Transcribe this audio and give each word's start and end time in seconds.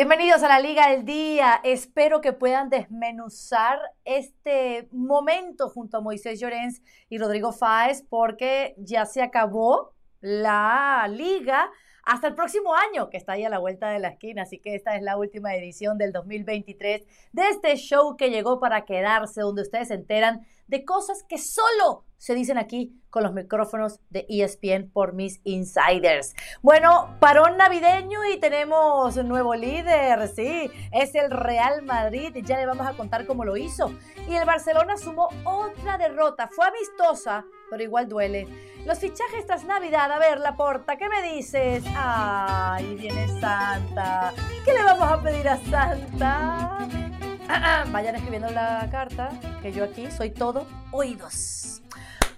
Bienvenidos 0.00 0.42
a 0.42 0.48
la 0.48 0.60
Liga 0.60 0.88
del 0.88 1.04
Día. 1.04 1.60
Espero 1.62 2.22
que 2.22 2.32
puedan 2.32 2.70
desmenuzar 2.70 3.78
este 4.06 4.88
momento 4.92 5.68
junto 5.68 5.98
a 5.98 6.00
Moisés 6.00 6.40
Llorens 6.40 6.80
y 7.10 7.18
Rodrigo 7.18 7.52
Fáez 7.52 8.02
porque 8.08 8.74
ya 8.78 9.04
se 9.04 9.20
acabó 9.20 9.92
la 10.22 11.06
liga 11.10 11.70
hasta 12.02 12.28
el 12.28 12.34
próximo 12.34 12.74
año, 12.74 13.10
que 13.10 13.18
está 13.18 13.32
ahí 13.32 13.44
a 13.44 13.50
la 13.50 13.58
vuelta 13.58 13.90
de 13.90 13.98
la 13.98 14.08
esquina. 14.08 14.44
Así 14.44 14.58
que 14.58 14.74
esta 14.74 14.96
es 14.96 15.02
la 15.02 15.18
última 15.18 15.54
edición 15.54 15.98
del 15.98 16.12
2023 16.12 17.02
de 17.32 17.42
este 17.50 17.76
show 17.76 18.16
que 18.16 18.30
llegó 18.30 18.58
para 18.58 18.86
quedarse, 18.86 19.42
donde 19.42 19.60
ustedes 19.60 19.88
se 19.88 19.94
enteran 19.94 20.46
de 20.70 20.84
cosas 20.84 21.24
que 21.28 21.36
solo 21.36 22.04
se 22.16 22.34
dicen 22.34 22.58
aquí 22.58 22.94
con 23.10 23.24
los 23.24 23.32
micrófonos 23.32 23.98
de 24.08 24.24
ESPN 24.28 24.90
por 24.92 25.14
mis 25.14 25.40
insiders. 25.42 26.34
Bueno, 26.62 27.16
parón 27.18 27.56
navideño 27.56 28.24
y 28.32 28.38
tenemos 28.38 29.16
un 29.16 29.26
nuevo 29.26 29.54
líder, 29.56 30.28
sí, 30.28 30.70
es 30.92 31.14
el 31.16 31.30
Real 31.30 31.82
Madrid, 31.82 32.36
ya 32.44 32.58
le 32.58 32.66
vamos 32.66 32.86
a 32.86 32.92
contar 32.92 33.26
cómo 33.26 33.44
lo 33.44 33.56
hizo. 33.56 33.92
Y 34.28 34.34
el 34.36 34.44
Barcelona 34.44 34.96
sumó 34.96 35.28
otra 35.44 35.98
derrota, 35.98 36.48
fue 36.54 36.66
amistosa, 36.66 37.44
pero 37.68 37.82
igual 37.82 38.08
duele. 38.08 38.46
Los 38.86 39.00
fichajes 39.00 39.46
tras 39.46 39.64
Navidad, 39.64 40.12
a 40.12 40.18
ver, 40.20 40.38
la 40.38 40.54
porta, 40.56 40.96
¿qué 40.96 41.08
me 41.08 41.34
dices? 41.34 41.82
Ay, 41.96 42.94
viene 42.94 43.26
Santa. 43.40 44.32
¿Qué 44.64 44.72
le 44.72 44.84
vamos 44.84 45.10
a 45.10 45.20
pedir 45.20 45.48
a 45.48 45.56
Santa? 45.56 46.88
Vayan 47.90 48.14
escribiendo 48.14 48.50
la 48.50 48.86
carta, 48.90 49.30
que 49.62 49.72
yo 49.72 49.84
aquí 49.84 50.10
soy 50.10 50.30
todo 50.30 50.66
oídos. 50.92 51.82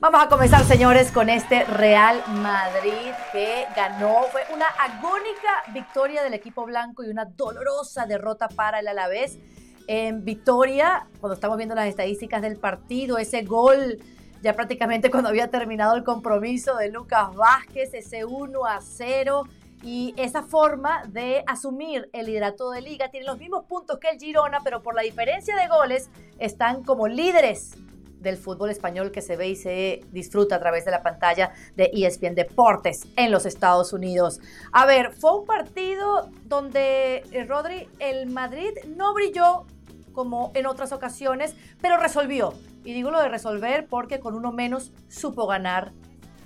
Vamos 0.00 0.22
a 0.22 0.28
comenzar, 0.28 0.64
señores, 0.64 1.12
con 1.12 1.28
este 1.28 1.64
Real 1.64 2.22
Madrid 2.28 3.12
que 3.30 3.66
ganó. 3.76 4.22
Fue 4.32 4.42
una 4.52 4.66
agónica 4.66 5.62
victoria 5.72 6.22
del 6.22 6.34
equipo 6.34 6.64
blanco 6.64 7.04
y 7.04 7.08
una 7.08 7.26
dolorosa 7.26 8.06
derrota 8.06 8.48
para 8.48 8.80
el 8.80 8.88
Alavés. 8.88 9.38
En 9.86 10.24
victoria, 10.24 11.06
cuando 11.20 11.34
estamos 11.34 11.56
viendo 11.56 11.74
las 11.74 11.88
estadísticas 11.88 12.40
del 12.42 12.56
partido, 12.56 13.18
ese 13.18 13.42
gol 13.42 13.98
ya 14.42 14.54
prácticamente 14.54 15.10
cuando 15.10 15.28
había 15.28 15.48
terminado 15.48 15.94
el 15.94 16.04
compromiso 16.04 16.76
de 16.76 16.90
Lucas 16.90 17.34
Vázquez, 17.34 17.94
ese 17.94 18.24
1 18.24 18.66
a 18.66 18.80
0 18.80 19.44
y 19.82 20.14
esa 20.16 20.42
forma 20.42 21.02
de 21.08 21.42
asumir 21.46 22.08
el 22.12 22.26
liderato 22.26 22.70
de 22.70 22.80
liga 22.80 23.10
tiene 23.10 23.26
los 23.26 23.38
mismos 23.38 23.64
puntos 23.64 23.98
que 23.98 24.10
el 24.10 24.18
Girona, 24.18 24.60
pero 24.62 24.82
por 24.82 24.94
la 24.94 25.02
diferencia 25.02 25.56
de 25.56 25.68
goles 25.68 26.08
están 26.38 26.84
como 26.84 27.08
líderes 27.08 27.76
del 28.20 28.36
fútbol 28.36 28.70
español 28.70 29.10
que 29.10 29.20
se 29.20 29.36
ve 29.36 29.48
y 29.48 29.56
se 29.56 30.00
disfruta 30.12 30.56
a 30.56 30.60
través 30.60 30.84
de 30.84 30.92
la 30.92 31.02
pantalla 31.02 31.52
de 31.74 31.90
ESPN 31.92 32.36
Deportes 32.36 33.08
en 33.16 33.32
los 33.32 33.46
Estados 33.46 33.92
Unidos. 33.92 34.40
A 34.70 34.86
ver, 34.86 35.12
fue 35.12 35.36
un 35.38 35.44
partido 35.44 36.30
donde 36.44 37.24
eh, 37.32 37.44
Rodri, 37.44 37.88
el 37.98 38.30
Madrid 38.30 38.70
no 38.96 39.12
brilló 39.12 39.66
como 40.12 40.52
en 40.54 40.66
otras 40.66 40.92
ocasiones, 40.92 41.56
pero 41.80 41.96
resolvió. 41.96 42.54
Y 42.84 42.92
digo 42.92 43.10
lo 43.10 43.20
de 43.20 43.28
resolver 43.28 43.86
porque 43.88 44.20
con 44.20 44.34
uno 44.34 44.52
menos 44.52 44.92
supo 45.08 45.46
ganar 45.46 45.92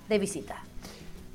de 0.09 0.17
visita. 0.17 0.63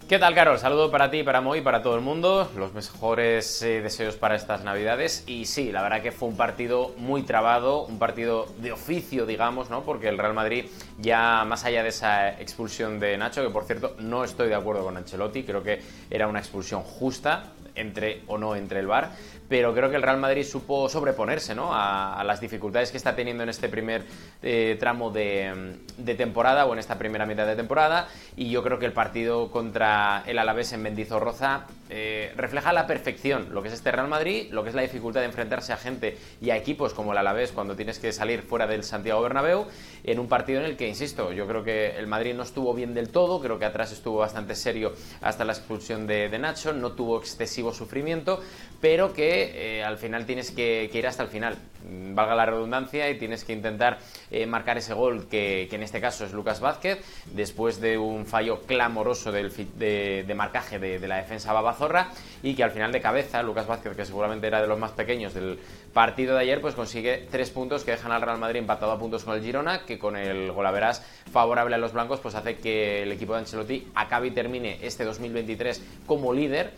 ¿Qué 0.08 0.18
tal, 0.18 0.34
Carol? 0.34 0.58
Saludo 0.58 0.90
para 0.90 1.10
ti, 1.10 1.22
para 1.22 1.40
Moy 1.40 1.62
para 1.62 1.80
todo 1.80 1.94
el 1.94 2.02
mundo. 2.02 2.50
Los 2.56 2.74
mejores 2.74 3.62
eh, 3.62 3.80
deseos 3.80 4.16
para 4.16 4.34
estas 4.34 4.62
Navidades. 4.62 5.24
Y 5.26 5.46
sí, 5.46 5.72
la 5.72 5.80
verdad 5.80 6.02
que 6.02 6.12
fue 6.12 6.28
un 6.28 6.36
partido 6.36 6.92
muy 6.98 7.22
trabado, 7.22 7.84
un 7.84 7.98
partido 7.98 8.46
de 8.58 8.72
oficio, 8.72 9.24
digamos, 9.24 9.70
¿no? 9.70 9.84
Porque 9.84 10.08
el 10.08 10.18
Real 10.18 10.34
Madrid, 10.34 10.66
ya 10.98 11.44
más 11.46 11.64
allá 11.64 11.82
de 11.82 11.90
esa 11.90 12.38
expulsión 12.40 13.00
de 13.00 13.16
Nacho, 13.16 13.42
que 13.42 13.50
por 13.50 13.64
cierto 13.64 13.94
no 14.00 14.24
estoy 14.24 14.48
de 14.48 14.54
acuerdo 14.56 14.82
con 14.82 14.96
Ancelotti, 14.96 15.44
creo 15.44 15.62
que 15.62 15.80
era 16.10 16.26
una 16.26 16.40
expulsión 16.40 16.82
justa, 16.82 17.52
entre 17.74 18.22
o 18.26 18.38
no 18.38 18.54
entre 18.54 18.80
el 18.80 18.86
VAR, 18.86 19.12
pero 19.52 19.74
creo 19.74 19.90
que 19.90 19.96
el 19.96 20.02
Real 20.02 20.16
Madrid 20.16 20.44
supo 20.44 20.88
sobreponerse 20.88 21.54
¿no? 21.54 21.74
a, 21.74 22.24
las 22.24 22.40
dificultades 22.40 22.90
que 22.90 22.96
está 22.96 23.14
teniendo 23.14 23.42
en 23.42 23.50
este 23.50 23.68
primer 23.68 24.02
eh, 24.42 24.78
tramo 24.80 25.10
de, 25.10 25.76
temporada 26.16 26.64
o 26.64 26.72
en 26.72 26.78
esta 26.78 26.96
primera 26.96 27.26
mitad 27.26 27.46
de 27.46 27.54
temporada 27.54 28.08
y 28.34 28.48
yo 28.48 28.62
creo 28.62 28.78
que 28.78 28.86
el 28.86 28.94
partido 28.94 29.50
contra 29.50 30.22
el 30.26 30.38
Alavés 30.38 30.72
en 30.72 30.80
Mendizorroza 30.80 31.66
eh, 31.90 32.32
refleja 32.34 32.70
a 32.70 32.72
la 32.72 32.86
perfección 32.86 33.48
lo 33.52 33.60
que 33.60 33.68
es 33.68 33.74
este 33.74 33.92
Real 33.92 34.08
Madrid, 34.08 34.48
lo 34.52 34.62
que 34.62 34.70
es 34.70 34.74
la 34.74 34.80
dificultad 34.80 35.20
de 35.20 35.26
enfrentarse 35.26 35.74
a 35.74 35.76
gente 35.76 36.16
y 36.40 36.48
a 36.48 36.56
equipos 36.56 36.94
como 36.94 37.12
el 37.12 37.18
Alavés 37.18 37.52
cuando 37.52 37.76
tienes 37.76 37.98
que 37.98 38.10
salir 38.10 38.40
fuera 38.40 38.66
del 38.66 38.84
Santiago 38.84 39.20
Bernabéu 39.20 39.66
en 40.02 40.18
un 40.18 40.28
partido 40.28 40.60
en 40.60 40.64
el 40.64 40.78
que, 40.78 40.88
insisto, 40.88 41.30
yo 41.30 41.46
creo 41.46 41.62
que 41.62 41.98
el 41.98 42.06
Madrid 42.06 42.32
no 42.34 42.44
estuvo 42.44 42.72
bien 42.72 42.94
del 42.94 43.10
todo, 43.10 43.38
creo 43.42 43.58
que 43.58 43.66
atrás 43.66 43.92
estuvo 43.92 44.16
bastante 44.16 44.54
serio 44.54 44.94
hasta 45.20 45.44
la 45.44 45.52
expulsión 45.52 46.06
de 46.06 46.38
Nacho, 46.38 46.72
no 46.72 46.92
tuvo 46.92 47.18
excesivo 47.18 47.74
sufrimiento, 47.74 48.40
pero 48.80 49.12
que 49.12 49.41
eh, 49.54 49.84
al 49.84 49.98
final 49.98 50.26
tienes 50.26 50.50
que, 50.50 50.90
ir 50.92 51.06
hasta 51.06 51.22
el 51.22 51.28
final, 51.28 51.56
mm, 51.88 52.14
valga 52.14 52.34
la 52.34 52.46
redundancia, 52.46 53.08
y 53.10 53.18
tienes 53.18 53.44
que 53.44 53.52
intentar 53.52 53.98
eh, 54.30 54.46
marcar 54.46 54.78
ese 54.78 54.94
gol 54.94 55.28
que, 55.28 55.68
en 55.70 55.82
este 55.82 56.00
caso 56.00 56.24
es 56.24 56.32
Lucas 56.32 56.60
Vázquez, 56.60 56.98
después 57.32 57.80
de 57.80 57.98
un 57.98 58.26
fallo 58.26 58.60
clamoroso 58.62 59.32
del, 59.32 59.52
de, 59.76 60.34
marcaje 60.36 60.78
de, 60.78 61.06
la 61.06 61.16
defensa 61.16 61.52
Babazorra, 61.52 62.10
y 62.42 62.54
que 62.54 62.64
al 62.64 62.70
final 62.70 62.92
de 62.92 63.00
cabeza 63.00 63.42
Lucas 63.42 63.66
Vázquez, 63.66 63.96
que 63.96 64.04
seguramente 64.04 64.46
era 64.46 64.60
de 64.60 64.66
los 64.66 64.78
más 64.78 64.92
pequeños 64.92 65.34
del 65.34 65.58
partido 65.92 66.34
de 66.34 66.42
ayer, 66.42 66.60
pues 66.60 66.74
consigue 66.74 67.26
tres 67.30 67.50
puntos 67.50 67.84
que 67.84 67.92
dejan 67.92 68.12
al 68.12 68.22
Real 68.22 68.38
Madrid 68.38 68.60
empatado 68.60 68.92
a 68.92 68.98
puntos 68.98 69.24
con 69.24 69.34
el 69.34 69.42
Girona, 69.42 69.84
que 69.84 69.98
con 69.98 70.16
el 70.16 70.52
golaveras 70.52 71.04
favorable 71.30 71.74
a 71.74 71.78
los 71.78 71.92
blancos, 71.92 72.20
pues 72.20 72.34
hace 72.34 72.56
que 72.56 73.02
el 73.02 73.12
equipo 73.12 73.34
de 73.34 73.40
Ancelotti 73.40 73.88
acabe 73.94 74.28
y 74.28 74.30
termine 74.30 74.78
este 74.82 75.04
2023 75.04 75.82
como 76.06 76.32
líder 76.32 76.72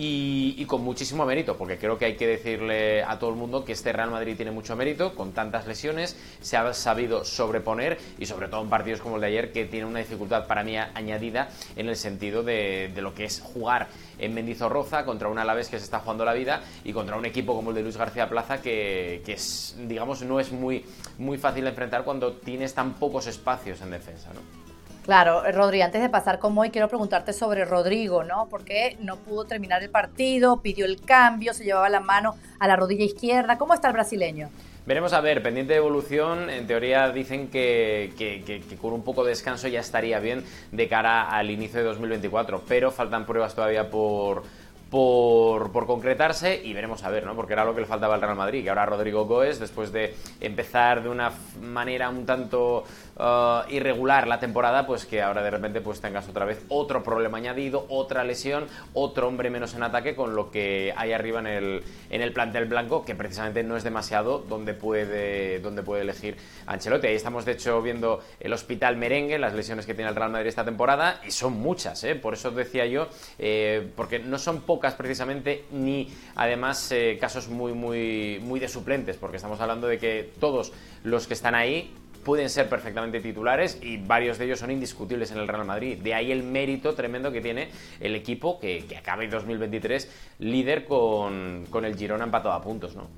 y, 0.00 0.64
con 0.66 0.82
muchísimo 0.84 1.26
mérito, 1.26 1.56
porque 1.56 1.76
creo 1.76 1.98
que 1.98 2.04
hay 2.04 2.14
que 2.14 2.28
decirle 2.28 3.02
a 3.02 3.18
todo 3.18 3.30
el 3.30 3.36
mundo 3.36 3.64
que 3.64 3.72
este 3.72 3.92
Real 3.92 4.12
Madrid 4.12 4.36
tiene 4.36 4.52
mucho 4.52 4.76
mérito, 4.76 5.16
con 5.16 5.32
tantas 5.32 5.66
lesiones, 5.66 6.16
se 6.40 6.56
ha 6.56 6.72
sabido 6.72 7.24
sobreponer 7.24 7.98
y 8.16 8.26
sobre 8.26 8.46
todo 8.46 8.62
en 8.62 8.68
partidos 8.68 9.00
como 9.00 9.16
el 9.16 9.22
de 9.22 9.26
ayer, 9.26 9.52
que 9.52 9.64
tiene 9.64 9.86
una 9.86 9.98
dificultad 9.98 10.46
para 10.46 10.62
mí 10.62 10.76
añadida 10.76 11.48
en 11.74 11.88
el 11.88 11.96
sentido 11.96 12.44
de, 12.44 12.92
lo 12.98 13.12
que 13.12 13.24
es 13.24 13.40
jugar 13.40 13.88
en 14.20 14.34
Mendizorroza 14.34 15.04
contra 15.04 15.26
un 15.26 15.38
Alavés 15.38 15.68
que 15.68 15.78
se 15.78 15.84
está 15.84 15.98
jugando 15.98 16.24
la 16.24 16.32
vida 16.32 16.62
y 16.84 16.92
contra 16.92 17.16
un 17.16 17.24
equipo 17.24 17.56
como 17.56 17.70
el 17.70 17.76
de 17.76 17.82
Luis 17.82 17.96
García 17.96 18.28
Plaza 18.28 18.62
que, 18.62 19.20
es, 19.26 19.76
digamos, 19.80 20.22
no 20.22 20.38
es 20.38 20.52
muy, 20.52 20.84
muy 21.18 21.38
fácil 21.38 21.64
de 21.64 21.70
enfrentar 21.70 22.04
cuando 22.04 22.34
tienes 22.34 22.72
tan 22.72 22.94
pocos 22.94 23.26
espacios 23.26 23.80
en 23.80 23.90
defensa, 23.90 24.30
¿no? 24.32 24.67
Claro, 25.08 25.46
eh, 25.46 25.52
Rodri, 25.52 25.80
antes 25.80 26.02
de 26.02 26.10
pasar 26.10 26.38
con 26.38 26.58
hoy, 26.58 26.68
quiero 26.68 26.86
preguntarte 26.86 27.32
sobre 27.32 27.64
Rodrigo, 27.64 28.24
¿no? 28.24 28.46
Porque 28.50 28.98
no 29.00 29.16
pudo 29.16 29.46
terminar 29.46 29.82
el 29.82 29.88
partido, 29.88 30.60
pidió 30.60 30.84
el 30.84 31.00
cambio, 31.00 31.54
se 31.54 31.64
llevaba 31.64 31.88
la 31.88 32.00
mano 32.00 32.36
a 32.58 32.68
la 32.68 32.76
rodilla 32.76 33.06
izquierda. 33.06 33.56
¿Cómo 33.56 33.72
está 33.72 33.88
el 33.88 33.94
brasileño? 33.94 34.50
Veremos 34.84 35.14
a 35.14 35.22
ver, 35.22 35.42
pendiente 35.42 35.72
de 35.72 35.78
evolución, 35.78 36.50
en 36.50 36.66
teoría 36.66 37.08
dicen 37.08 37.48
que, 37.48 38.12
que, 38.18 38.76
con 38.76 38.92
un 38.92 39.02
poco 39.02 39.24
de 39.24 39.30
descanso 39.30 39.66
ya 39.66 39.80
estaría 39.80 40.18
bien 40.18 40.44
de 40.72 40.88
cara 40.88 41.30
al 41.30 41.50
inicio 41.50 41.78
de 41.78 41.86
2024, 41.86 42.64
pero 42.68 42.90
faltan 42.90 43.24
pruebas 43.24 43.54
todavía 43.54 43.88
por, 43.88 44.42
por, 44.90 45.70
por, 45.72 45.86
concretarse 45.86 46.60
y 46.64 46.72
veremos 46.72 47.04
a 47.04 47.10
ver, 47.10 47.24
¿no? 47.24 47.34
Porque 47.34 47.52
era 47.52 47.64
lo 47.64 47.74
que 47.74 47.82
le 47.82 47.86
faltaba 47.86 48.14
al 48.14 48.20
Real 48.20 48.36
Madrid, 48.36 48.62
que 48.62 48.70
ahora 48.70 48.86
Rodrigo 48.86 49.26
Goes, 49.26 49.58
después 49.58 49.92
de 49.92 50.14
empezar 50.40 51.02
de 51.02 51.08
una 51.08 51.32
manera 51.62 52.08
un 52.08 52.24
tanto 52.24 52.84
uh, 53.18 53.70
irregular 53.70 54.26
la 54.26 54.38
temporada, 54.38 54.86
pues 54.86 55.06
que 55.06 55.22
ahora 55.22 55.42
de 55.42 55.50
repente 55.50 55.80
pues 55.80 56.00
tengas 56.00 56.28
otra 56.28 56.44
vez 56.44 56.64
otro 56.68 57.02
problema 57.02 57.38
añadido, 57.38 57.86
otra 57.88 58.24
lesión, 58.24 58.66
otro 58.94 59.28
hombre 59.28 59.50
menos 59.50 59.74
en 59.74 59.82
ataque, 59.82 60.14
con 60.14 60.34
lo 60.34 60.50
que 60.50 60.92
hay 60.96 61.12
arriba 61.12 61.40
en 61.40 61.46
el, 61.46 61.84
en 62.10 62.22
el 62.22 62.32
plantel 62.32 62.66
blanco, 62.66 63.04
que 63.04 63.14
precisamente 63.14 63.62
no 63.62 63.76
es 63.76 63.84
demasiado 63.84 64.38
donde 64.38 64.74
puede, 64.74 65.60
donde 65.60 65.82
puede 65.82 66.02
elegir 66.02 66.36
Ancelotti. 66.66 67.08
Ahí 67.08 67.14
estamos 67.14 67.44
de 67.44 67.52
hecho 67.52 67.82
viendo 67.82 68.20
el 68.40 68.52
hospital 68.52 68.96
merengue, 68.96 69.38
las 69.38 69.54
lesiones 69.54 69.86
que 69.86 69.94
tiene 69.94 70.10
el 70.10 70.16
Real 70.16 70.30
Madrid 70.30 70.48
esta 70.48 70.64
temporada, 70.64 71.20
y 71.26 71.30
son 71.30 71.54
muchas, 71.54 72.02
¿eh? 72.04 72.14
Por 72.14 72.34
eso 72.34 72.50
decía 72.50 72.86
yo, 72.86 73.08
eh, 73.38 73.90
porque 73.96 74.18
no 74.18 74.38
son 74.38 74.62
pocos 74.62 74.94
precisamente, 74.94 75.64
ni 75.70 76.12
además 76.34 76.90
eh, 76.92 77.18
casos 77.20 77.48
muy, 77.48 77.72
muy, 77.72 78.38
muy 78.42 78.60
de 78.60 78.68
suplentes, 78.68 79.16
porque 79.16 79.36
estamos 79.36 79.60
hablando 79.60 79.86
de 79.86 79.98
que 79.98 80.32
todos 80.40 80.72
los 81.04 81.26
que 81.26 81.34
están 81.34 81.54
ahí 81.54 81.94
pueden 82.24 82.50
ser 82.50 82.68
perfectamente 82.68 83.20
titulares 83.20 83.78
y 83.82 83.96
varios 83.96 84.38
de 84.38 84.46
ellos 84.46 84.58
son 84.58 84.70
indiscutibles 84.70 85.30
en 85.30 85.38
el 85.38 85.48
Real 85.48 85.64
Madrid. 85.64 85.98
De 85.98 86.14
ahí 86.14 86.32
el 86.32 86.42
mérito 86.42 86.94
tremendo 86.94 87.32
que 87.32 87.40
tiene 87.40 87.68
el 88.00 88.14
equipo 88.14 88.58
que, 88.58 88.84
acaba 88.98 89.24
en 89.24 89.30
2023 89.30 90.10
líder 90.40 90.84
con, 90.84 91.66
con 91.70 91.84
el 91.84 91.96
Girona 91.96 92.24
empatado 92.24 92.54
a 92.54 92.62
puntos, 92.62 92.96
¿no? 92.96 93.08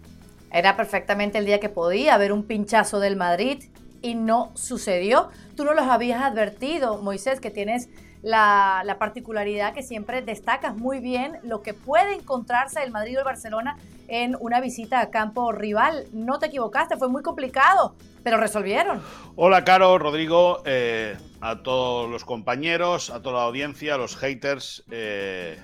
Era 0.52 0.76
perfectamente 0.76 1.38
el 1.38 1.46
día 1.46 1.60
que 1.60 1.68
podía 1.68 2.14
haber 2.14 2.32
un 2.32 2.44
pinchazo 2.44 2.98
del 2.98 3.16
Madrid 3.16 3.64
y 4.02 4.14
no 4.14 4.50
sucedió. 4.54 5.30
Tú 5.56 5.64
no 5.64 5.74
los 5.74 5.86
habías 5.86 6.22
advertido, 6.22 7.00
Moisés, 7.02 7.40
que 7.40 7.50
tienes 7.50 7.88
la, 8.22 8.96
particularidad 8.98 9.72
que 9.72 9.82
siempre 9.82 10.22
destacas 10.22 10.76
muy 10.76 11.00
bien 11.00 11.38
lo 11.42 11.62
que 11.62 11.74
puede 11.74 12.14
encontrarse 12.14 12.82
el 12.82 12.90
Madrid 12.90 13.16
o 13.16 13.20
el 13.20 13.24
Barcelona 13.24 13.76
en 14.08 14.36
una 14.40 14.60
visita 14.60 15.00
a 15.00 15.10
campo 15.10 15.52
rival. 15.52 16.06
No 16.12 16.38
te 16.38 16.46
equivocaste, 16.46 16.96
fue 16.96 17.08
muy 17.08 17.22
complicado, 17.22 17.94
pero 18.22 18.36
resolvieron. 18.36 19.00
Hola, 19.36 19.64
Caro, 19.64 19.98
Rodrigo, 19.98 20.62
eh, 20.64 21.16
a 21.40 21.62
todos 21.62 22.10
los 22.10 22.24
compañeros, 22.24 23.10
a 23.10 23.22
toda 23.22 23.40
la 23.40 23.44
audiencia, 23.44 23.94
a 23.94 23.98
los 23.98 24.16
haters. 24.16 24.84
Eh, 24.90 25.58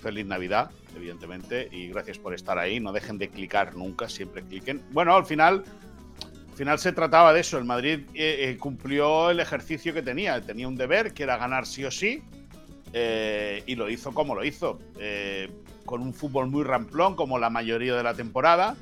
feliz 0.00 0.26
Navidad. 0.26 0.70
evidentemente, 0.94 1.68
y 1.70 1.88
gracias 1.88 2.18
por 2.18 2.34
estar 2.34 2.58
ahí. 2.58 2.80
No 2.80 2.92
dejen 2.92 3.16
de 3.16 3.30
clicar 3.30 3.74
nunca, 3.74 4.10
siempre 4.10 4.42
cliquen. 4.42 4.82
Bueno, 4.90 5.14
al 5.14 5.24
final, 5.24 5.64
al 6.52 6.58
final 6.58 6.78
se 6.78 6.92
trataba 6.92 7.32
de 7.32 7.40
eso. 7.40 7.56
El 7.56 7.64
Madrid 7.64 8.00
eh, 8.12 8.50
eh, 8.50 8.56
cumplió 8.58 9.30
el 9.30 9.40
ejercicio 9.40 9.94
que 9.94 10.02
tenía. 10.02 10.38
Tenía 10.42 10.68
un 10.68 10.76
deber, 10.76 11.14
que 11.14 11.22
era 11.22 11.38
ganar 11.38 11.66
sí 11.66 11.82
o 11.82 11.90
sí, 11.90 12.22
eh, 12.92 13.62
y 13.66 13.74
lo 13.74 13.88
hizo 13.88 14.12
como 14.12 14.34
lo 14.34 14.44
hizo. 14.44 14.78
con 15.86 16.02
un 16.02 16.12
fútbol 16.12 16.48
muy 16.48 16.62
ramplón, 16.62 17.16
como 17.16 17.38
la 17.38 17.48
mayoría 17.48 17.96
de 17.96 18.02
la 18.02 18.12
temporada, 18.12 18.76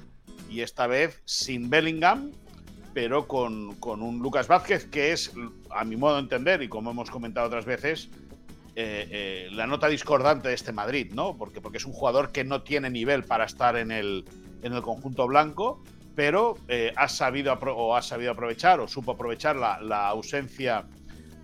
y 0.51 0.63
esta 0.63 0.89
vez 0.89 1.23
sin 1.25 1.71
Bellingham, 1.71 2.33
pero 2.93 3.29
con, 3.29 3.77
con 3.77 4.03
un 4.03 4.19
Lucas 4.19 4.49
Vázquez 4.49 4.87
que 4.87 5.13
es, 5.13 5.33
a 5.71 5.85
mi 5.85 5.97
modo 5.97 6.17
de 6.17 6.23
entender, 6.23 6.63
y 6.63 6.69
como 6.69 6.91
hemos 6.91 7.09
comentado 7.09 7.47
otras 7.47 7.67
veces, 7.67 8.11
la 8.75 9.69
nota 9.69 9.87
discordante 9.87 10.49
de 10.49 10.55
este 10.55 10.73
Madrid, 10.73 11.13
¿no? 11.15 11.37
Porque, 11.39 11.61
porque 11.61 11.79
es 11.79 11.85
un 11.85 11.93
jugador 11.93 12.33
que 12.33 12.43
no 12.43 12.63
tiene 12.63 12.91
nivel 12.91 13.23
para 13.23 13.45
estar 13.45 13.77
en 13.77 13.93
el, 13.93 14.25
en 14.63 14.73
el 14.73 14.83
conjunto 14.83 15.29
blanco, 15.29 15.85
pero 16.15 16.57
eh, 16.69 16.93
ha, 16.97 17.09
sabido 17.09 17.53
o 17.53 17.97
ha 17.97 18.03
sabido 18.03 18.33
aprovechar 18.33 18.81
o 18.81 18.89
supo 18.89 19.13
aprovechar 19.13 19.57
la, 19.57 20.09
ausencia 20.09 20.87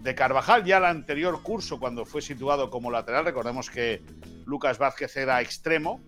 de 0.02 0.14
Carvajal. 0.14 0.64
Ya 0.64 0.78
el 0.78 0.84
anterior 0.84 1.42
curso, 1.42 1.78
cuando 1.78 2.04
fue 2.04 2.22
situado 2.22 2.70
como 2.70 2.90
lateral, 2.90 3.24
recordemos 3.24 3.70
que 3.70 4.02
Lucas 4.44 4.78
Vázquez 4.78 5.16
era 5.16 5.40
extremo. 5.40 6.00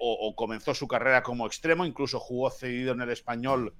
o, 0.00 0.34
comenzó 0.34 0.74
su 0.74 0.88
carrera 0.88 1.22
como 1.22 1.46
extremo, 1.46 1.84
incluso 1.84 2.18
jugó 2.18 2.50
cedido 2.50 2.92
en 2.92 3.00
el 3.02 3.10
español 3.10 3.74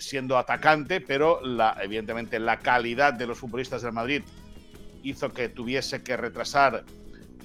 siendo 0.00 0.36
atacante, 0.36 1.00
pero 1.00 1.40
la, 1.40 1.76
evidentemente 1.82 2.38
la 2.38 2.58
calidad 2.58 3.12
de 3.14 3.26
los 3.26 3.38
futbolistas 3.38 3.82
del 3.82 3.92
Madrid 3.92 4.22
hizo 5.02 5.32
que 5.32 5.48
tuviese 5.48 6.02
que 6.02 6.16
retrasar 6.16 6.84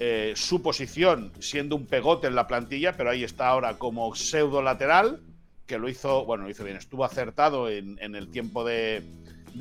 eh, 0.00 0.32
su 0.36 0.62
posición 0.62 1.32
siendo 1.40 1.74
un 1.74 1.86
pegote 1.86 2.28
en 2.28 2.36
la 2.36 2.46
plantilla, 2.46 2.96
pero 2.96 3.10
ahí 3.10 3.24
está 3.24 3.48
ahora 3.48 3.78
como 3.78 4.14
pseudo 4.14 4.62
lateral, 4.62 5.20
que 5.68 5.78
lo 5.78 5.88
hizo, 5.88 6.24
bueno, 6.24 6.44
lo 6.44 6.50
hizo 6.50 6.64
bien, 6.64 6.76
estuvo 6.76 7.04
acertado 7.04 7.68
en, 7.68 7.98
el 8.00 8.28
tiempo 8.30 8.64
de, 8.64 9.04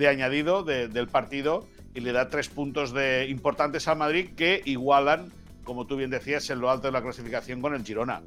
añadido 0.07 0.63
del 0.63 1.07
partido 1.07 1.67
y 1.93 1.99
le 1.99 2.13
da 2.13 2.29
tres 2.29 2.47
puntos 2.47 2.95
importantes 3.27 3.87
al 3.87 3.97
Madrid 3.97 4.31
que 4.35 4.61
igualan, 4.65 5.31
como 5.63 5.85
tú 5.85 5.97
bien 5.97 6.09
decías, 6.09 6.49
en 6.49 6.61
lo 6.61 6.71
alto 6.71 6.87
de 6.87 6.93
la 6.93 7.03
clasificación 7.03 7.61
con 7.61 7.75
el 7.75 7.83
Girona. 7.83 8.23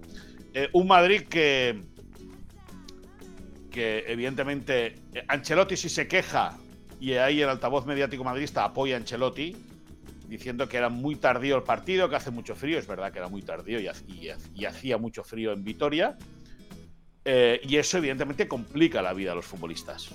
Eh, 0.53 0.69
un 0.75 0.89
Madrid 0.89 1.23
que, 1.23 1.83
que 3.71 4.05
evidentemente 4.07 4.97
Ancelotti 5.29 5.77
si 5.77 5.89
se 5.89 6.07
queja 6.07 6.59
y 7.01 7.15
ahí 7.15 7.41
el 7.41 7.49
altavoz 7.49 7.87
mediático 7.87 8.25
madridista 8.25 8.65
apoya 8.65 8.97
a 8.97 8.99
Ancelotti, 8.99 9.57
diciendo 10.29 10.69
que 10.69 10.77
era 10.77 10.91
muy 10.91 11.17
tardío 11.17 11.57
el 11.57 11.63
partido, 11.63 12.11
que 12.11 12.17
hace 12.17 12.31
mucho 12.31 12.55
frío. 12.55 12.79
Es 12.79 12.87
verdad 12.87 13.11
que 13.11 13.19
era 13.19 13.29
muy 13.29 13.43
tardío 13.43 13.81
y, 13.81 14.67
hacía 14.67 14.99
mucho 14.99 15.25
frío 15.25 15.53
en 15.53 15.65
Vitoria. 15.65 16.19
Eh, 17.25 17.61
y 17.63 17.77
eso, 17.77 17.99
evidentemente, 17.99 18.49
complica 18.49 19.03
la 19.03 19.13
vida 19.13 19.33
a 19.33 19.35
los 19.35 19.47
futbolistas. 19.47 20.11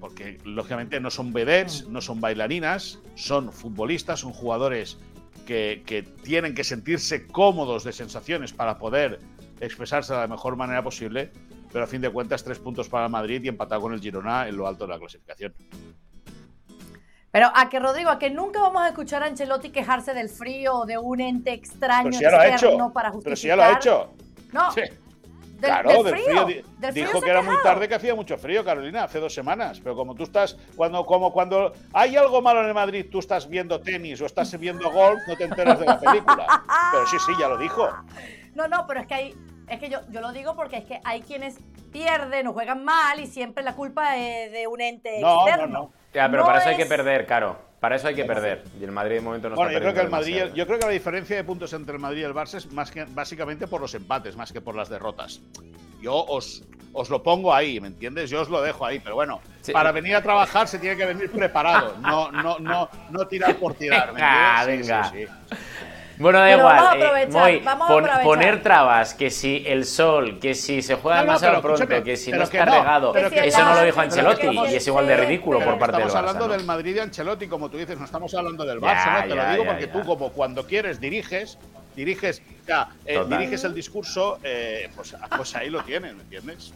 Porque, 0.00 0.38
lógicamente, 0.44 1.00
no 1.00 1.10
son 1.10 1.32
vedettes, 1.32 1.86
no 1.88 2.00
son 2.00 2.20
bailarinas, 2.20 2.98
son 3.14 3.52
futbolistas, 3.52 4.20
son 4.20 4.32
jugadores 4.32 4.98
que, 5.46 5.82
que 5.86 6.02
tienen 6.02 6.54
que 6.54 6.64
sentirse 6.64 7.26
cómodos 7.26 7.84
de 7.84 7.92
sensaciones 7.92 8.52
para 8.52 8.78
poder 8.78 9.20
expresarse 9.60 10.12
de 10.12 10.20
la 10.20 10.26
mejor 10.26 10.56
manera 10.56 10.82
posible 10.82 11.30
pero 11.72 11.84
a 11.84 11.88
fin 11.88 12.00
de 12.00 12.10
cuentas 12.10 12.44
tres 12.44 12.58
puntos 12.58 12.88
para 12.88 13.08
Madrid 13.08 13.42
y 13.42 13.48
empatado 13.48 13.80
con 13.80 13.94
el 13.94 14.00
Girona 14.00 14.46
en 14.46 14.56
lo 14.56 14.66
alto 14.66 14.86
de 14.86 14.92
la 14.92 14.98
clasificación. 14.98 15.54
Pero 17.30 17.50
a 17.54 17.70
que 17.70 17.80
Rodrigo, 17.80 18.10
a 18.10 18.18
que 18.18 18.28
nunca 18.28 18.60
vamos 18.60 18.82
a 18.82 18.88
escuchar 18.88 19.22
a 19.22 19.26
Ancelotti 19.26 19.70
quejarse 19.70 20.12
del 20.12 20.28
frío 20.28 20.80
o 20.80 20.86
de 20.86 20.98
un 20.98 21.20
ente 21.22 21.52
extraño 21.54 22.10
pero 22.10 22.18
si 22.18 22.22
ya 22.22 22.30
lo 22.30 22.38
ha 22.38 22.48
hecho. 22.48 22.92
para 22.92 23.12
Pero 23.24 23.36
si 23.36 23.46
ya 23.48 23.56
lo 23.56 23.62
ha 23.62 23.72
hecho. 23.72 24.12
No. 24.52 24.70
Sí. 24.72 24.82
Claro, 25.66 26.02
del 26.02 26.14
frío. 26.14 26.46
dijo 26.92 27.20
que 27.20 27.30
era 27.30 27.42
muy 27.42 27.56
tarde, 27.62 27.88
que 27.88 27.94
hacía 27.94 28.14
mucho 28.14 28.36
frío, 28.38 28.64
Carolina, 28.64 29.04
hace 29.04 29.18
dos 29.18 29.34
semanas. 29.34 29.80
Pero 29.82 29.94
como 29.96 30.14
tú 30.14 30.24
estás, 30.24 30.56
cuando, 30.76 31.04
como 31.06 31.32
cuando 31.32 31.72
hay 31.92 32.16
algo 32.16 32.42
malo 32.42 32.60
en 32.60 32.68
el 32.68 32.74
Madrid, 32.74 33.06
tú 33.10 33.18
estás 33.18 33.48
viendo 33.48 33.80
tenis 33.80 34.20
o 34.20 34.26
estás 34.26 34.58
viendo 34.58 34.90
golf, 34.90 35.20
no 35.26 35.36
te 35.36 35.44
enteras 35.44 35.78
de 35.78 35.86
la 35.86 35.98
película. 35.98 36.62
Pero 36.92 37.06
sí, 37.06 37.16
sí, 37.26 37.32
ya 37.38 37.48
lo 37.48 37.58
dijo. 37.58 37.88
No, 38.54 38.68
no, 38.68 38.86
pero 38.86 39.00
es 39.00 39.06
que 39.06 39.14
hay, 39.14 39.34
es 39.68 39.80
que 39.80 39.88
yo, 39.88 40.00
yo 40.10 40.20
lo 40.20 40.32
digo 40.32 40.54
porque 40.54 40.76
es 40.78 40.84
que 40.84 41.00
hay 41.04 41.22
quienes 41.22 41.58
pierden 41.90 42.46
o 42.46 42.52
juegan 42.52 42.84
mal 42.84 43.20
y 43.20 43.26
siempre 43.26 43.62
la 43.62 43.74
culpa 43.74 44.16
es 44.16 44.52
de 44.52 44.66
un 44.66 44.80
ente 44.80 45.20
no, 45.20 45.46
externo. 45.46 45.66
No, 45.66 45.78
no. 45.84 45.92
Ya, 46.12 46.30
pero 46.30 46.44
para 46.44 46.58
eso 46.58 46.68
hay 46.68 46.76
que 46.76 46.86
perder, 46.86 47.26
Caro. 47.26 47.71
Para 47.82 47.96
eso 47.96 48.06
hay 48.06 48.14
que 48.14 48.24
perder. 48.24 48.62
Y 48.80 48.84
el 48.84 48.92
Madrid 48.92 49.16
de 49.16 49.22
momento 49.22 49.48
no 49.50 49.56
bueno, 49.56 49.72
está 49.72 49.80
yo 49.80 49.82
creo 49.82 49.94
que 49.94 50.00
el 50.02 50.08
Madrid, 50.08 50.54
Yo 50.54 50.66
creo 50.68 50.78
que 50.78 50.86
la 50.86 50.92
diferencia 50.92 51.34
de 51.34 51.42
puntos 51.42 51.72
entre 51.72 51.96
el 51.96 52.00
Madrid 52.00 52.20
y 52.20 52.22
el 52.22 52.32
Barça 52.32 52.58
es 52.58 52.70
más 52.70 52.92
que, 52.92 53.04
básicamente 53.06 53.66
por 53.66 53.80
los 53.80 53.92
empates, 53.96 54.36
más 54.36 54.52
que 54.52 54.60
por 54.60 54.76
las 54.76 54.88
derrotas. 54.88 55.40
Yo 56.00 56.14
os, 56.14 56.62
os 56.92 57.10
lo 57.10 57.24
pongo 57.24 57.52
ahí, 57.52 57.80
¿me 57.80 57.88
entiendes? 57.88 58.30
Yo 58.30 58.42
os 58.42 58.48
lo 58.48 58.62
dejo 58.62 58.86
ahí, 58.86 59.00
pero 59.00 59.16
bueno, 59.16 59.40
para 59.72 59.90
venir 59.90 60.14
a 60.14 60.22
trabajar 60.22 60.68
se 60.68 60.78
tiene 60.78 60.96
que 60.96 61.06
venir 61.06 61.28
preparado, 61.32 61.96
no, 61.98 62.30
no, 62.30 62.60
no, 62.60 62.88
no 63.10 63.26
tirar 63.26 63.56
por 63.56 63.74
tirar. 63.74 64.12
venga, 64.14 64.64
venga. 64.64 65.12
Bueno, 66.18 66.38
da 66.38 66.50
igual. 66.52 67.60
Vamos 67.64 68.10
poner 68.22 68.62
trabas, 68.62 69.14
que 69.14 69.30
si 69.30 69.64
el 69.66 69.84
sol, 69.84 70.38
que 70.38 70.54
si 70.54 70.82
se 70.82 70.94
juega 70.96 71.20
demasiado 71.20 71.60
pronto, 71.60 71.86
que 72.02 72.16
si 72.16 72.32
no 72.32 72.42
está 72.42 72.64
regado. 72.64 73.14
eso 73.16 73.64
no 73.64 73.74
lo 73.74 73.82
dijo 73.82 74.00
Ancelotti 74.00 74.46
y 74.46 74.76
es 74.76 74.86
igual 74.86 75.06
de 75.06 75.16
ridículo 75.16 75.60
por 75.60 75.78
parte 75.78 75.96
del 75.96 76.06
Barça. 76.06 76.08
Estamos 76.08 76.30
hablando 76.30 76.48
del 76.48 76.64
Madrid 76.64 76.96
y 76.96 76.98
Ancelotti, 77.00 77.46
como 77.46 77.68
tú 77.70 77.78
dices, 77.78 77.98
no 77.98 78.04
estamos 78.04 78.34
hablando 78.34 78.64
del 78.64 78.80
Barça, 78.80 79.22
¿no? 79.22 79.28
Te 79.28 79.34
lo 79.34 79.50
digo 79.50 79.64
porque 79.64 79.86
tú, 79.86 80.04
como 80.04 80.32
cuando 80.32 80.66
quieres, 80.66 81.00
diriges, 81.00 81.58
diriges, 81.96 82.42
ya, 82.66 82.88
eh, 83.04 83.22
diriges 83.28 83.64
el 83.64 83.74
discurso, 83.74 84.38
eh, 84.42 84.90
pues, 84.94 85.14
pues 85.36 85.56
ahí 85.56 85.70
lo 85.70 85.82
tienes, 85.82 86.14
¿me 86.14 86.22
entiendes? 86.22 86.72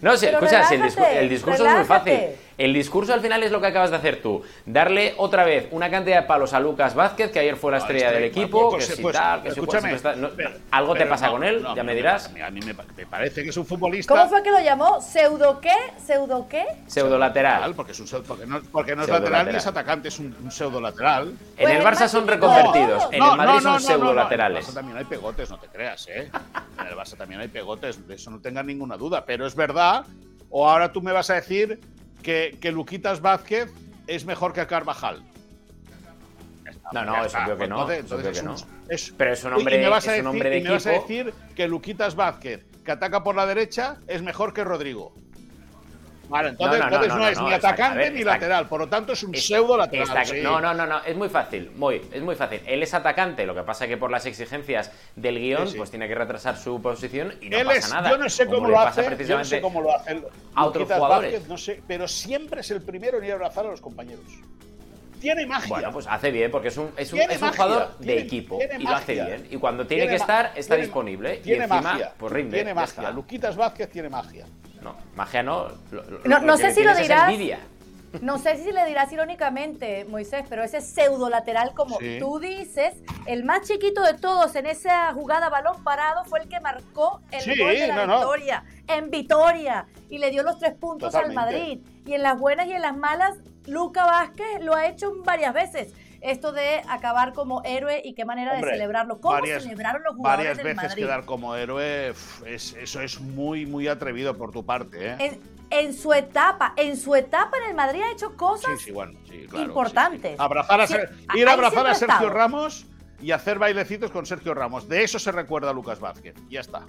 No, 0.00 0.12
escucha, 0.12 0.64
si 0.64 0.74
el, 0.74 1.28
discurso 1.28 1.66
es 1.66 1.74
muy 1.74 1.84
fácil. 1.84 2.20
El 2.58 2.72
discurso 2.72 3.12
al 3.12 3.20
final 3.20 3.42
es 3.42 3.52
lo 3.52 3.60
que 3.60 3.66
acabas 3.66 3.90
de 3.90 3.96
hacer 3.96 4.22
tú. 4.22 4.42
Darle 4.64 5.14
otra 5.18 5.44
vez 5.44 5.68
una 5.72 5.90
cantidad 5.90 6.22
de 6.22 6.26
palos 6.26 6.54
a 6.54 6.60
Lucas 6.60 6.94
Vázquez, 6.94 7.30
que 7.30 7.38
ayer 7.40 7.56
fue 7.56 7.70
la 7.70 7.78
estrella 7.78 8.10
del 8.10 8.24
equipo, 8.24 8.76
que 8.76 8.82
si 8.82 9.02
tal, 9.02 9.42
que 9.42 9.50
escúchame, 9.50 9.96
algo 10.70 10.94
te 10.94 11.06
pasa 11.06 11.30
con 11.30 11.44
él, 11.44 11.66
ya 11.74 11.82
me 11.82 11.94
dirás. 11.94 12.32
A 12.42 12.50
mí, 12.50 12.60
me, 12.60 12.74
parece 13.06 13.42
que 13.42 13.50
es 13.50 13.56
un 13.56 13.66
futbolista. 13.66 14.14
¿Cómo 14.14 14.28
fue 14.28 14.42
que 14.42 14.50
lo 14.50 14.60
llamó? 14.60 15.00
¿Pseudo 15.00 15.60
qué? 15.60 15.74
¿Pseudo 16.04 16.46
qué? 16.48 16.64
Pseudo 16.86 17.18
lateral. 17.18 17.74
Porque, 17.74 17.92
es 17.92 18.00
un, 18.00 18.22
porque 18.22 18.46
no, 18.46 18.62
porque 18.72 18.96
no 18.96 19.02
es 19.02 19.08
lateral 19.08 19.48
ni 19.50 19.56
es 19.56 19.66
atacante, 19.66 20.08
es 20.08 20.18
un, 20.18 20.50
pseudo 20.50 20.80
lateral. 20.80 21.34
En 21.58 21.70
el 21.70 21.82
Barça 21.82 22.08
son 22.08 22.26
reconvertidos, 22.26 23.08
en 23.12 23.22
el 23.22 23.36
Madrid 23.36 23.60
son 23.60 23.80
pseudo 23.80 24.14
laterales. 24.14 24.64
En 24.64 24.68
el 24.68 24.72
Barça 24.72 24.74
también 24.74 24.98
hay 24.98 25.04
pegotes, 25.04 25.50
no 25.50 25.58
te 25.58 25.68
creas, 25.68 26.08
¿eh? 26.08 26.30
En 26.80 26.86
el 26.86 26.94
Barça 26.94 27.16
también 27.16 27.40
hay 27.40 27.48
pegotes, 27.48 28.06
de 28.06 28.14
eso 28.14 28.30
no 28.30 28.40
tengas 28.40 28.64
ninguna 28.64 28.96
duda. 28.96 29.24
Pero 29.26 29.46
es 29.46 29.54
verdad 29.54 30.04
¿O 30.50 30.68
ahora 30.68 30.92
tú 30.92 31.02
me 31.02 31.12
vas 31.12 31.28
a 31.30 31.34
decir 31.34 31.80
que, 32.22 32.56
que 32.60 32.72
Luquitas 32.72 33.20
Vázquez 33.20 33.70
es 34.06 34.24
mejor 34.24 34.52
que 34.52 34.66
Carvajal? 34.66 35.22
No, 36.92 37.04
no, 37.04 37.24
es 37.24 37.34
obvio 37.34 37.56
que 37.58 37.66
no. 37.66 37.90
Entonces, 37.90 38.42
no. 38.42 38.54
Es, 38.88 39.12
Pero 39.16 39.32
es 39.32 39.44
un 39.44 39.54
hombre, 39.54 39.78
me 39.78 39.88
vas 39.88 40.06
a 40.06 40.12
decir, 40.12 40.42
de 40.42 40.58
y 40.58 40.62
me 40.62 40.70
vas 40.70 40.86
a 40.86 40.90
decir 40.90 41.34
que 41.54 41.66
Luquitas 41.66 42.14
Vázquez, 42.14 42.64
que 42.84 42.92
ataca 42.92 43.24
por 43.24 43.34
la 43.34 43.46
derecha, 43.46 43.96
es 44.06 44.22
mejor 44.22 44.52
que 44.52 44.62
Rodrigo. 44.62 45.14
Vale, 46.28 46.50
entonces 46.50 47.14
no, 47.14 47.28
es 47.28 47.40
ni 47.40 47.52
atacante 47.52 48.10
ni 48.10 48.24
lateral, 48.24 48.68
por 48.68 48.80
lo 48.80 48.88
tanto 48.88 49.12
es 49.12 49.22
un 49.22 49.34
pseudo 49.34 49.76
lateral. 49.76 50.42
No, 50.42 50.60
no, 50.60 50.74
no, 50.74 50.86
no, 50.86 51.02
es 51.04 51.16
muy 51.16 51.28
fácil, 51.28 51.70
muy, 51.76 52.02
es 52.12 52.22
muy 52.22 52.34
fácil. 52.34 52.60
Él 52.66 52.82
es 52.82 52.94
atacante, 52.94 53.46
lo 53.46 53.54
que 53.54 53.62
pasa 53.62 53.84
es 53.84 53.90
que 53.90 53.96
por 53.96 54.10
las 54.10 54.26
exigencias 54.26 54.92
del 55.14 55.38
guion, 55.38 55.68
pues 55.76 55.90
tiene 55.90 56.08
que 56.08 56.14
retrasar 56.14 56.56
su 56.56 56.80
posición 56.80 57.34
y 57.40 57.50
no 57.50 57.64
pasa 57.64 57.96
nada. 57.96 58.10
Yo 58.10 58.18
no 58.18 58.28
sé 58.28 58.46
cómo 58.46 58.68
lo 58.68 58.80
hace, 58.80 59.26
yo 59.26 59.38
no 59.38 59.44
sé 59.44 59.60
cómo 59.60 59.80
lo 59.80 59.94
hace 59.94 60.22
a 60.54 60.66
otros 60.66 60.90
jugadores. 60.90 61.48
no 61.48 61.56
sé, 61.58 61.82
pero 61.86 62.08
siempre 62.08 62.60
es 62.60 62.70
el 62.70 62.82
primero 62.82 63.18
en 63.18 63.24
ir 63.24 63.32
a 63.32 63.34
abrazar 63.34 63.66
a 63.66 63.70
los 63.70 63.80
compañeros. 63.80 64.24
Tiene 65.20 65.46
magia. 65.46 65.68
Bueno, 65.68 65.92
pues 65.92 66.06
hace 66.08 66.30
bien, 66.30 66.50
porque 66.50 66.68
es 66.68 66.76
un, 66.76 66.90
es 66.96 67.12
un, 67.12 67.20
es 67.20 67.40
un 67.40 67.50
jugador 67.50 67.98
de 67.98 68.18
equipo 68.18 68.58
y 68.78 68.82
lo 68.82 68.94
hace 68.94 69.14
bien. 69.14 69.46
Y 69.50 69.56
cuando 69.56 69.86
tiene, 69.86 70.06
que 70.08 70.16
estar, 70.16 70.52
está 70.54 70.76
disponible. 70.76 71.40
y 71.44 71.52
encima, 71.52 71.80
magia, 71.80 72.12
pues 72.16 72.32
rinde. 72.32 72.56
Tiene 72.56 72.74
magia. 72.74 73.10
Luquitas 73.10 73.56
Vázquez 73.56 73.90
tiene 73.90 74.08
magia. 74.08 74.46
No, 74.80 74.94
magia 75.14 75.42
no. 75.42 75.68
no, 76.24 76.56
sé 76.56 76.72
si 76.72 76.82
lo 76.82 76.94
dirás. 76.94 77.32
No 78.22 78.38
sé 78.38 78.56
si 78.62 78.72
le 78.72 78.84
dirás 78.86 79.12
irónicamente, 79.12 80.04
Moisés, 80.04 80.44
pero 80.48 80.62
ese 80.62 80.80
pseudo 80.80 81.28
lateral, 81.28 81.72
como 81.74 81.98
tú 82.18 82.38
dices, 82.38 82.94
el 83.26 83.44
más 83.44 83.66
chiquito 83.66 84.02
de 84.02 84.14
todos 84.14 84.54
en 84.56 84.66
esa 84.66 85.12
jugada 85.12 85.48
balón 85.48 85.82
parado 85.84 86.24
fue 86.24 86.40
el 86.40 86.48
que 86.48 86.60
marcó 86.60 87.20
el 87.30 87.58
gol 87.58 87.72
de 87.72 87.88
la 87.88 88.06
victoria 88.06 88.64
en 88.86 89.10
Vitoria 89.10 89.86
y 90.08 90.18
le 90.18 90.30
dio 90.30 90.42
los 90.42 90.58
tres 90.58 90.74
puntos 90.74 91.14
al 91.14 91.32
Madrid. 91.32 91.80
Y 92.06 92.14
en 92.14 92.22
las 92.22 92.38
buenas 92.38 92.66
y 92.68 92.72
en 92.72 92.82
las 92.82 92.96
malas, 92.96 93.36
Luca 93.66 94.04
Vázquez 94.04 94.60
lo 94.62 94.74
ha 94.74 94.86
hecho 94.86 95.12
varias 95.24 95.52
veces 95.54 95.92
esto 96.20 96.52
de 96.52 96.82
acabar 96.88 97.32
como 97.32 97.62
héroe 97.64 98.00
y 98.04 98.14
qué 98.14 98.24
manera 98.24 98.56
de 98.56 98.62
celebrarlo. 98.62 99.20
¿Cómo 99.20 99.44
celebraron 99.44 100.02
los 100.02 100.16
jugadores 100.16 100.56
Varias 100.56 100.76
veces 100.76 100.94
quedar 100.94 101.24
como 101.24 101.54
héroe, 101.54 102.14
eso 102.46 103.00
es 103.00 103.20
muy, 103.20 103.66
muy 103.66 103.88
atrevido 103.88 104.36
por 104.36 104.52
tu 104.52 104.64
parte. 104.64 105.14
¿eh? 105.18 105.40
En, 105.70 105.94
su 105.94 106.12
etapa, 106.12 106.74
en 106.76 106.96
su 106.96 107.14
etapa 107.14 107.56
en 107.58 107.70
el 107.70 107.74
Madrid 107.74 108.02
ha 108.02 108.12
hecho 108.12 108.36
cosas 108.36 108.86
importantes. 109.54 110.38
Abrazar 110.38 111.10
a 111.28 111.36
ir 111.36 111.48
a 111.48 111.52
abrazar 111.52 111.86
a 111.86 111.94
Sergio 111.94 112.30
Ramos 112.30 112.86
y 113.20 113.30
hacer 113.30 113.58
bailecitos 113.58 114.10
con 114.10 114.26
Sergio 114.26 114.54
Ramos. 114.54 114.88
De 114.88 115.02
eso 115.02 115.18
se 115.18 115.32
recuerda 115.32 115.70
a 115.70 115.72
Lucas 115.72 116.00
Vázquez. 116.00 116.34
Ya 116.48 116.60
está. 116.60 116.82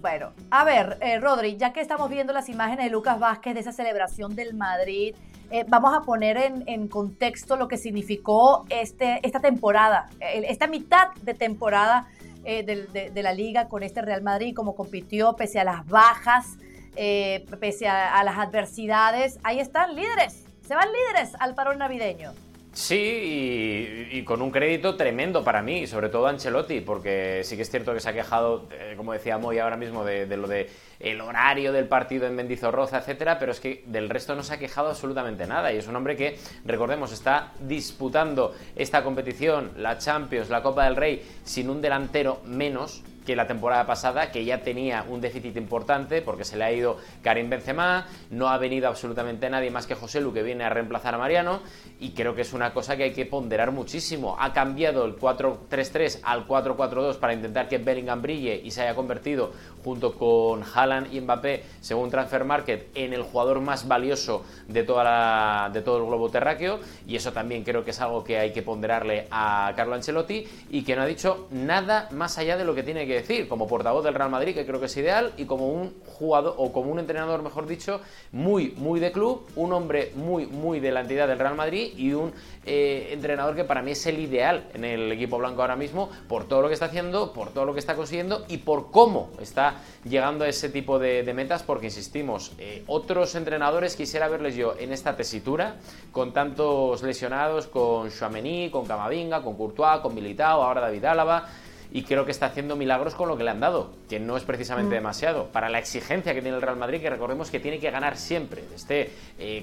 Bueno, 0.00 0.32
a 0.50 0.64
ver, 0.64 0.96
eh, 1.00 1.18
Rodri, 1.18 1.56
ya 1.56 1.72
que 1.72 1.80
estamos 1.80 2.08
viendo 2.08 2.32
las 2.32 2.48
imágenes 2.48 2.84
de 2.84 2.90
Lucas 2.90 3.18
Vázquez 3.18 3.54
de 3.54 3.60
esa 3.60 3.72
celebración 3.72 4.36
del 4.36 4.54
Madrid, 4.54 5.16
eh, 5.50 5.64
vamos 5.68 5.94
a 5.94 6.02
poner 6.02 6.36
en, 6.36 6.88
contexto 6.88 7.56
lo 7.56 7.68
que 7.68 7.76
significó 7.76 8.66
este, 8.68 9.20
esta 9.22 9.40
temporada, 9.40 10.08
esta 10.20 10.66
mitad 10.66 11.08
de 11.22 11.34
temporada 11.34 12.08
eh, 12.44 12.64
de, 12.64 13.22
la 13.22 13.32
liga 13.32 13.68
con 13.68 13.82
este 13.82 14.02
Real 14.02 14.22
Madrid, 14.22 14.54
como 14.54 14.74
compitió 14.74 15.36
pese 15.36 15.60
a 15.60 15.64
las 15.64 15.86
bajas, 15.86 16.56
pese 16.94 17.88
a, 17.88 18.18
a 18.18 18.24
las 18.24 18.38
adversidades. 18.38 19.38
Ahí 19.42 19.60
están 19.60 19.94
líderes, 19.94 20.44
se 20.66 20.74
van 20.74 20.88
líderes 20.92 21.34
al 21.38 21.54
parón 21.54 21.78
navideño. 21.78 22.32
Sí, 22.78 24.06
y, 24.12 24.22
con 24.22 24.40
un 24.40 24.52
crédito 24.52 24.94
tremendo 24.94 25.42
para 25.42 25.62
mí, 25.62 25.88
sobre 25.88 26.10
todo 26.10 26.28
Ancelotti, 26.28 26.80
porque 26.80 27.40
sí 27.42 27.56
que 27.56 27.62
es 27.62 27.70
cierto 27.70 27.92
que 27.92 27.98
se 27.98 28.08
ha 28.08 28.12
quejado, 28.12 28.68
eh, 28.70 28.94
como 28.96 29.12
decía 29.12 29.36
Moy 29.36 29.58
ahora 29.58 29.76
mismo, 29.76 30.04
de, 30.04 30.28
lo 30.36 30.46
de 30.46 30.70
el 31.00 31.20
horario 31.20 31.72
del 31.72 31.88
partido 31.88 32.28
en 32.28 32.36
Mendizorroza, 32.36 32.98
etcétera, 32.98 33.40
pero 33.40 33.50
es 33.50 33.58
que 33.58 33.82
del 33.86 34.08
resto 34.08 34.36
no 34.36 34.44
se 34.44 34.54
ha 34.54 34.58
quejado 34.60 34.90
absolutamente 34.90 35.44
nada. 35.44 35.72
Y 35.72 35.78
es 35.78 35.88
un 35.88 35.96
hombre 35.96 36.14
que, 36.14 36.38
recordemos, 36.64 37.10
está 37.12 37.52
disputando 37.58 38.54
esta 38.76 39.02
competición, 39.02 39.72
la 39.78 39.98
Champions, 39.98 40.48
la 40.48 40.62
Copa 40.62 40.84
del 40.84 40.94
Rey, 40.94 41.20
sin 41.42 41.70
un 41.70 41.82
delantero 41.82 42.40
menos 42.44 43.02
que 43.28 43.36
la 43.36 43.46
temporada 43.46 43.84
pasada, 43.86 44.30
que 44.30 44.42
ya 44.42 44.62
tenía 44.62 45.04
un 45.06 45.20
déficit 45.20 45.54
importante 45.58 46.22
porque 46.22 46.44
se 46.44 46.56
le 46.56 46.64
ha 46.64 46.72
ido 46.72 46.96
Karim 47.22 47.50
Benzema, 47.50 48.06
no 48.30 48.48
ha 48.48 48.56
venido 48.56 48.88
absolutamente 48.88 49.50
nadie 49.50 49.70
más 49.70 49.86
que 49.86 49.94
José 49.94 50.22
Lu 50.22 50.32
que 50.32 50.42
viene 50.42 50.64
a 50.64 50.70
reemplazar 50.70 51.14
a 51.14 51.18
Mariano 51.18 51.60
y 52.00 52.12
creo 52.12 52.34
que 52.34 52.40
es 52.40 52.54
una 52.54 52.72
cosa 52.72 52.96
que 52.96 53.02
hay 53.02 53.12
que 53.12 53.26
ponderar 53.26 53.70
muchísimo. 53.70 54.34
Ha 54.40 54.54
cambiado 54.54 55.04
el 55.04 55.16
4-3-3 55.16 56.20
al 56.22 56.46
4-4-2 56.46 57.18
para 57.18 57.34
intentar 57.34 57.68
que 57.68 57.76
Bellingham 57.76 58.22
brille 58.22 58.62
y 58.64 58.70
se 58.70 58.80
haya 58.80 58.94
convertido 58.94 59.52
junto 59.84 60.14
con 60.14 60.62
Haaland 60.62 61.12
y 61.12 61.20
Mbappé, 61.20 61.64
según 61.82 62.10
Transfer 62.10 62.44
Market, 62.44 62.88
en 62.94 63.12
el 63.12 63.24
jugador 63.24 63.60
más 63.60 63.86
valioso 63.86 64.42
de, 64.68 64.84
toda 64.84 65.68
de 65.68 65.82
todo 65.82 65.98
el 65.98 66.06
globo 66.06 66.30
terráqueo 66.30 66.80
y 67.06 67.16
eso 67.16 67.34
también 67.34 67.62
creo 67.62 67.84
que 67.84 67.90
es 67.90 68.00
algo 68.00 68.24
que 68.24 68.38
hay 68.38 68.52
que 68.52 68.62
ponderarle 68.62 69.28
a 69.30 69.70
Carlo 69.76 69.96
Ancelotti 69.96 70.46
y 70.70 70.82
que 70.82 70.96
no 70.96 71.02
ha 71.02 71.06
dicho 71.06 71.46
nada 71.50 72.08
más 72.12 72.38
allá 72.38 72.56
de 72.56 72.64
lo 72.64 72.74
que 72.74 72.82
tiene 72.82 73.06
que 73.06 73.17
decir, 73.22 73.48
como 73.48 73.66
portavoz 73.66 74.04
del 74.04 74.14
Real 74.14 74.30
Madrid, 74.30 74.54
que 74.54 74.66
creo 74.66 74.80
que 74.80 74.86
es 74.86 74.96
ideal, 74.96 75.32
y 75.36 75.44
como 75.44 75.68
un 75.68 75.94
jugador, 76.18 76.54
o 76.56 76.72
como 76.72 76.90
un 76.90 76.98
entrenador, 76.98 77.42
mejor 77.42 77.66
dicho, 77.66 78.00
muy, 78.32 78.70
muy 78.76 79.00
de 79.00 79.12
club, 79.12 79.46
un 79.56 79.72
hombre 79.72 80.12
muy, 80.16 80.46
muy 80.46 80.80
de 80.80 80.92
la 80.92 81.00
entidad 81.00 81.28
del 81.28 81.38
Real 81.38 81.54
Madrid 81.54 81.92
y 81.96 82.12
un 82.12 82.32
eh, 82.66 83.10
entrenador 83.12 83.56
que 83.56 83.64
para 83.64 83.82
mí 83.82 83.92
es 83.92 84.06
el 84.06 84.18
ideal 84.18 84.68
en 84.74 84.84
el 84.84 85.10
equipo 85.12 85.38
blanco 85.38 85.62
ahora 85.62 85.76
mismo, 85.76 86.10
por 86.28 86.44
todo 86.44 86.62
lo 86.62 86.68
que 86.68 86.74
está 86.74 86.86
haciendo, 86.86 87.32
por 87.32 87.50
todo 87.50 87.64
lo 87.64 87.72
que 87.72 87.80
está 87.80 87.94
consiguiendo 87.94 88.44
y 88.48 88.58
por 88.58 88.90
cómo 88.90 89.30
está 89.40 89.76
llegando 90.04 90.44
a 90.44 90.48
ese 90.48 90.68
tipo 90.68 90.98
de, 90.98 91.28
metas, 91.34 91.62
porque 91.62 91.86
insistimos, 91.86 92.52
eh, 92.58 92.82
otros 92.86 93.34
entrenadores 93.34 93.96
quisiera 93.96 94.28
verles 94.28 94.56
yo 94.56 94.74
en 94.78 94.92
esta 94.92 95.16
tesitura, 95.16 95.76
con 96.12 96.32
tantos 96.32 97.02
lesionados, 97.02 97.66
con 97.66 98.10
Chouameni, 98.10 98.70
con 98.70 98.86
Camavinga, 98.86 99.42
con 99.42 99.56
Courtois, 99.56 100.00
con 100.00 100.14
Militao, 100.14 100.62
ahora 100.62 100.80
David 100.80 101.04
Álava 101.04 101.48
y 101.90 102.02
creo 102.02 102.24
que 102.24 102.30
está 102.30 102.46
haciendo 102.46 102.76
milagros 102.76 103.14
con 103.14 103.28
lo 103.28 103.36
que 103.36 103.44
le 103.44 103.50
han 103.50 103.60
dado, 103.60 103.90
que 104.08 104.20
no 104.20 104.36
es 104.36 104.44
precisamente 104.44 104.90
mm. 104.90 104.98
demasiado. 104.98 105.46
Para 105.46 105.68
la 105.68 105.78
exigencia 105.78 106.34
que 106.34 106.42
tiene 106.42 106.56
el 106.56 106.62
Real 106.62 106.76
Madrid, 106.76 107.00
que 107.00 107.10
recordemos 107.10 107.50
que 107.50 107.60
tiene 107.60 107.78
que 107.78 107.90
ganar 107.90 108.16
siempre. 108.16 108.64
Este 108.74 109.10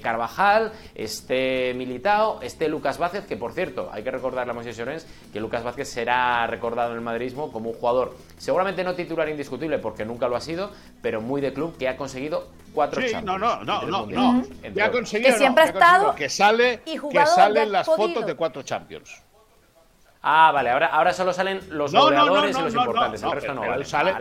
Carvajal, 0.02 0.72
este 0.94 1.74
Militao, 1.74 2.40
este 2.42 2.68
Lucas 2.68 2.98
Vázquez, 2.98 3.26
que 3.26 3.36
por 3.36 3.52
cierto, 3.52 3.90
hay 3.92 4.02
que 4.02 4.10
recordarle 4.10 4.50
a 4.50 4.54
Moisés 4.54 4.76
Llorens 4.76 5.06
que 5.32 5.40
Lucas 5.40 5.62
Vázquez 5.62 5.88
será 5.88 6.46
recordado 6.46 6.90
en 6.90 6.96
el 6.96 7.02
madridismo 7.02 7.52
como 7.52 7.70
un 7.70 7.76
jugador, 7.76 8.16
seguramente 8.38 8.84
no 8.84 8.94
titular 8.94 9.28
indiscutible, 9.28 9.78
porque 9.78 10.04
nunca 10.04 10.28
lo 10.28 10.36
ha 10.36 10.40
sido, 10.40 10.70
pero 11.02 11.20
muy 11.20 11.40
de 11.40 11.52
club, 11.52 11.76
que 11.76 11.88
ha 11.88 11.96
conseguido 11.96 12.48
cuatro 12.72 13.00
sí, 13.02 13.14
No, 13.22 13.38
no, 13.38 13.62
no, 13.64 13.82
no, 13.82 14.06
no. 14.06 14.44
ha 14.82 14.90
conseguido, 14.90 15.32
que 15.32 15.38
siempre 15.38 15.64
ha 15.64 15.66
estado 15.66 16.14
que 16.14 16.28
sale, 16.28 16.80
que 16.84 17.26
salen 17.26 17.72
las 17.72 17.86
fotos 17.86 18.26
de 18.26 18.34
cuatro 18.34 18.62
Champions. 18.62 19.22
Ah, 20.28 20.50
vale, 20.50 20.70
ahora, 20.70 20.86
ahora 20.88 21.12
solo 21.12 21.32
salen 21.32 21.60
los 21.70 21.92
no, 21.92 22.00
goleadores 22.00 22.58
y 22.58 22.60
los 22.60 22.74
importantes, 22.74 23.22
el 23.22 23.30
resto 23.30 23.54
no. 23.54 23.62
Él, 23.72 23.86
sale, 23.86 24.12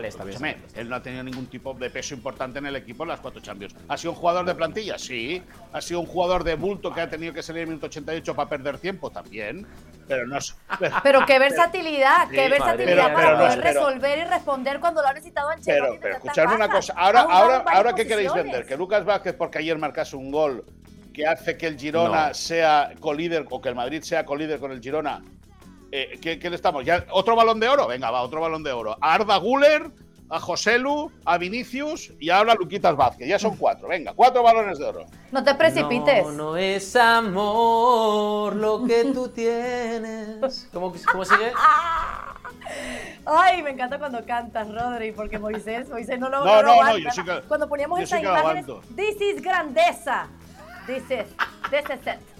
él 0.75 0.87
no 0.87 0.97
ha 0.97 1.01
tenido 1.01 1.23
ningún 1.23 1.47
tipo 1.47 1.73
de 1.73 1.89
peso 1.89 2.13
importante 2.13 2.59
en 2.59 2.67
el 2.67 2.75
equipo 2.75 3.01
en 3.01 3.09
las 3.09 3.19
cuatro 3.19 3.41
Champions. 3.41 3.75
¿Ha 3.87 3.97
sido 3.97 4.11
un 4.11 4.17
jugador 4.17 4.45
de 4.45 4.53
plantilla? 4.53 4.99
Sí. 4.99 5.41
¿Ha 5.73 5.81
sido 5.81 6.01
un 6.01 6.05
jugador 6.05 6.43
de 6.43 6.53
bulto 6.53 6.93
que 6.93 7.01
ha 7.01 7.09
tenido 7.09 7.33
que 7.33 7.41
salir 7.41 7.63
en 7.63 7.63
el 7.63 7.67
minuto 7.69 7.87
88 7.87 8.35
para 8.35 8.47
perder 8.47 8.77
tiempo? 8.77 9.09
También. 9.09 9.65
Pero 10.07 10.27
no 10.27 10.37
Pero, 11.03 11.25
qué 11.25 11.39
versatilidad, 11.39 12.29
qué 12.29 12.49
versatilidad 12.49 13.11
para 13.11 13.37
poder 13.39 13.61
resolver 13.61 14.19
y 14.19 14.23
responder 14.25 14.79
cuando 14.79 15.01
lo 15.01 15.07
ha 15.07 15.13
necesitado 15.13 15.49
Ancelotti. 15.49 15.89
Pero, 15.89 15.99
pero 15.99 16.15
escuchadme 16.17 16.53
una 16.53 16.69
cosa. 16.69 16.93
Ahora, 16.95 17.21
ahora, 17.21 17.63
ahora 17.65 17.95
¿qué 17.95 18.05
queréis 18.05 18.31
vender? 18.31 18.67
¿Que 18.67 18.77
Lucas 18.77 19.05
Vázquez, 19.05 19.33
porque 19.33 19.57
ayer 19.57 19.75
marcase 19.79 20.15
un 20.15 20.29
gol 20.29 20.63
que 21.15 21.25
hace 21.25 21.57
que 21.57 21.65
el 21.65 21.79
Girona 21.79 22.35
sea 22.35 22.91
colíder 22.99 23.47
o 23.49 23.59
que 23.59 23.69
el 23.69 23.75
Madrid 23.75 24.03
sea 24.03 24.23
colíder 24.23 24.59
con 24.59 24.71
el 24.71 24.81
Girona 24.81 25.23
eh, 25.95 26.19
¿qué, 26.19 26.49
le 26.49 26.55
estamos? 26.55 26.83
¿Ya, 26.83 27.05
¿Otro 27.11 27.35
balón 27.35 27.59
de 27.59 27.69
oro? 27.69 27.87
Venga, 27.87 28.11
va, 28.11 28.21
otro 28.21 28.41
balón 28.41 28.63
de 28.63 28.71
oro. 28.71 28.97
A 28.99 29.13
Arda 29.13 29.37
Guller, 29.37 29.91
a 30.29 30.39
Joselu, 30.39 31.09
a 31.23 31.37
Vinicius 31.37 32.11
y 32.19 32.29
ahora 32.29 32.51
a 32.51 32.55
Luquitas 32.55 32.95
Vázquez. 32.97 33.27
Ya 33.27 33.39
son 33.39 33.55
cuatro. 33.55 33.87
Venga, 33.87 34.13
cuatro 34.13 34.43
balones 34.43 34.77
de 34.77 34.85
oro. 34.85 35.05
No 35.31 35.43
te 35.43 35.55
precipites. 35.55 36.25
No, 36.25 36.31
no 36.31 36.57
es 36.57 36.95
amor 36.97 38.55
lo 38.55 38.83
que 38.85 39.05
tú 39.13 39.29
tienes. 39.33 40.67
¿Cómo, 40.73 40.93
cómo 41.11 41.23
sigue? 41.23 41.53
Ay, 43.25 43.63
me 43.63 43.71
encanta 43.71 43.97
cuando 43.97 44.23
cantas, 44.25 44.67
Rodri, 44.71 45.11
porque 45.11 45.39
Moisés, 45.39 45.87
Moisés 45.89 46.19
no 46.19 46.29
lo 46.29 46.43
No, 46.43 46.61
no, 46.61 46.83
no, 46.83 46.97
yo 46.97 47.09
sí 47.11 47.23
que, 47.23 47.41
Cuando 47.47 47.69
poníamos 47.69 48.01
esa 48.01 48.19
imagen, 48.19 48.65
this 48.95 49.21
is 49.21 49.41
grandeza. 49.41 50.27
This 50.87 51.03
is, 51.09 51.25
this 51.71 51.85
is 51.89 52.05
it. 52.05 52.34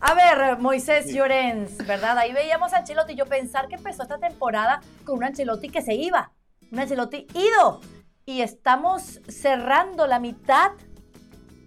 A 0.00 0.14
ver, 0.14 0.58
Moisés 0.58 1.12
Llorens, 1.12 1.78
¿verdad? 1.86 2.18
Ahí 2.18 2.32
veíamos 2.32 2.72
a 2.72 2.78
Ancelotti. 2.78 3.14
Yo 3.14 3.26
pensar 3.26 3.68
que 3.68 3.76
empezó 3.76 4.02
esta 4.02 4.18
temporada 4.18 4.80
con 5.04 5.18
un 5.18 5.24
Ancelotti 5.24 5.68
que 5.68 5.82
se 5.82 5.94
iba. 5.94 6.32
Un 6.70 6.80
Ancelotti 6.80 7.26
ido. 7.34 7.80
Y 8.24 8.42
estamos 8.42 9.20
cerrando 9.28 10.06
la 10.06 10.18
mitad 10.18 10.72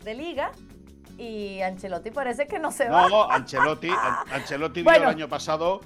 de 0.04 0.14
liga 0.14 0.52
y 1.18 1.62
Ancelotti 1.62 2.12
parece 2.12 2.48
que 2.48 2.60
no 2.60 2.72
se 2.72 2.88
va. 2.90 3.10
No, 3.10 3.30
Ancelotti, 3.30 3.90
Ancelotti 4.32 4.82
vio 4.84 4.94
el 4.94 5.06
año 5.06 5.28
pasado 5.28 5.82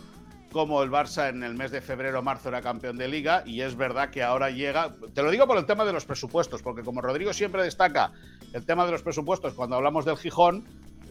como 0.52 0.84
el 0.84 0.92
Barça 0.92 1.30
en 1.30 1.44
el 1.44 1.56
mes 1.56 1.72
de 1.72 1.82
febrero 1.82 2.22
marzo 2.22 2.50
era 2.50 2.62
campeón 2.62 2.96
de 2.96 3.08
liga 3.08 3.42
y 3.44 3.62
es 3.62 3.76
verdad 3.76 4.12
que 4.12 4.22
ahora 4.22 4.52
llega, 4.52 4.94
te 5.14 5.24
lo 5.24 5.32
digo 5.32 5.48
por 5.48 5.58
el 5.58 5.66
tema 5.66 5.84
de 5.84 5.92
los 5.92 6.06
presupuestos, 6.06 6.62
porque 6.62 6.84
como 6.84 7.02
Rodrigo 7.02 7.34
siempre 7.34 7.64
destaca 7.64 8.12
el 8.54 8.64
tema 8.64 8.86
de 8.86 8.92
los 8.92 9.02
presupuestos 9.02 9.56
cuando 9.56 9.76
hablamos 9.76 10.06
del 10.06 10.16
Gijón, 10.16 10.64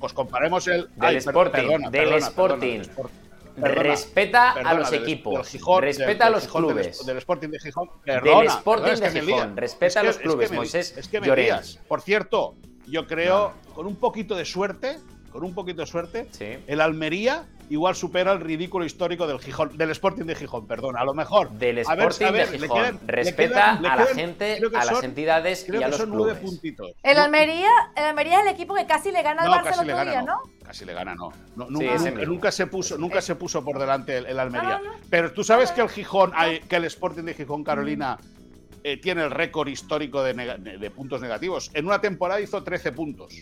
pues 0.02 0.14
comparemos 0.14 0.66
el 0.66 0.88
del 0.97 1.16
Sporting, 1.18 1.78
del 1.92 2.14
Sporting. 2.14 2.80
respeta 3.56 4.50
a 4.50 4.75
los 4.75 4.92
equipos, 4.92 5.49
respeta 5.80 6.26
a 6.26 6.30
los 6.30 6.49
clubes. 6.49 7.06
Del 7.06 7.18
Sporting 7.18 7.50
de 7.50 7.61
Gijón. 7.61 7.88
del 8.04 8.47
Sporting 8.49 8.97
de 9.00 9.11
Gijón, 9.12 9.56
respeta 9.56 10.00
a 10.00 10.02
los 10.02 10.18
clubes, 10.18 10.50
Moisés. 10.50 10.99
Es 10.99 11.06
que 11.06 11.21
Por 11.87 12.00
cierto, 12.00 12.56
yo 12.88 13.06
creo, 13.06 13.52
con 13.76 13.87
un 13.87 13.94
poquito 13.94 14.35
de 14.35 14.44
suerte, 14.44 14.99
con 15.30 15.44
un 15.44 15.54
poquito 15.54 15.82
de 15.82 15.87
suerte, 15.87 16.28
el 16.66 16.80
Almería 16.80 17.47
igual 17.72 17.94
supera 17.94 18.32
el 18.32 18.40
ridículo 18.40 18.84
histórico 18.84 19.26
del 19.26 19.38
Gijón, 19.38 19.76
del 19.76 19.90
Sporting 19.90 20.24
de 20.24 20.34
Gijón, 20.34 20.66
perdón, 20.66 20.96
a 20.96 21.04
lo 21.04 21.14
mejor. 21.14 21.50
Del 21.50 21.78
Sporting 21.78 22.32
de 22.32 22.46
Gijón. 22.46 23.00
Respeta 23.06 23.72
a 23.72 23.80
la 23.80 24.06
gente, 24.06 24.60
a 24.74 24.84
las 24.84 25.02
entidades 25.02 25.66
y 25.68 25.82
a 25.82 25.88
los 25.88 26.02
clubes. 26.02 26.38
puntitos. 26.38 26.92
El 27.02 27.18
Almería, 27.18 27.70
el 27.96 28.04
Almería 28.04 28.40
es 28.40 28.46
el 28.46 28.52
equipo 28.52 28.74
que 28.74 28.86
casi 28.86 29.10
le 29.10 29.22
gana 29.22 29.42
al 29.42 29.50
Barça 29.50 29.72
el 29.72 29.90
otro 29.90 30.10
día, 30.10 30.22
¿no? 30.22 30.42
Casi 30.64 30.84
le 30.84 30.92
gana, 30.92 31.14
no. 31.14 31.32
nunca, 31.56 32.52
se 32.52 32.66
puso, 32.66 32.98
nunca 32.98 33.20
se 33.20 33.34
puso 33.34 33.64
por 33.64 33.78
delante 33.78 34.18
el, 34.18 34.38
Almería. 34.38 34.80
Pero 35.08 35.32
tú 35.32 35.42
sabes 35.42 35.72
que 35.72 35.80
el 35.80 35.88
Gijón, 35.88 36.32
que 36.68 36.76
el 36.76 36.84
Sporting 36.84 37.24
de 37.24 37.34
Gijón, 37.34 37.64
Carolina, 37.64 38.18
eh, 38.84 38.98
tiene 38.98 39.22
el 39.22 39.30
récord 39.30 39.68
histórico 39.68 40.22
de, 40.22 40.34
de 40.34 40.90
puntos 40.90 41.20
negativos. 41.20 41.70
En 41.72 41.86
una 41.86 42.00
temporada 42.00 42.40
hizo 42.40 42.62
13 42.62 42.92
puntos. 42.92 43.34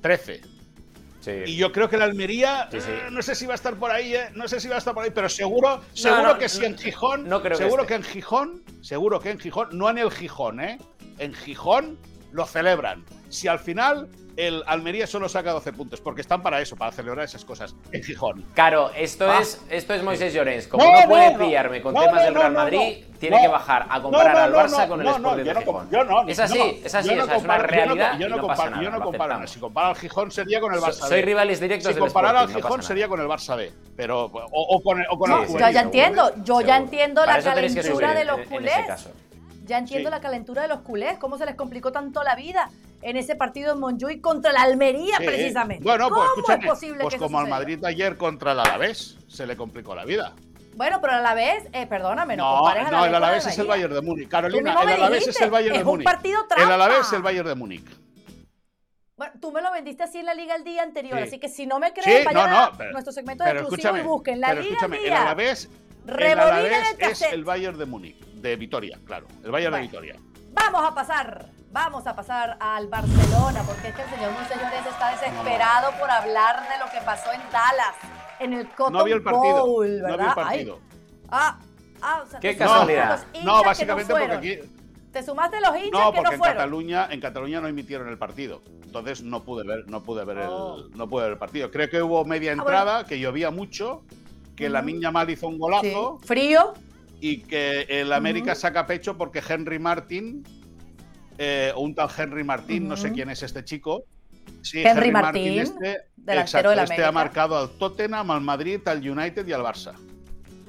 13. 0.00 0.61
Y 1.26 1.56
yo 1.56 1.70
creo 1.72 1.88
que 1.88 1.96
la 1.96 2.04
Almería, 2.04 2.68
eh, 2.72 3.08
no 3.10 3.22
sé 3.22 3.34
si 3.34 3.46
va 3.46 3.52
a 3.52 3.54
estar 3.54 3.76
por 3.76 3.90
ahí, 3.90 4.14
eh, 4.14 4.30
no 4.34 4.48
sé 4.48 4.60
si 4.60 4.68
va 4.68 4.76
a 4.76 4.78
estar 4.78 4.94
por 4.94 5.04
ahí, 5.04 5.10
pero 5.14 5.28
seguro, 5.28 5.80
seguro 5.92 6.38
que 6.38 6.48
si 6.48 6.64
en 6.64 6.76
Gijón, 6.76 7.28
seguro 7.54 7.86
que, 7.86 7.94
en 7.94 8.02
Gijón, 8.02 8.62
seguro 8.80 9.20
que 9.20 9.30
en 9.30 9.38
Gijón, 9.38 9.68
no 9.72 9.88
en 9.88 9.98
el 9.98 10.10
Gijón, 10.10 10.60
¿eh? 10.60 10.78
En 11.18 11.34
Gijón 11.34 11.98
lo 12.32 12.46
celebran. 12.46 13.04
Si 13.28 13.46
al 13.46 13.58
final 13.58 14.08
el 14.36 14.62
Almería 14.66 15.06
solo 15.06 15.28
saca 15.28 15.52
12 15.52 15.72
puntos, 15.72 16.00
porque 16.00 16.20
están 16.22 16.42
para 16.42 16.60
eso, 16.60 16.76
para 16.76 16.92
celebrar 16.92 17.24
esas 17.24 17.44
cosas 17.44 17.74
en 17.92 18.02
Gijón. 18.02 18.44
Claro, 18.54 18.90
esto 18.96 19.30
Ah. 19.30 19.38
es 19.40 19.60
esto 19.70 19.94
es 19.94 20.02
Moisés 20.02 20.32
Llorens. 20.34 20.66
Como 20.68 20.84
No, 20.84 21.00
no, 21.02 21.08
puede 21.08 21.32
no. 21.32 21.38
pillarme 21.38 21.82
con 21.82 21.94
No, 21.94 22.00
temas 22.00 22.16
no, 22.16 22.22
del 22.22 22.34
Real 22.34 22.52
Madrid, 22.52 23.04
no. 23.10 23.18
tiene 23.18 23.36
No. 23.36 23.42
que 23.42 23.48
bajar 23.48 23.86
a 23.88 24.00
comparar 24.02 24.34
No, 24.34 24.38
no, 24.38 24.44
al 24.58 24.66
Barça 24.68 24.78
no, 24.82 24.88
con 24.88 25.00
el 25.00 25.06
no, 25.06 25.12
Sporting 25.12 25.30
no, 25.30 25.36
de 25.36 25.44
yo 25.44 25.54
no 25.54 25.60
Gijón. 25.60 25.90
yo 25.90 26.04
no, 26.04 26.28
es 26.28 26.38
así, 26.38 26.58
no, 26.58 26.64
es 26.86 26.94
así, 26.94 27.08
yo 27.10 27.16
no 27.16 27.22
o 27.22 27.26
sea, 27.26 27.36
es 27.36 27.42
una 27.44 27.56
yo 27.56 27.62
no 27.62 27.66
realidad 27.68 28.18
yo 28.18 28.28
no 28.28 28.36
no 28.36 28.46
pasa 28.46 28.62
comparo- 28.64 28.70
nada. 28.70 28.82
Yo 28.98 29.02
comparo. 29.04 29.46
Si 29.46 29.60
compara 29.60 29.88
al 29.88 29.96
Gijón 29.96 30.30
sería 30.30 30.60
con 30.60 30.74
el 30.74 30.80
Barça 30.80 30.92
soy 30.92 31.20
B. 31.20 31.22
rivales 31.22 31.60
directos 31.60 31.88
Si 31.88 31.94
del 31.94 32.00
comparara 32.04 32.40
al 32.40 32.48
Gijón 32.54 32.82
sería 32.82 33.08
con 33.08 33.20
el 33.20 33.26
Barça 33.26 33.56
B, 33.56 33.72
pero 33.96 34.24
o, 34.26 34.48
o 34.52 34.82
con, 34.82 35.02
o 35.10 35.18
con 35.18 35.30
No, 35.30 35.42
el 35.42 35.48
yo 35.48 35.58
ya 35.70 35.80
entiendo, 35.82 36.32
yo 36.44 36.60
ya 36.60 36.76
entiendo 36.76 37.24
la 37.26 37.40
calentura 37.42 38.14
de 38.14 38.24
los 38.24 38.40
culés. 38.48 39.08
Ya 39.64 39.78
entiendo 39.78 40.10
la 40.10 40.20
calentura 40.20 40.62
de 40.62 40.68
los 40.68 40.80
culés, 40.80 41.18
cómo 41.18 41.38
se 41.38 41.46
les 41.46 41.54
complicó 41.54 41.92
tanto 41.92 42.22
la 42.24 42.34
vida 42.34 42.68
en 43.02 43.16
ese 43.16 43.34
partido 43.36 43.72
en 43.74 43.80
Montjuic 43.80 44.20
contra 44.20 44.52
la 44.52 44.62
Almería, 44.62 45.16
Sí. 45.18 45.24
precisamente. 45.26 45.82
Bueno, 45.84 46.08
pues 46.08 46.20
¿Cómo 46.20 46.24
escúchame, 46.36 46.64
es 46.64 46.70
posible 46.70 46.98
pues 47.02 47.14
que 47.14 47.20
como 47.20 47.38
al? 47.40 47.48
Madrid 47.48 47.84
ayer 47.84 48.16
contra 48.16 48.52
el 48.52 48.60
Alavés, 48.60 49.16
se 49.28 49.46
le 49.46 49.56
complicó 49.56 49.94
la 49.94 50.04
vida. 50.04 50.34
Bueno, 50.74 51.00
pero 51.02 51.12
a 51.14 51.20
la 51.20 51.34
vez, 51.34 51.64
eh, 51.72 51.86
perdóname, 51.86 52.34
no, 52.36 52.50
No, 52.50 52.58
compares 52.60 52.82
no, 52.84 52.88
Alavés 52.88 53.08
el 53.08 53.14
Alavés 53.16 53.46
es 53.46 53.58
el. 53.58 53.66
Bayern 53.66 53.92
de 53.94 54.00
Múnich. 54.00 54.28
Carolina, 54.28 54.72
el 54.82 54.88
Alavés 54.88 55.28
es 55.28 55.40
el 55.40 55.50
Bayern 55.50 55.72
de 55.74 55.78
es 55.80 55.84
un 55.84 55.90
Múnich. 55.90 56.04
partido 56.06 56.40
El 56.42 56.48
trampa. 56.48 56.74
Alavés 56.74 57.00
es 57.06 57.12
el 57.12 57.22
Bayern 57.22 57.48
de 57.48 57.54
Múnich. 57.54 57.84
Bueno, 59.16 59.34
tú 59.40 59.52
me 59.52 59.60
lo 59.60 59.70
vendiste 59.70 60.02
así 60.02 60.18
en 60.18 60.26
la 60.26 60.34
liga 60.34 60.54
el 60.56 60.64
día 60.64 60.82
anterior, 60.82 61.18
Sí. 61.18 61.24
así 61.24 61.38
que 61.38 61.48
si 61.48 61.66
no 61.66 61.78
me 61.78 61.88
Sí, 61.88 61.94
crees, 62.02 62.24
no, 62.24 62.32
vayan 62.32 62.50
no, 62.50 62.58
a 62.58 62.72
pero- 62.76 62.92
nuestro 62.92 63.12
segmento 63.12 63.44
de 63.44 63.50
exclusivo 63.50 63.96
y 63.98 64.00
busquen 64.00 64.40
la 64.40 64.48
pero 64.48 64.62
liga 64.62 64.72
escúchame, 64.74 64.96
el 64.96 65.02
día. 65.04 65.22
Alavés, 65.22 65.70
el 66.08 66.38
Alavés 66.38 66.94
el 66.98 67.10
es 67.10 67.22
el 67.22 67.44
Bayern 67.44 67.78
de 67.78 67.84
Múnich, 67.84 68.16
de 68.18 68.56
Vitoria, 68.56 68.98
claro. 69.04 69.26
El 69.44 69.50
Bayern 69.50 69.72
Bueno. 69.72 69.76
de 69.76 69.88
Vitoria. 69.90 70.16
Vamos 70.52 70.82
a 70.90 70.94
pasar, 70.94 71.46
vamos 71.72 72.06
a 72.06 72.14
pasar 72.14 72.56
al 72.60 72.86
Barcelona, 72.88 73.62
porque 73.66 73.88
es 73.88 73.94
que 73.94 74.02
el 74.02 74.10
señor 74.10 74.32
Moisés 74.32 74.56
Llorens 74.60 74.86
está 74.86 75.10
desesperado 75.10 75.92
por 75.98 76.10
hablar 76.10 76.68
de 76.68 76.78
lo 76.84 76.90
que 76.90 77.00
pasó 77.04 77.32
en 77.32 77.40
Dallas, 77.50 77.94
en 78.38 78.52
el 78.52 78.68
Cotton 78.68 78.92
No 78.92 79.04
vio 79.04 79.16
el 79.16 79.22
partido. 79.22 79.66
Bowl, 79.66 79.98
no 80.00 80.04
¿verdad? 80.08 80.16
vio 80.18 80.24
el 80.24 80.28
Ay, 80.30 80.34
partido. 80.66 80.80
ah, 81.30 81.58
ah, 82.02 82.22
o 82.24 82.30
sea, 82.30 82.40
Qué 82.40 82.54
te 82.54 82.64
sumaste 82.64 83.00
a 83.00 83.08
casualidad. 83.08 83.26
No, 83.44 83.62
básicamente 83.64 84.12
porque 84.14 84.32
aquí. 84.32 84.58
Te 85.12 85.22
sumaste 85.22 85.56
a 85.58 85.60
los 85.60 85.76
hinchas 85.76 85.90
No, 85.92 86.10
que 86.10 86.16
porque 86.16 86.22
no 86.22 86.32
en 86.32 86.38
fueron. 86.38 86.56
Cataluña, 86.56 87.08
en 87.10 87.20
Cataluña 87.20 87.60
no 87.60 87.68
emitieron 87.68 88.08
el 88.08 88.16
partido. 88.16 88.62
Entonces 88.82 89.22
no 89.22 89.42
pude 89.42 89.62
ver, 89.66 89.84
no 89.88 90.02
pude 90.02 90.24
ver 90.24 90.38
Oh. 90.48 90.76
el, 90.78 90.96
no 90.96 91.06
pude 91.08 91.24
ver 91.24 91.32
el 91.32 91.38
partido. 91.38 91.70
Creo 91.70 91.88
que 91.90 92.02
hubo 92.02 92.24
media 92.24 92.52
Ah, 92.52 92.54
bueno. 92.56 92.70
entrada, 92.70 93.04
que 93.04 93.18
llovía 93.18 93.50
mucho, 93.50 94.02
que 94.56 94.68
la. 94.70 94.80
Miña 94.82 95.10
Mal 95.10 95.28
hizo 95.28 95.48
un 95.48 95.54
Sí. 95.54 95.60
golazo 95.60 96.18
Frío. 96.24 96.72
y 97.20 97.42
que 97.42 97.82
el 97.88 98.10
América 98.12 98.54
saca 98.54 98.86
pecho 98.86 99.16
porque 99.18 99.42
Henry 99.46 99.78
Martin, 99.78 100.44
eh, 101.38 101.72
un 101.76 101.94
tal 101.94 102.08
Henry 102.16 102.44
Martín, 102.44 102.88
no 102.88 102.96
sé 102.96 103.12
quién 103.12 103.30
es 103.30 103.42
este 103.42 103.64
chico. 103.64 104.04
Sí, 104.62 104.82
Henry 104.84 105.10
Martín, 105.10 105.58
este, 105.60 105.98
exacto, 106.26 106.70
del 106.70 106.78
este 106.80 107.04
ha 107.04 107.12
marcado 107.12 107.56
al 107.56 107.70
Tottenham, 107.70 108.30
al 108.30 108.40
Madrid, 108.40 108.80
al 108.86 108.98
United 109.08 109.46
y 109.46 109.52
al 109.52 109.62
Barça. 109.62 109.92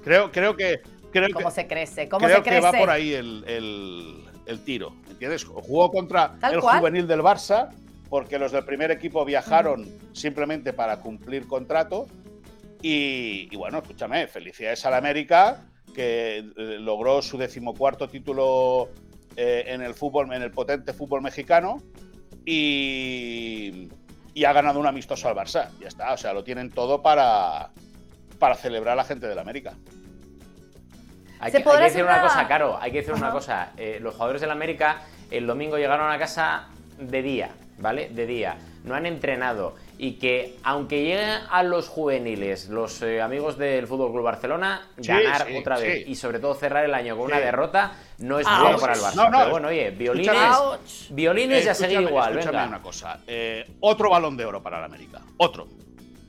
Creo, 0.04 0.32
creo 0.32 0.56
que, 0.56 0.82
creo 1.12 1.28
que, 1.28 1.34
¿Cómo 1.34 1.50
se 1.52 1.68
crece? 1.68 2.08
¿Cómo 2.10 2.26
creo 2.26 2.38
se 2.38 2.44
que 2.44 2.50
crece? 2.52 2.64
va 2.66 2.72
por 2.72 2.90
ahí 2.90 3.14
el, 3.14 3.44
el- 3.48 4.24
el 4.46 4.60
tiro, 4.64 4.94
¿entiendes? 5.10 5.44
Jugó 5.46 5.90
contra 5.92 6.36
el 6.52 6.60
cual. 6.60 6.80
juvenil 6.80 7.08
del 7.08 7.22
Barça, 7.22 7.70
porque 8.10 8.38
los 8.38 8.52
del 8.52 8.66
primer 8.66 8.92
equipo 8.92 9.24
viajaron 9.24 9.88
simplemente 10.12 10.74
para 10.74 11.00
cumplir 11.00 11.48
contrato. 11.48 12.08
Y, 12.82 13.48
y 13.50 13.56
bueno, 13.56 13.78
escúchame, 13.80 14.28
felicidades 14.28 14.86
al 14.86 14.96
América, 14.96 15.66
que 15.96 16.40
eh, 16.40 16.44
logró 16.80 17.22
su 17.22 17.38
decimocuarto 17.38 18.10
título 18.10 18.90
eh, 19.36 19.66
en 19.68 19.82
el 19.82 19.94
fútbol, 19.94 20.34
en 20.34 20.42
el 20.42 20.52
potente 20.52 20.94
fútbol 20.94 21.22
mexicano. 21.22 21.78
Y, 22.46 23.90
y 24.34 24.46
ha 24.46 24.54
ganado 24.54 24.80
un 24.80 24.88
amistoso 24.88 25.30
al 25.30 25.36
Barça. 25.36 25.70
Ya 25.80 25.88
está, 25.88 26.14
o 26.14 26.18
sea, 26.18 26.34
lo 26.34 26.44
tienen 26.44 26.70
todo 26.70 27.02
para, 27.02 27.72
para 28.40 28.56
celebrar 28.56 28.94
a 28.94 28.96
la 28.98 29.04
gente 29.06 29.28
del 29.28 29.40
América. 29.40 29.74
Hay 31.40 31.52
Se 31.52 31.58
que, 31.58 31.58
hay 31.58 31.64
podrá 31.64 31.80
que 31.80 31.86
decir 31.86 32.02
hacer 32.04 32.20
una 32.20 32.22
cosa, 32.22 32.48
Caro, 32.48 32.78
hay 32.80 32.92
que 32.92 32.98
decir 33.00 33.14
una 33.14 33.32
cosa. 33.32 33.72
Eh, 33.78 34.00
los 34.02 34.14
jugadores 34.14 34.42
del 34.42 34.52
América 34.52 35.02
el 35.30 35.48
domingo 35.48 35.78
llegaron 35.78 36.12
a 36.12 36.18
casa 36.18 36.70
de 36.98 37.22
día, 37.22 37.50
¿vale? 37.80 38.10
De 38.10 38.26
día. 38.26 38.58
No 38.84 38.96
han 38.96 39.06
entrenado. 39.06 39.76
Y 39.98 40.14
que 40.14 40.58
aunque 40.64 41.02
lleguen 41.04 41.30
a 41.50 41.64
los 41.64 41.88
juveniles, 41.88 42.68
los 42.68 43.02
eh, 43.02 43.22
amigos 43.22 43.58
del 43.58 43.88
Fútbol 43.88 44.12
Club 44.12 44.24
Barcelona, 44.24 44.82
Sí, 45.00 45.08
ganar 45.08 45.46
sí, 45.48 45.56
otra 45.58 45.78
vez 45.78 46.04
sí. 46.06 46.12
y 46.12 46.16
sobre 46.16 46.40
todo 46.40 46.54
cerrar 46.56 46.84
el 46.84 46.94
año 46.94 47.16
con 47.16 47.28
Sí. 47.28 47.34
una 47.34 47.40
derrota 47.46 47.94
no 48.18 48.40
es 48.40 48.48
bueno 48.48 48.78
para 48.80 48.94
el 48.94 49.00
Barça. 49.00 49.16
No, 49.16 49.30
no, 49.30 49.38
Pero 49.38 49.52
bueno, 49.52 49.68
oye, 49.70 49.92
violines, 49.92 51.08
violines 51.12 51.66
y 51.66 51.70
a 51.70 51.74
seguir 51.74 52.02
igual, 52.02 52.32
escúchame 52.34 52.58
venga. 52.58 52.68
una 52.70 52.82
cosa. 52.82 53.20
Eh, 53.28 53.66
otro 53.80 54.10
balón 54.10 54.36
de 54.36 54.46
oro 54.46 54.62
para 54.62 54.80
el 54.80 54.84
América. 54.86 55.22
Otro. 55.38 55.68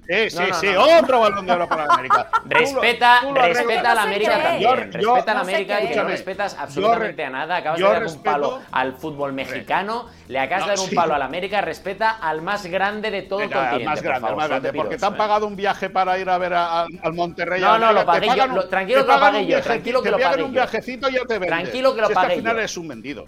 Sí, 0.07 0.31
sí, 0.31 0.37
No, 0.39 0.49
no, 0.49 0.55
sí, 0.55 0.67
otro 0.69 1.21
balón 1.21 1.47
de 1.47 1.53
oro 1.53 1.69
para 1.69 1.85
el 1.85 1.91
América. 1.91 2.29
Tú 2.43 2.49
lo- 2.49 2.59
Respeta, 2.59 3.19
tú 3.23 3.33
lo 3.33 3.41
arreglas. 3.41 3.65
respeta 3.67 3.91
a 3.91 3.95
la 3.95 4.03
América 4.03 4.31
también. 4.43 4.61
Yo- 4.63 4.75
respeta 4.77 5.01
yo- 5.01 5.15
a 5.15 5.35
la 5.35 5.41
América 5.41 5.79
que 5.81 5.97
no 5.97 6.05
respetas 6.05 6.55
Yo 6.57 6.61
absolutamente 6.63 7.25
a 7.25 7.31
nada. 7.31 7.57
Acabas 7.57 7.81
yo 7.81 7.87
de 7.89 7.93
dar 7.95 8.07
un 8.07 8.23
palo 8.23 8.61
al 8.71 8.93
fútbol 8.97 9.33
mexicano, 9.33 10.07
le 10.29 10.39
acabas 10.39 10.65
de 10.67 10.71
dar 10.73 10.79
un 10.81 10.89
sí. 10.91 10.95
palo 10.95 11.15
a 11.15 11.19
la 11.19 11.25
América, 11.25 11.61
respeta 11.63 12.11
al 12.11 12.43
más 12.43 12.67
grande 12.67 13.11
de 13.11 13.23
todo 13.23 13.39
Venga, 13.39 13.57
el 13.57 13.61
continente. 13.71 13.85
más 13.91 13.99
por 13.99 14.05
grande, 14.05 14.21
favor, 14.21 14.37
más 14.37 14.49
grande, 14.49 14.73
pido 14.73 14.83
porque 14.85 14.97
te 14.99 15.07
han 15.07 15.17
pagado 15.17 15.47
un 15.47 15.57
viaje 15.57 15.91
para 15.91 16.19
ir 16.19 16.29
a 16.29 16.39
ver 16.39 16.53
a- 16.55 16.83
a- 16.83 16.87
al 17.03 17.13
Monterrey. 17.15 17.61
No, 17.61 17.79
no, 17.79 17.93
lo 17.93 18.05
pagué 18.05 18.27
yo, 18.37 18.69
tranquilo 18.69 19.07
que 19.07 19.13
lo 19.13 19.21
pagué 19.21 19.47
yo, 19.47 19.61
tranquilo 19.63 20.03
que 20.03 20.11
te 20.11 20.11
lo 20.11 20.19
pagué 20.23 20.43
un 20.43 20.49
yo. 20.49 20.53
viajecito 20.53 21.09
y 21.09 21.13
ya 21.15 21.21
te 21.21 21.35
vendes. 21.39 21.49
Tranquilo 21.49 21.95
que 21.95 22.01
lo 22.03 22.09
es 22.09 22.15
pagué 22.15 22.27
al 22.33 22.39
final 22.39 22.53
yo. 22.53 22.59
eres 22.59 22.77
un 22.77 22.89
vendido. 22.89 23.25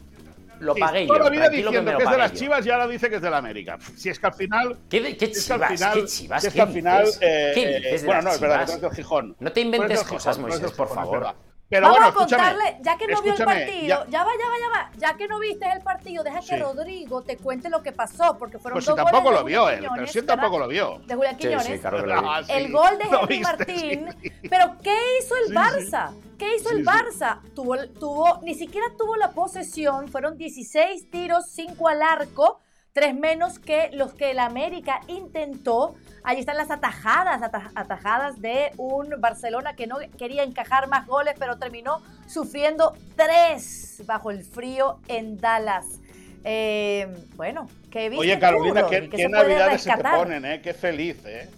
Lo 0.60 0.74
Sí, 0.74 0.80
pagué 0.80 1.06
Toda 1.06 1.18
yo, 1.18 1.24
la 1.24 1.30
vida 1.30 1.50
que 1.50 1.56
diciendo 1.56 1.96
que, 1.98 2.04
es 2.04 2.10
de 2.10 2.18
las 2.18 2.32
yo. 2.32 2.38
chivas 2.38 2.66
y 2.66 2.70
ahora 2.70 2.88
dice 2.88 3.10
que 3.10 3.16
es 3.16 3.22
de 3.22 3.30
la 3.30 3.38
América. 3.38 3.78
Si 3.96 4.08
es 4.08 4.18
que 4.18 4.26
al 4.26 4.34
final. 4.34 4.78
¿Qué, 4.88 5.16
qué 5.16 5.24
Es 5.26 5.46
que 5.46 5.52
al 5.52 5.60
chivas? 5.60 5.72
final. 5.72 5.92
¿Qué 5.94 6.04
chivas? 6.06 6.44
es 6.44 6.52
¿Qué 6.52 6.56
que 6.56 6.62
al 6.62 6.68
final. 6.72 7.04
dices? 7.04 7.18
eh, 7.22 7.50
¿Qué 7.54 7.62
eh, 7.62 7.76
dices 7.80 8.02
de 8.02 8.06
bueno, 8.06 8.22
no, 8.22 8.30
es 8.30 8.40
verdad, 8.40 8.56
que 8.60 8.64
chivas? 8.64 8.70
eres 8.70 8.80
del 8.82 8.90
Gijón. 8.92 9.36
No 9.38 9.52
te 9.52 9.60
inventes 9.60 10.04
cosas, 10.04 10.36
Gijón, 10.36 10.50
Moisés, 10.50 10.72
por 10.72 10.88
es 10.88 10.94
favor. 10.94 11.34
Pero 11.68 11.82
Vamos 11.88 11.98
bueno, 11.98 12.12
a 12.12 12.14
contarle, 12.14 12.78
ya 12.80 12.96
que 12.96 13.08
no 13.08 13.20
vio 13.22 13.34
el 13.34 13.44
partido, 13.44 14.04
ya- 14.04 14.06
ya, 14.08 14.24
va, 14.24 14.30
ya 14.38 14.48
va, 14.48 14.54
ya 14.60 14.68
va, 14.68 14.90
ya 14.96 15.16
que 15.16 15.26
no 15.26 15.40
viste 15.40 15.66
el 15.72 15.80
partido, 15.82 16.22
deja 16.22 16.38
que 16.38 16.46
Sí. 16.46 16.56
Rodrigo 16.56 17.22
te 17.22 17.36
cuente 17.38 17.68
lo 17.70 17.82
que 17.82 17.90
pasó, 17.90 18.38
porque 18.38 18.58
fueron 18.60 18.76
Pues 18.76 18.84
si 18.84 18.90
dos 18.92 18.96
tampoco 18.96 19.22
goles 19.24 19.40
lo 19.40 19.44
de 19.44 19.50
vio 19.50 19.62
Julián 19.64 19.82
él, 19.84 19.90
pero 19.92 20.06
si 20.06 20.18
él 20.20 20.26
tampoco 20.26 20.58
lo 20.60 20.68
vio. 20.68 20.98
De 21.06 21.14
Julián 21.16 21.34
Sí, 21.34 21.40
Quiñones. 21.40 21.66
sí, 21.66 21.78
claro 21.80 22.06
lo. 22.06 22.14
Ah, 22.30 22.44
sí. 22.44 22.52
El 22.52 22.70
gol 22.72 22.98
de 22.98 23.04
Lo 23.10 23.20
Henry 23.22 23.36
viste, 23.38 23.42
Martín. 23.56 24.08
sí. 24.22 24.32
Pero 24.48 24.76
¿qué 24.80 24.96
hizo 25.18 25.34
el 25.38 25.44
Sí, 25.46 25.50
sí. 25.50 25.54
Barça? 25.56 26.10
¿Qué 26.38 26.54
hizo 26.56 26.68
Sí, 26.68 26.74
el 26.76 26.84
sí. 26.84 26.86
Barça? 26.88 27.40
Tuvo, 27.54 27.88
tuvo, 27.98 28.40
ni 28.42 28.54
siquiera 28.54 28.86
tuvo 28.96 29.16
la 29.16 29.30
posesión, 29.32 30.06
fueron 30.06 30.36
16 30.38 31.10
tiros, 31.10 31.46
5 31.50 31.88
al 31.88 32.00
arco, 32.02 32.60
3 32.96 33.14
menos 33.14 33.58
que 33.58 33.90
los 33.92 34.14
que 34.14 34.30
el 34.30 34.38
América 34.38 35.00
intentó. 35.06 35.96
Ahí 36.24 36.40
están 36.40 36.56
las 36.56 36.70
atajadas, 36.70 37.42
ata- 37.42 37.70
atajadas 37.74 38.40
de 38.40 38.70
un 38.78 39.20
Barcelona 39.20 39.76
que 39.76 39.86
no 39.86 39.98
quería 40.16 40.44
encajar 40.44 40.88
más 40.88 41.06
goles, 41.06 41.34
pero 41.38 41.58
terminó 41.58 42.02
sufriendo 42.26 42.96
3 43.14 44.02
bajo 44.06 44.30
el 44.30 44.42
frío 44.44 44.98
en 45.08 45.36
Dallas. 45.36 46.00
Eh, 46.42 47.06
bueno, 47.34 47.68
¿qué 47.90 48.08
viste 48.08 48.22
Oye, 48.22 48.38
Carolina, 48.38 48.86
qué, 48.88 49.02
¿Qué 49.02 49.10
qué 49.10 49.16
se 49.18 49.28
puede 49.28 49.42
navidades 49.42 49.82
se 49.82 49.90
te 49.94 50.02
ponen, 50.02 50.44
¿eh? 50.46 50.62
Qué 50.62 50.72
feliz, 50.72 51.18
¿eh? 51.26 51.50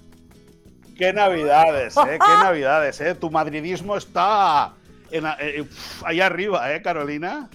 Qué 0.97 1.13
navidades, 1.13 1.97
¿eh? 1.99 2.19
Qué 2.19 2.19
navidades, 2.43 3.01
¿eh? 3.01 3.15
Tu 3.15 3.31
madridismo 3.31 3.97
está 3.97 4.75
en, 5.13 5.25
eh, 5.39 5.61
uf, 5.61 6.03
ahí 6.05 6.21
arriba, 6.21 6.75
¿eh, 6.75 6.83
Carolina? 6.83 7.49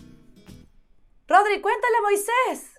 Rodri, 1.28 1.60
cuéntale 1.60 1.96
Moisés. 2.02 2.72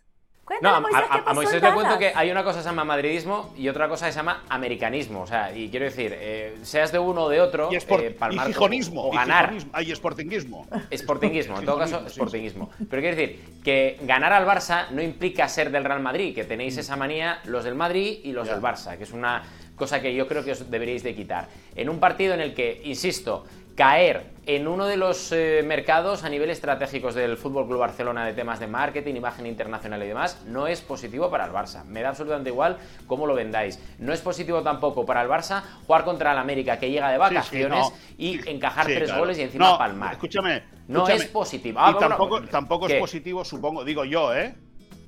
Cuéntale 0.45 0.71
No, 0.71 0.77
a 0.77 0.81
Moisés 0.81 1.01
a, 1.01 1.07
qué 1.07 1.13
a- 1.13 1.15
a 1.17 1.25
pasó 1.25 1.35
Moisés 1.35 1.55
en 1.55 1.63
le 1.69 1.73
cuento 1.75 1.99
que 1.99 2.13
hay 2.15 2.31
una 2.31 2.45
cosa 2.45 2.59
que 2.59 2.63
se 2.65 2.69
llama 2.69 2.85
madridismo 2.85 3.55
y 3.57 3.69
otra 3.69 3.89
cosa 3.89 4.07
que 4.07 4.13
se 4.13 4.19
llama 4.19 4.43
americanismo. 4.51 5.23
O 5.23 5.27
sea, 5.27 5.57
y 5.57 5.71
quiero 5.71 5.87
decir, 5.87 6.13
eh, 6.15 6.59
seas 6.63 6.93
de 6.93 6.99
uno 6.99 7.23
o 7.25 7.29
de 7.31 7.41
otro, 7.41 7.71
Y, 7.73 7.77
espor- 7.77 8.01
eh, 8.03 8.11
y 8.11 8.15
palmar 8.19 8.47
gijonismo. 8.49 9.05
o 9.09 9.13
y 9.13 9.17
ganar. 9.17 9.47
gijonismo, 9.47 9.71
Hay 9.75 9.95
sportinguismo. 9.95 10.67
Sportinguismo, 10.95 11.59
en 11.59 11.65
todo 11.65 11.79
caso, 11.79 12.09
sí. 12.09 12.21
Pero 12.21 13.01
quiero 13.03 13.17
decir 13.17 13.41
que 13.65 13.99
ganar 14.03 14.33
al 14.35 14.47
Barça 14.47 14.91
no 14.91 15.01
implica 15.03 15.49
ser 15.49 15.71
del 15.71 15.85
Real 15.85 16.01
Madrid, 16.01 16.35
que 16.35 16.45
tenéis 16.45 16.77
esa 16.77 16.97
manía 16.97 17.41
los 17.47 17.65
del 17.65 17.75
Madrid 17.75 18.19
y 18.23 18.33
los 18.33 18.47
Ya. 18.47 18.55
del 18.55 18.63
Barça, 18.63 18.97
que 18.99 19.05
es 19.05 19.13
una 19.13 19.43
cosa 19.77 20.01
que 20.01 20.15
yo 20.15 20.29
creo 20.29 20.45
que 20.45 20.53
os 20.53 20.71
deberíais 20.71 21.03
de 21.03 21.15
quitar. 21.15 21.49
En 21.75 21.89
un 21.89 21.99
partido 21.99 22.35
en 22.35 22.41
el 22.41 22.55
que, 22.55 22.81
insisto, 22.85 23.45
caer 23.75 24.33
en 24.47 24.69
uno 24.69 24.87
de 24.87 24.97
los 24.99 25.33
eh, 25.33 25.63
mercados 25.65 26.23
a 26.23 26.29
nivel 26.29 26.51
estratégicos 26.51 27.15
del 27.15 27.37
Fútbol 27.39 27.67
Club 27.67 27.79
Barcelona 27.79 28.27
de 28.27 28.35
temas 28.35 28.61
de 28.61 28.67
marketing, 28.67 29.15
imagen 29.15 29.47
internacional 29.47 30.03
y 30.03 30.07
demás, 30.07 30.43
no 30.47 30.67
es 30.67 30.83
positivo 30.83 31.31
para 31.31 31.47
el 31.47 31.51
Barça. 31.53 31.83
Me 31.85 32.03
da 32.03 32.11
absolutamente 32.11 32.51
igual 32.51 32.77
cómo 33.07 33.27
lo 33.27 33.35
vendáis. 33.35 33.81
No 33.99 34.13
es 34.13 34.21
positivo 34.21 34.63
tampoco 34.63 35.07
para 35.07 35.23
el 35.23 35.29
Barça 35.29 35.63
jugar 35.87 36.05
contra 36.05 36.33
el 36.33 36.39
América 36.39 36.79
que 36.79 36.91
llega 36.91 37.09
de 37.09 37.15
Sí, 37.17 37.23
sí, 37.29 37.35
vacaciones 37.35 37.91
no. 37.91 37.93
y 38.19 38.49
encajar 38.49 38.87
Sí, 38.87 38.93
tres 38.95 39.05
claro. 39.09 39.21
goles 39.23 39.39
y 39.39 39.43
encima 39.43 39.71
No, 39.71 39.79
palmar. 39.79 40.13
Escúchame. 40.13 40.63
No 40.89 40.99
escúchame. 41.01 41.25
es 41.25 41.31
positivo. 41.31 41.79
Ah, 41.81 41.91
y 41.91 41.93
bueno, 41.95 42.09
tampoco, 42.09 42.43
tampoco 42.43 42.87
es 42.89 42.95
positivo, 43.01 43.45
supongo. 43.47 43.83
Digo 43.83 44.05
yo, 44.05 44.35
¿eh? 44.35 44.55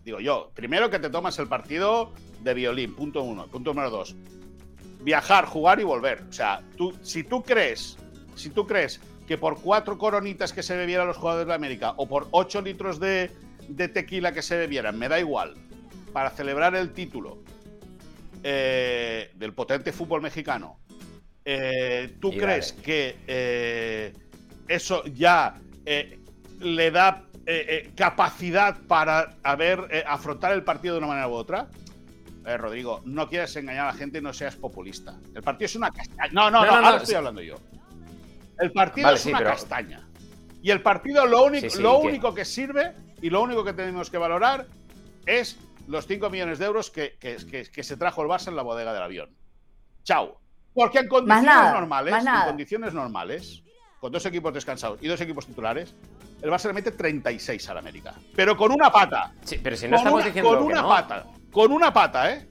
Digo 0.02 0.18
yo. 0.18 0.50
Primero 0.54 0.88
que 0.88 0.98
te 0.98 1.10
tomas 1.10 1.38
el 1.38 1.46
partido 1.46 2.12
de 2.40 2.54
violín, 2.54 2.96
punto 2.96 3.22
uno. 3.22 3.46
Punto 3.48 3.70
número 3.74 3.90
dos. 3.90 4.16
Viajar, 5.02 5.44
jugar 5.44 5.78
y 5.78 5.84
volver. 5.84 6.22
O 6.28 6.32
sea, 6.32 6.62
tú, 6.76 6.96
si 7.02 7.22
tú 7.22 7.42
crees, 7.42 7.98
si 8.36 8.50
tú 8.50 8.66
crees 8.66 9.00
que 9.26 9.36
por 9.38 9.60
cuatro 9.60 9.98
coronitas 9.98 10.52
que 10.52 10.62
se 10.62 10.76
bebieran 10.76 11.08
los 11.08 11.16
jugadores 11.16 11.48
de 11.48 11.54
América 11.54 11.94
o 11.96 12.06
por 12.06 12.28
ocho 12.30 12.60
litros 12.62 13.00
de, 13.00 13.30
de 13.68 13.88
tequila 13.88 14.32
que 14.32 14.42
se 14.42 14.56
bebieran, 14.56 14.98
me 14.98 15.08
da 15.08 15.18
igual. 15.18 15.54
para 16.12 16.30
celebrar 16.30 16.74
el 16.74 16.92
título 16.92 17.38
eh, 18.42 19.32
del 19.34 19.52
potente 19.52 19.92
fútbol 19.92 20.22
mexicano, 20.22 20.78
eh, 21.44 22.16
¿tú 22.20 22.30
crees 22.30 22.72
que 22.72 24.12
eso 24.68 25.04
ya 25.06 25.58
le 26.60 26.90
da 26.90 27.24
capacidad 27.94 28.78
para 28.88 29.36
haber, 29.42 30.04
afrontar 30.06 30.52
el 30.52 30.62
partido 30.62 30.94
de 30.94 30.98
una 30.98 31.08
manera 31.08 31.28
u 31.28 31.32
otra? 31.32 31.68
Rodrigo, 32.44 33.02
no 33.04 33.28
quieras 33.28 33.54
engañar 33.56 33.88
a 33.88 33.92
la 33.92 33.98
gente 33.98 34.18
y 34.18 34.20
no 34.22 34.32
seas 34.32 34.54
populista. 34.56 35.18
El 35.34 35.42
partido 35.42 35.66
es 35.66 35.76
una 35.76 35.90
castaña. 35.90 36.32
No, 36.32 36.50
no, 36.50 36.64
no, 36.64 36.76
ahora 36.76 36.96
estoy 36.98 37.16
hablando 37.16 37.42
yo. 37.42 37.56
El 38.58 38.72
partido 38.72 39.10
es 39.10 39.26
una 39.26 39.42
castaña. 39.42 40.08
Y 40.62 40.70
el 40.70 40.82
partido 40.82 41.26
lo 41.26 41.44
único, 41.44 41.66
lo 41.78 42.00
que... 42.00 42.08
único 42.08 42.34
que 42.34 42.44
sirve 42.44 42.94
y 43.22 43.30
lo 43.30 43.42
único 43.42 43.64
que 43.64 43.72
tenemos 43.72 44.10
que 44.10 44.18
valorar 44.18 44.66
es 45.26 45.58
los 45.86 46.06
5 46.06 46.30
millones 46.30 46.58
de 46.58 46.66
euros 46.66 46.90
que, 46.90 47.16
que, 47.18 47.82
se 47.84 47.96
trajo 47.96 48.22
el 48.22 48.28
Barça 48.28 48.48
en 48.48 48.56
la 48.56 48.62
bodega 48.62 48.92
del 48.92 49.02
avión. 49.02 49.30
Chao. 50.02 50.40
Porque 50.74 50.98
en 50.98 51.08
condiciones 51.08 51.72
normales, 51.72 52.14
en 52.14 52.46
condiciones 52.46 52.94
normales, 52.94 53.62
con 54.00 54.12
dos 54.12 54.26
equipos 54.26 54.52
descansados 54.52 54.98
y 55.00 55.08
dos 55.08 55.20
equipos 55.20 55.46
titulares, 55.46 55.94
el 56.42 56.50
Barça 56.50 56.66
le 56.66 56.74
mete 56.74 56.90
36 56.90 57.70
al 57.70 57.78
América. 57.78 58.14
Pero 58.34 58.56
con 58.56 58.72
una 58.72 58.90
pata. 58.90 59.32
Sí, 59.42 59.58
pero 59.62 59.76
si 59.76 59.88
no 59.88 59.96
estamos 59.96 60.24
diciendo 60.24 60.50
con 60.50 60.62
una 60.64 60.86
pata. 60.86 61.26
Con 61.50 61.72
una 61.72 61.92
pata, 61.92 62.32
¿eh? 62.32 62.48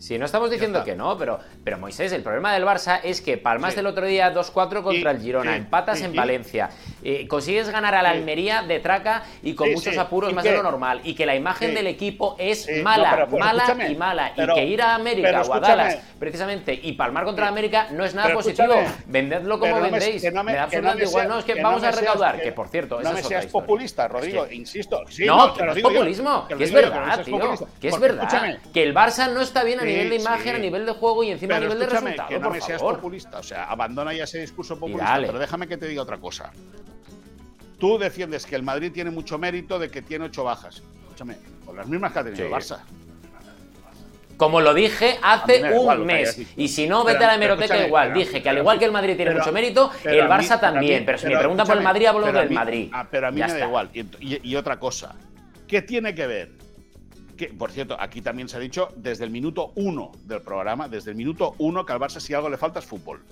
Si 0.00 0.16
no 0.16 0.24
estamos 0.24 0.50
diciendo 0.50 0.82
que 0.82 0.96
no, 0.96 1.18
pero, 1.18 1.38
pero 1.62 1.76
Moisés, 1.76 2.10
el 2.12 2.22
problema 2.22 2.54
del 2.54 2.64
Barça 2.64 3.00
es 3.04 3.20
que 3.20 3.36
palmas 3.36 3.76
del 3.76 3.84
otro 3.84 4.06
día 4.06 4.32
2-4 4.32 4.82
contra 4.82 5.10
el 5.10 5.20
Girona, 5.20 5.54
empatas 5.54 6.00
en 6.00 6.16
Valencia, 6.16 6.70
eh, 7.04 7.28
consigues 7.28 7.68
ganar 7.68 7.94
a 7.94 8.00
la 8.00 8.08
Almería 8.08 8.62
de 8.62 8.80
traca 8.80 9.24
y 9.42 9.54
con 9.54 9.70
muchos 9.70 9.98
apuros 9.98 10.32
más 10.32 10.42
de 10.42 10.52
lo 10.52 10.62
normal, 10.62 11.02
y 11.04 11.14
que 11.14 11.26
la 11.26 11.36
imagen 11.36 11.74
del 11.74 11.86
equipo 11.86 12.34
es 12.38 12.66
mala, 12.82 13.26
mala 13.26 13.76
y 13.90 13.94
mala, 13.94 14.32
y 14.34 14.54
que 14.54 14.64
ir 14.64 14.80
a 14.80 14.94
América 14.94 15.42
o 15.42 15.52
a 15.52 15.60
Dallas, 15.60 15.98
precisamente, 16.18 16.72
y 16.82 16.92
palmar 16.92 17.24
contra 17.24 17.48
América 17.48 17.88
no 17.90 18.02
es 18.02 18.14
nada 18.14 18.32
positivo. 18.32 18.76
Vendedlo 19.04 19.58
como 19.60 19.82
vendéis, 19.82 20.22
me, 20.22 20.54
da 20.54 20.62
absolutamente 20.62 21.04
igual. 21.04 21.28
No, 21.28 21.38
es 21.40 21.44
que, 21.44 21.62
vamos 21.62 21.82
a 21.82 21.90
recaudar, 21.90 22.40
que, 22.40 22.52
por 22.52 22.68
cierto, 22.68 23.02
no 23.02 23.12
me 23.12 23.22
seas 23.22 23.44
populista, 23.48 24.08
Rodrigo, 24.08 24.46
insisto. 24.50 25.02
no, 25.26 25.52
que 25.52 25.62
no 25.62 25.72
es 25.72 25.82
populismo, 25.82 26.48
que 26.48 26.64
es 26.64 26.72
verdad, 26.72 27.22
tío, 27.22 27.68
que 27.78 27.88
es 27.88 28.00
verdad, 28.00 28.58
que 28.72 28.82
el 28.82 28.94
Barça 28.94 29.30
no 29.30 29.42
está 29.42 29.62
bien 29.62 29.78
a 29.80 29.89
nivel 29.90 30.10
de 30.10 30.16
imagen, 30.16 30.54
a 30.54 30.58
nivel 30.58 30.86
de 30.86 30.92
juego 30.92 31.24
y 31.24 31.30
encima 31.30 31.56
a 31.56 31.60
nivel 31.60 31.78
de 31.78 31.86
resultado. 31.86 32.28
Que 32.28 32.38
no 32.38 32.50
me 32.50 32.60
seas 32.60 32.80
populista, 32.80 33.38
o 33.38 33.42
sea, 33.42 33.64
abandona 33.64 34.12
ya 34.12 34.24
ese 34.24 34.40
discurso 34.40 34.78
populista. 34.78 35.18
Pero 35.20 35.38
déjame 35.38 35.68
que 35.68 35.76
te 35.76 35.86
diga 35.86 36.02
otra 36.02 36.18
cosa. 36.18 36.52
Tú 37.78 37.98
defiendes 37.98 38.44
que 38.44 38.56
el 38.56 38.62
Madrid 38.62 38.92
tiene 38.92 39.10
mucho 39.10 39.38
mérito 39.38 39.78
de 39.78 39.90
que 39.90 40.02
tiene 40.02 40.26
ocho 40.26 40.44
bajas. 40.44 40.82
Escúchame, 41.02 41.36
con 41.64 41.76
las 41.76 41.86
mismas 41.86 42.12
que 42.12 42.18
ha 42.18 42.24
tenido 42.24 42.46
el 42.46 42.52
Barça. 42.52 42.80
Como 44.36 44.60
lo 44.60 44.72
dije 44.72 45.18
hace 45.22 45.62
un 45.74 46.06
mes. 46.06 46.40
Y 46.56 46.68
si 46.68 46.86
no, 46.86 47.04
vete 47.04 47.24
a 47.24 47.28
la 47.28 47.34
hemeroteca 47.34 47.86
igual. 47.86 48.14
dije 48.14 48.42
que 48.42 48.48
al 48.48 48.58
igual 48.58 48.78
que 48.78 48.86
el 48.86 48.92
Madrid 48.92 49.16
tiene 49.16 49.34
mucho 49.34 49.52
mérito, 49.52 49.90
el 50.04 50.26
Barça 50.28 50.58
también. 50.60 51.04
pero 51.04 51.18
si 51.18 51.26
me 51.26 51.36
preguntan 51.36 51.66
por 51.66 51.76
el 51.76 51.82
Madrid, 51.82 52.06
hablo 52.06 52.32
del 52.32 52.50
Madrid. 52.50 52.90
Ah, 52.92 53.06
pero 53.10 53.28
a 53.28 53.30
mí 53.30 53.40
me 53.40 53.46
da 53.46 53.66
igual. 53.66 53.90
y 53.92 54.54
otra 54.56 54.78
cosa. 54.78 55.14
¿Qué 55.66 55.82
tiene 55.82 56.14
que 56.14 56.26
ver 56.26 56.69
por 57.48 57.70
cierto, 57.70 57.96
aquí 57.98 58.22
también 58.22 58.48
se 58.48 58.56
ha 58.56 58.60
dicho 58.60 58.92
desde 58.96 59.24
el 59.24 59.30
minuto 59.30 59.72
uno 59.76 60.12
del 60.24 60.42
programa, 60.42 60.88
desde 60.88 61.10
el 61.10 61.16
minuto 61.16 61.54
uno, 61.58 61.84
que 61.84 61.92
al 61.92 61.98
Barça 61.98 62.20
si 62.20 62.34
algo 62.34 62.48
le 62.48 62.56
falta 62.56 62.78
es 62.78 62.84
fútbol. 62.84 63.22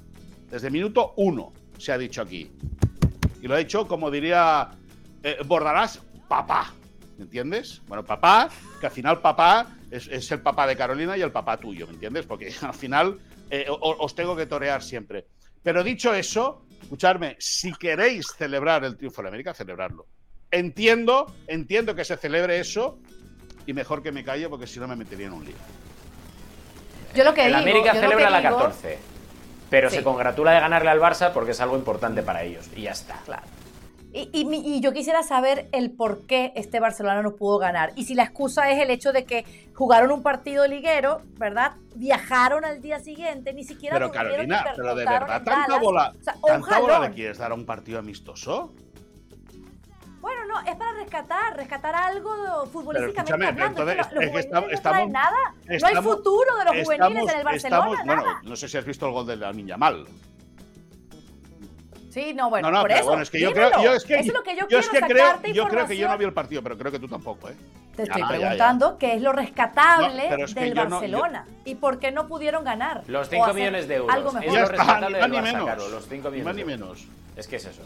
Desde 0.51 0.69
el 0.69 0.73
minuto 0.73 1.15
uno 1.17 1.53
se 1.79 1.93
ha 1.93 1.99
dicho 1.99 2.23
aquí. 2.23 2.51
Y 3.41 3.47
lo 3.47 3.55
ha 3.55 3.59
dicho, 3.59 3.87
como 3.87 4.11
diría 4.11 4.71
eh, 5.23 5.39
Bordarás, 5.45 6.01
papá. 6.29 6.73
¿Me 7.17 7.25
entiendes? 7.25 7.83
Bueno, 7.89 8.05
papá, 8.05 8.49
que 8.81 8.87
al 8.87 8.93
final 8.93 9.21
papá 9.21 9.77
es, 9.91 10.31
el 10.31 10.41
papá 10.41 10.67
de 10.67 10.77
Carolina 10.77 11.17
y 11.17 11.23
el 11.23 11.33
papá 11.33 11.57
tuyo, 11.57 11.87
¿me 11.87 11.95
entiendes? 11.95 12.27
Porque 12.27 12.53
al 12.63 12.75
final 12.75 13.19
eh, 13.51 13.67
os 13.69 14.15
tengo 14.15 14.37
que 14.37 14.47
torear 14.47 14.83
siempre. 14.83 15.27
Pero 15.63 15.83
dicho 15.83 16.15
eso, 16.15 16.65
escuchadme, 16.81 17.37
si 17.39 17.73
queréis 17.73 18.27
celebrar 18.37 18.85
el 18.85 18.97
triunfo 18.97 19.23
de 19.23 19.29
América, 19.29 19.53
celebrarlo. 19.53 20.07
Entiendo, 20.51 21.35
entiendo 21.47 21.95
que 21.95 22.05
se 22.05 22.17
celebre 22.17 22.59
eso 22.59 23.01
y 23.69 23.75
mejor 23.75 24.03
que 24.03 24.11
me 24.13 24.25
callo 24.25 24.49
porque 24.49 24.67
si 24.67 24.81
no 24.81 24.89
me 24.89 24.97
metería 24.97 25.27
en 25.27 25.35
un 25.35 25.45
lío. 25.45 25.55
Yo 27.15 27.23
lo 27.23 27.35
que 27.35 27.45
el 27.45 27.55
América 27.55 27.93
celebra 27.93 28.31
la 28.31 28.41
14, 28.41 28.99
pero 29.69 29.91
se 29.91 30.03
congratula 30.03 30.53
de 30.53 30.61
ganarle 30.61 30.89
al 30.89 30.99
Barça 30.99 31.33
porque 31.35 31.51
es 31.51 31.61
algo 31.61 31.77
importante 31.77 32.23
para 32.23 32.43
ellos 32.43 32.67
y 32.75 32.83
ya 32.83 32.93
está. 32.93 33.17
Claro. 33.27 33.43
Y, 34.11 34.81
yo 34.81 34.93
quisiera 34.95 35.23
saber 35.23 35.69
el 35.73 35.91
por 35.91 36.27
qué 36.27 36.53
este 36.57 36.81
Barcelona 36.81 37.21
no 37.21 37.37
pudo 37.37 37.59
ganar. 37.59 37.93
Y 37.95 38.05
si 38.05 38.15
la 38.15 38.23
excusa 38.23 38.71
es 38.71 38.81
el 38.81 38.91
hecho 38.91 39.13
de 39.13 39.27
que 39.27 39.45
jugaron 39.75 40.13
un 40.13 40.23
partido 40.23 40.67
liguero, 40.67 41.21
¿verdad? 41.37 41.73
Viajaron 41.95 42.65
al 42.65 42.81
día 42.81 43.01
siguiente, 43.01 43.53
ni 43.53 43.65
siquiera 43.65 43.97
Pero 43.97 44.11
Carolina, 44.11 44.65
pero 44.75 44.95
de 44.95 45.05
verdad, 45.05 45.43
¿tanta 45.45 45.79
bola, 45.79 46.15
¿tanta 46.25 46.81
bola 46.81 47.01
le 47.01 47.11
quieres 47.11 47.37
dar 47.37 47.53
a 47.53 47.55
un 47.55 47.67
partido 47.67 47.99
amistoso? 47.99 48.73
Bueno, 50.21 50.45
no, 50.47 50.61
es 50.61 50.77
para 50.77 50.93
rescatar, 50.95 51.57
rescatar 51.57 51.95
algo 51.95 52.67
futbolísticamente 52.67 53.63
hablando. 53.63 53.89
es 53.89 54.07
que, 54.07 54.39
estamos, 54.39 55.07
no 55.07 55.09
nada. 55.09 55.37
no 55.67 55.87
hay 55.87 55.95
futuro 55.97 56.57
de 56.57 56.65
los 56.65 56.85
juveniles 56.85 57.33
en 57.33 57.39
el 57.39 57.45
Barcelona. 57.45 58.03
bueno, 58.05 58.25
no 58.43 58.57
sé 58.57 58.69
si 58.69 58.79
has 58.79 58.85
visto 58.85 59.07
el 59.07 59.13
gol 59.13 59.27
de 59.27 59.37
la 59.37 59.53
Niña 59.53 59.77
Mal. 59.77 60.07
Sí, 62.11 62.33
no, 62.35 62.49
bueno, 62.49 62.71
no, 62.71 62.79
no, 62.79 62.83
por 62.83 62.91
eso, 62.91 63.05
bueno, 63.05 63.23
es 63.23 63.31
que 63.31 63.39
yo 63.39 63.53
creo, 63.53 63.71
yo 63.83 63.93
es 63.93 64.03
que, 64.03 64.15
eso 64.15 64.29
es 64.29 64.35
lo 64.35 64.43
que 64.43 64.57
yo, 64.57 64.67
quiero 64.67 64.81
es 64.81 64.89
que 64.89 65.01
creo, 65.01 65.43
yo 65.53 65.69
creo 65.69 65.87
que 65.87 65.97
yo 65.97 66.09
no 66.09 66.17
vi 66.17 66.25
el 66.25 66.33
partido, 66.33 66.63
pero 66.63 66.77
creo 66.77 66.91
que 66.91 66.99
tú 66.99 67.07
tampoco, 67.07 67.51
¿eh? 67.51 67.57
Te 67.95 68.05
estoy 68.05 68.23
preguntando 68.25 68.97
qué 68.97 69.15
es 69.15 69.23
lo 69.23 69.33
rescatable 69.33 70.29
del 70.55 70.75
Barcelona 70.75 71.47
y 71.65 71.75
por 71.75 71.99
qué 71.99 72.11
no 72.11 72.27
pudieron 72.27 72.65
ganar. 72.65 73.03
Los 73.07 73.29
5 73.29 73.53
millones 73.55 73.87
de 73.89 73.97
euros. 73.97 74.15
Algo 74.15 74.33
mejor. 74.33 74.49
Es 74.49 74.63
lo 74.63 74.69
rescatable 74.69 75.19
del 75.19 75.33
Barça, 75.33 75.65
Caro, 75.65 75.89
los 75.89 76.09
5 76.09 76.31
millones. 76.31 76.45
Más 76.45 76.57
ni 76.57 76.65
menos. 76.65 77.07
Es 77.37 77.47
que 77.47 77.57
es 77.57 77.67
eso 77.67 77.83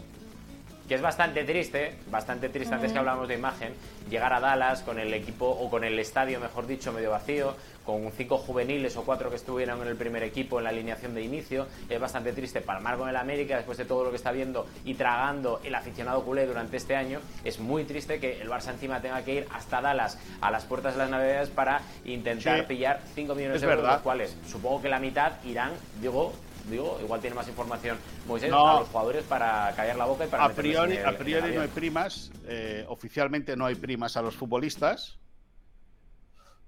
que 0.93 0.97
es 0.97 1.01
bastante 1.01 1.43
triste, 1.43 1.95
bastante 2.11 2.49
triste 2.49 2.75
antes 2.75 2.91
que 2.91 2.99
hablábamos 2.99 3.27
de 3.27 3.33
imagen, 3.33 3.73
llegar 4.11 4.31
a 4.31 4.39
Dallas 4.39 4.83
con 4.83 4.99
el 4.99 5.11
equipo 5.11 5.47
o 5.47 5.67
con 5.67 5.83
el 5.83 5.97
estadio, 5.97 6.39
mejor 6.39 6.67
dicho, 6.67 6.93
medio 6.93 7.09
vacío, 7.09 7.55
con 7.83 8.11
cinco 8.11 8.37
juveniles 8.37 8.95
o 8.95 9.03
cuatro 9.03 9.31
que 9.31 9.37
estuvieran 9.37 9.81
en 9.81 9.87
el 9.87 9.95
primer 9.95 10.21
equipo 10.21 10.59
en 10.59 10.65
la 10.65 10.69
alineación 10.69 11.15
de 11.15 11.23
inicio. 11.23 11.65
Es 11.89 11.99
bastante 11.99 12.31
triste 12.31 12.61
palmar 12.61 12.99
con 12.99 13.09
el 13.09 13.15
América 13.15 13.55
después 13.55 13.79
de 13.79 13.85
todo 13.85 14.03
lo 14.03 14.11
que 14.11 14.17
está 14.17 14.31
viendo 14.31 14.67
y 14.85 14.93
tragando 14.93 15.61
el 15.63 15.73
aficionado 15.73 16.23
culé 16.23 16.45
durante 16.45 16.77
este 16.77 16.95
año. 16.95 17.21
Es 17.43 17.57
muy 17.57 17.85
triste 17.85 18.19
que 18.19 18.39
el 18.39 18.47
Barça 18.47 18.69
encima 18.69 19.01
tenga 19.01 19.23
que 19.23 19.33
ir 19.33 19.47
hasta 19.51 19.81
Dallas 19.81 20.19
a 20.41 20.51
las 20.51 20.63
puertas 20.65 20.93
de 20.93 20.99
las 20.99 21.09
Navidades 21.09 21.49
para 21.49 21.81
intentar 22.05 22.67
pillar 22.67 23.01
5 23.15 23.33
millones 23.33 23.61
de 23.61 23.67
euros, 23.67 23.83
los 23.83 24.01
cuales 24.01 24.37
supongo 24.45 24.83
que 24.83 24.89
la 24.89 24.99
mitad 24.99 25.43
irán, 25.43 25.71
digo, 25.99 26.33
digo, 26.69 26.99
igual 27.01 27.21
tiene 27.21 27.35
más 27.35 27.47
información 27.47 27.97
Moisés 28.27 28.51
a 28.51 28.79
los 28.79 28.87
jugadores 28.87 29.23
para 29.25 29.73
callar 29.75 29.95
la 29.95 30.05
boca 30.05 30.25
y 30.25 30.27
para 30.27 30.45
a 30.45 30.49
priori, 30.49 30.97
a 30.97 31.17
priori 31.17 31.55
no 31.55 31.61
hay 31.61 31.67
primas, 31.67 32.31
eh, 32.47 32.85
oficialmente 32.87 33.55
no 33.55 33.65
hay 33.65 33.75
primas 33.75 34.17
a 34.17 34.21
los 34.21 34.35
futbolistas. 34.35 35.17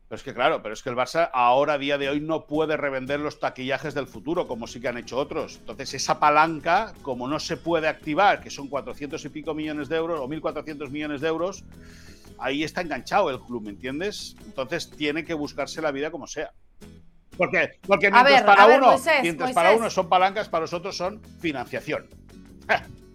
Pero 0.07 0.17
es 0.17 0.23
que 0.23 0.35
claro, 0.35 0.61
pero 0.61 0.73
es 0.73 0.83
que 0.83 0.89
el 0.89 0.95
Barça 0.95 1.31
ahora 1.33 1.73
a 1.73 1.77
día 1.79 1.97
de 1.97 2.09
hoy 2.09 2.21
no 2.21 2.45
puede 2.45 2.77
revender 2.77 3.19
los 3.19 3.39
taquillajes 3.39 3.95
del 3.95 4.05
futuro, 4.05 4.47
como 4.47 4.67
sí 4.67 4.79
que 4.79 4.87
han 4.87 4.99
hecho 4.99 5.17
otros. 5.17 5.57
Entonces, 5.57 5.95
esa 5.95 6.19
palanca, 6.19 6.93
como 7.01 7.27
no 7.27 7.39
se 7.39 7.57
puede 7.57 7.87
activar, 7.87 8.39
que 8.39 8.51
son 8.51 8.67
400 8.67 9.25
y 9.25 9.29
pico 9.29 9.55
millones 9.55 9.89
de 9.89 9.95
euros 9.95 10.19
o 10.19 10.27
1.400 10.27 10.91
millones 10.91 11.21
de 11.21 11.27
euros, 11.27 11.63
ahí 12.37 12.63
está 12.63 12.81
enganchado 12.81 13.31
el 13.31 13.39
club, 13.39 13.63
¿me 13.63 13.71
entiendes? 13.71 14.35
Entonces 14.45 14.91
tiene 14.91 15.25
que 15.25 15.33
buscarse 15.33 15.81
la 15.81 15.89
vida 15.89 16.11
como 16.11 16.27
sea. 16.27 16.51
Porque, 17.37 17.79
porque 17.85 18.11
mientras, 18.11 18.43
para, 18.43 18.65
uno, 18.67 18.95
mientras 19.21 19.51
para 19.51 19.71
uno 19.71 19.89
son 19.89 20.07
palancas, 20.09 20.49
para 20.49 20.61
los 20.61 20.73
otros 20.73 20.95
son 20.95 21.21
financiación. 21.39 22.07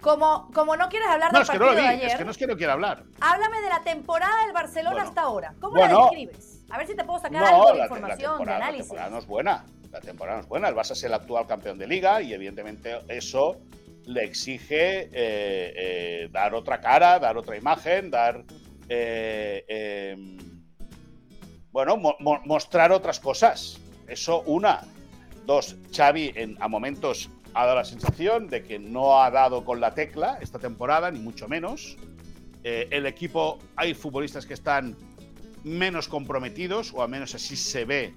Como, 0.00 0.52
como 0.52 0.76
no 0.76 0.88
quieres 0.88 1.08
hablar 1.08 1.32
del 1.32 1.42
es 1.42 1.50
que 1.50 1.58
partido 1.58 1.74
no 1.74 1.82
de 1.82 1.88
ayer, 1.88 2.06
es 2.06 2.14
que 2.14 2.24
no 2.24 2.30
es 2.30 2.36
que 2.36 2.46
no 2.46 2.56
quiera 2.56 2.74
hablar. 2.74 3.02
Háblame 3.20 3.60
de 3.60 3.68
la 3.68 3.82
temporada 3.82 4.44
del 4.44 4.52
Barcelona 4.52 5.02
hasta 5.02 5.22
ahora. 5.22 5.54
¿Cómo 5.58 5.76
la 5.76 5.88
describes? 5.88 6.64
A 6.70 6.78
ver 6.78 6.86
si 6.86 6.94
te 6.94 7.02
puedo 7.02 7.18
sacar 7.18 7.42
algo 7.42 7.72
de 7.72 7.80
información, 7.80 8.44
de 8.44 8.52
análisis. 8.52 8.92
La 8.92 8.94
temporada 8.94 9.10
no 9.10 9.18
es 9.18 9.26
buena. 9.26 9.64
La 9.90 10.00
temporada 10.00 10.36
no 10.36 10.42
es 10.42 10.48
buena. 10.48 10.68
El 10.68 10.76
Barça 10.76 10.92
es 10.92 11.02
el 11.02 11.12
actual 11.12 11.48
campeón 11.48 11.76
de 11.78 11.88
liga 11.88 12.22
y 12.22 12.34
evidentemente 12.34 13.00
eso 13.08 13.58
le 14.04 14.22
exige 14.22 15.00
eh, 15.00 15.10
eh, 15.12 16.28
dar 16.30 16.54
otra 16.54 16.80
cara, 16.80 17.18
dar 17.18 17.36
otra 17.36 17.56
imagen, 17.56 18.10
dar 18.10 18.44
eh, 18.88 20.36
bueno, 21.76 21.98
mostrar 22.46 22.90
otras 22.90 23.20
cosas. 23.20 23.78
Eso, 24.08 24.40
una. 24.46 24.80
Dos, 25.44 25.76
Xavi 25.94 26.32
en, 26.34 26.56
a 26.58 26.68
momentos 26.68 27.28
ha 27.52 27.66
dado 27.66 27.76
la 27.76 27.84
sensación 27.84 28.48
de 28.48 28.62
que 28.62 28.78
no 28.78 29.20
ha 29.20 29.30
dado 29.30 29.62
con 29.62 29.78
la 29.78 29.92
tecla 29.92 30.38
esta 30.40 30.58
temporada, 30.58 31.10
ni 31.10 31.18
mucho 31.18 31.48
menos. 31.48 31.98
Eh, 32.64 32.88
el 32.90 33.04
equipo, 33.04 33.58
hay 33.76 33.92
futbolistas 33.92 34.46
que 34.46 34.54
están 34.54 34.96
menos 35.64 36.08
comprometidos, 36.08 36.94
o 36.94 37.02
al 37.02 37.10
menos 37.10 37.34
así 37.34 37.56
se 37.56 37.84
ve 37.84 38.14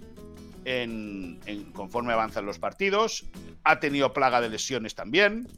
en, 0.63 1.41
conforme 1.73 2.13
avanzan 2.13 2.45
los 2.45 2.59
partidos. 2.59 3.25
Ha 3.65 3.81
tenido 3.81 4.13
plaga 4.13 4.39
de 4.39 4.47
lesiones 4.47 4.95
también. 4.95 5.49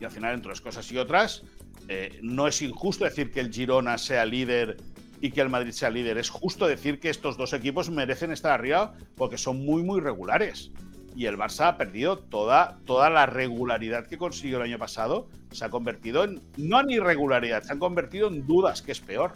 Y 0.00 0.06
al 0.06 0.10
final, 0.10 0.32
entre 0.32 0.48
unas 0.48 0.62
cosas 0.62 0.90
y 0.90 0.96
otras, 0.96 1.42
eh, 1.88 2.18
no 2.22 2.48
es 2.48 2.62
injusto 2.62 3.04
decir 3.04 3.30
que 3.30 3.40
el 3.40 3.52
Girona 3.52 3.98
sea 3.98 4.24
líder 4.24 4.78
y 5.20 5.30
que 5.30 5.40
el 5.40 5.48
Madrid 5.48 5.72
sea 5.72 5.90
líder. 5.90 6.18
Es 6.18 6.30
justo 6.30 6.66
decir 6.66 7.00
que 7.00 7.10
estos 7.10 7.36
dos 7.36 7.52
equipos 7.52 7.90
merecen 7.90 8.32
estar 8.32 8.52
arriba 8.52 8.94
porque 9.16 9.38
son 9.38 9.64
muy, 9.64 9.82
muy 9.82 10.00
regulares. 10.00 10.70
Y 11.14 11.26
el 11.26 11.38
Barça 11.38 11.68
ha 11.68 11.76
perdido 11.78 12.18
toda, 12.18 12.78
toda 12.84 13.08
la 13.08 13.24
regularidad 13.24 14.06
que 14.06 14.18
consiguió 14.18 14.58
el 14.58 14.64
año 14.64 14.78
pasado. 14.78 15.28
Se 15.50 15.64
ha 15.64 15.70
convertido 15.70 16.24
en, 16.24 16.42
no 16.58 16.80
en 16.80 16.90
irregularidad, 16.90 17.62
se 17.62 17.72
han 17.72 17.78
convertido 17.78 18.28
en 18.28 18.46
dudas, 18.46 18.82
que 18.82 18.92
es 18.92 19.00
peor. 19.00 19.32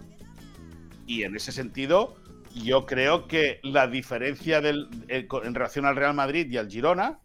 Y 1.06 1.22
en 1.22 1.34
ese 1.34 1.52
sentido, 1.52 2.16
yo 2.54 2.84
creo 2.84 3.26
que 3.26 3.60
la 3.62 3.86
diferencia 3.86 4.60
del, 4.60 4.88
eh, 5.08 5.26
en 5.42 5.54
relación 5.54 5.86
al 5.86 5.96
Real 5.96 6.14
Madrid 6.14 6.46
y 6.50 6.58
al 6.58 6.68
Girona, 6.68 7.18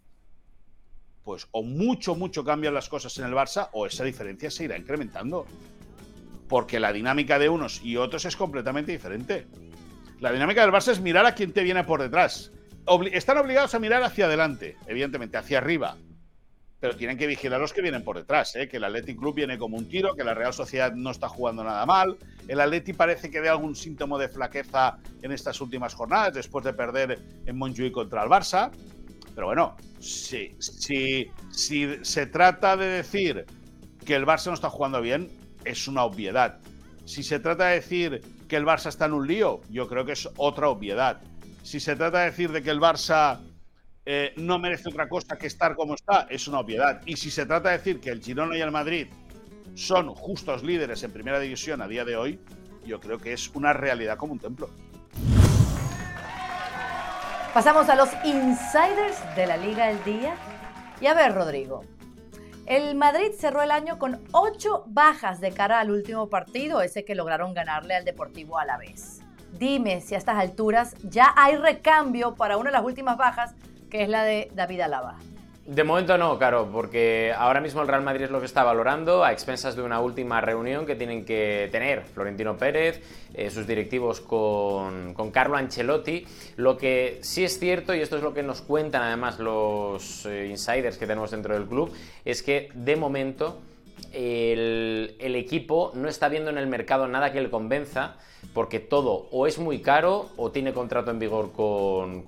pues 1.23 1.47
o 1.51 1.63
mucho, 1.63 2.15
mucho 2.15 2.45
cambian 2.45 2.73
las 2.73 2.87
cosas 2.87 3.17
en 3.17 3.25
el 3.25 3.33
Barça 3.33 3.69
o 3.73 3.85
esa 3.85 4.03
diferencia 4.03 4.49
se 4.51 4.65
irá 4.65 4.77
incrementando 4.77 5.47
porque 6.47 6.79
la 6.79 6.93
dinámica 6.93 7.39
de 7.39 7.49
unos 7.49 7.83
y 7.83 7.97
otros 7.97 8.25
es 8.25 8.35
completamente 8.35 8.91
diferente. 8.91 9.47
La 10.19 10.31
dinámica 10.31 10.61
del 10.61 10.71
Barça 10.71 10.91
es 10.91 11.01
mirar 11.01 11.25
a 11.25 11.35
quién 11.35 11.51
te 11.51 11.63
viene 11.63 11.83
por 11.83 12.01
detrás. 12.01 12.51
están 13.11 13.37
obligados 13.37 13.75
a 13.75 13.79
mirar 13.79 14.03
hacia 14.03 14.25
adelante, 14.25 14.77
evidentemente, 14.87 15.37
hacia 15.37 15.57
arriba. 15.57 15.97
Pero 16.79 16.95
tienen 16.95 17.17
que 17.17 17.25
vigilar 17.25 17.59
los 17.59 17.73
que 17.73 17.81
vienen 17.81 18.03
por 18.03 18.17
detrás, 18.17 18.55
¿eh? 18.55 18.67
que 18.67 18.77
el 18.77 18.83
Athletic 18.83 19.17
Club 19.17 19.35
viene 19.35 19.57
como 19.57 19.77
un 19.77 19.89
tiro, 19.89 20.13
que 20.13 20.23
la 20.23 20.33
Real 20.33 20.53
Sociedad 20.53 20.93
no 20.93 21.09
está 21.09 21.27
jugando 21.27 21.63
nada 21.63 21.85
mal. 21.85 22.17
El 22.47 22.59
Atleti 22.59 22.93
parece 22.93 23.31
que 23.31 23.39
ve 23.39 23.49
algún 23.49 23.75
síntoma 23.75 24.19
de 24.19 24.29
flaqueza 24.29 24.97
en 25.21 25.31
estas 25.31 25.59
últimas 25.61 25.93
jornadas, 25.95 26.33
después 26.33 26.63
de 26.63 26.73
perder 26.73 27.19
en 27.45 27.57
Montjuic 27.57 27.93
contra 27.93 28.23
el 28.23 28.29
Barça. 28.29 28.71
Pero 29.33 29.47
bueno, 29.47 29.75
si, 29.99 30.55
si, 30.59 31.27
si 31.49 31.97
se 32.03 32.27
trata 32.27 32.77
de 32.77 32.85
decir 32.85 33.45
que 34.05 34.15
el 34.15 34.25
Barça 34.25 34.47
no 34.47 34.53
está 34.53 34.69
jugando 34.69 35.01
bien, 35.01 35.29
es 35.65 35.87
una 35.87 36.03
obviedad. 36.03 36.59
Si 37.05 37.23
se 37.23 37.39
trata 37.39 37.67
de 37.67 37.75
decir 37.75 38.21
que 38.47 38.55
el 38.55 38.65
Barça 38.65 38.87
está 38.87 39.05
en 39.05 39.13
un 39.13 39.27
lío, 39.27 39.61
yo 39.69 39.87
creo 39.87 40.05
que 40.05 40.13
es 40.13 40.29
otra 40.37 40.69
obviedad. 40.69 41.21
Si 41.63 41.79
se 41.79 41.95
trata 41.95 42.19
de 42.19 42.25
decir 42.25 42.51
de 42.51 42.61
que 42.63 42.69
el 42.69 42.79
Barça 42.79 43.39
eh, 44.05 44.33
no 44.37 44.59
merece 44.59 44.89
otra 44.89 45.09
cosa 45.09 45.35
que 45.37 45.47
estar 45.47 45.75
como 45.75 45.95
está, 45.95 46.27
es 46.29 46.47
una 46.47 46.59
obviedad. 46.59 47.01
Y 47.05 47.17
si 47.17 47.31
se 47.31 47.45
trata 47.45 47.69
de 47.69 47.77
decir 47.77 47.99
que 47.99 48.11
el 48.11 48.21
Girona 48.21 48.57
y 48.57 48.61
el 48.61 48.71
Madrid 48.71 49.07
son 49.73 50.13
justos 50.13 50.63
líderes 50.63 51.03
en 51.03 51.11
primera 51.11 51.39
división 51.39 51.81
a 51.81 51.87
día 51.87 52.05
de 52.05 52.15
hoy, 52.15 52.39
yo 52.85 52.99
creo 52.99 53.17
que 53.17 53.33
es 53.33 53.49
una 53.55 53.73
realidad 53.73 54.17
como 54.17 54.33
un 54.33 54.39
templo. 54.39 54.69
Pasamos 57.53 57.87
a 57.89 57.95
los 57.95 58.09
insiders 58.25 59.17
de 59.35 59.47
la 59.47 59.57
Liga 59.57 59.87
del 59.87 60.03
Día. 60.03 60.35
Y 61.01 61.07
a 61.07 61.13
ver, 61.13 61.33
Rodrigo, 61.33 61.83
el 62.65 62.95
Madrid 62.95 63.31
cerró 63.37 63.61
el 63.61 63.71
año 63.71 63.99
con 63.99 64.23
ocho 64.31 64.83
bajas 64.87 65.39
de 65.39 65.51
cara 65.51 65.79
al 65.79 65.91
último 65.91 66.29
partido, 66.29 66.81
ese 66.81 67.05
que 67.05 67.15
lograron 67.15 67.53
ganarle 67.53 67.95
al 67.95 68.05
Deportivo 68.05 68.57
a 68.57 68.65
la 68.65 68.77
vez. 68.77 69.21
Dime 69.51 70.01
si 70.01 70.15
a 70.15 70.17
estas 70.17 70.37
alturas 70.37 70.95
ya 71.03 71.33
hay 71.37 71.57
recambio 71.57 72.35
para 72.35 72.57
una 72.57 72.71
de 72.71 72.77
las 72.77 72.85
últimas 72.85 73.17
bajas, 73.17 73.53
que 73.89 74.03
es 74.03 74.09
la 74.09 74.23
de 74.23 74.49
David 74.53 74.81
Alaba. 74.81 75.17
De 75.65 75.83
momento 75.83 76.15
no, 76.15 76.37
claro, 76.37 76.69
porque 76.71 77.33
ahora 77.35 77.59
mismo 77.59 77.81
el 77.81 77.87
Real 77.87 78.03
Madrid 78.03 78.25
es 78.25 78.29
lo 78.29 78.39
que 78.39 78.45
está 78.45 78.63
valorando 78.63 79.23
a 79.23 79.31
expensas 79.31 79.75
de 79.75 79.81
una 79.81 79.99
última 79.99 80.39
reunión 80.39 80.85
que 80.85 80.95
tienen 80.95 81.25
que 81.25 81.69
tener 81.71 82.03
Florentino 82.03 82.55
Pérez, 82.55 83.01
eh, 83.33 83.49
sus 83.49 83.65
directivos 83.65 84.21
con, 84.21 85.15
con, 85.15 85.31
Carlo 85.31 85.57
Ancelotti. 85.57 86.23
Lo 86.57 86.77
que 86.77 87.17
sí 87.23 87.43
es 87.43 87.57
cierto, 87.57 87.95
y 87.95 88.01
esto 88.01 88.17
es 88.17 88.21
lo 88.21 88.31
que 88.35 88.43
nos 88.43 88.61
cuentan 88.61 89.01
además 89.01 89.39
los 89.39 90.27
eh, 90.27 90.45
insiders 90.51 90.99
que 90.99 91.07
tenemos 91.07 91.31
dentro 91.31 91.55
del 91.55 91.65
club, 91.65 91.91
es 92.25 92.43
que 92.43 92.69
de 92.75 92.95
momento 92.95 93.59
el, 94.13 95.15
el 95.17 95.35
equipo 95.35 95.91
no 95.95 96.07
está 96.07 96.29
viendo 96.29 96.51
en 96.51 96.59
el 96.59 96.67
mercado 96.67 97.07
nada 97.07 97.31
que 97.31 97.41
le 97.41 97.49
convenza 97.49 98.17
porque 98.53 98.79
todo 98.79 99.27
o 99.31 99.47
es 99.47 99.57
muy 99.57 99.81
caro 99.81 100.29
o 100.37 100.51
tiene 100.51 100.73
contrato 100.73 101.11
en 101.11 101.19
vigor 101.19 101.51
con, 101.51 102.23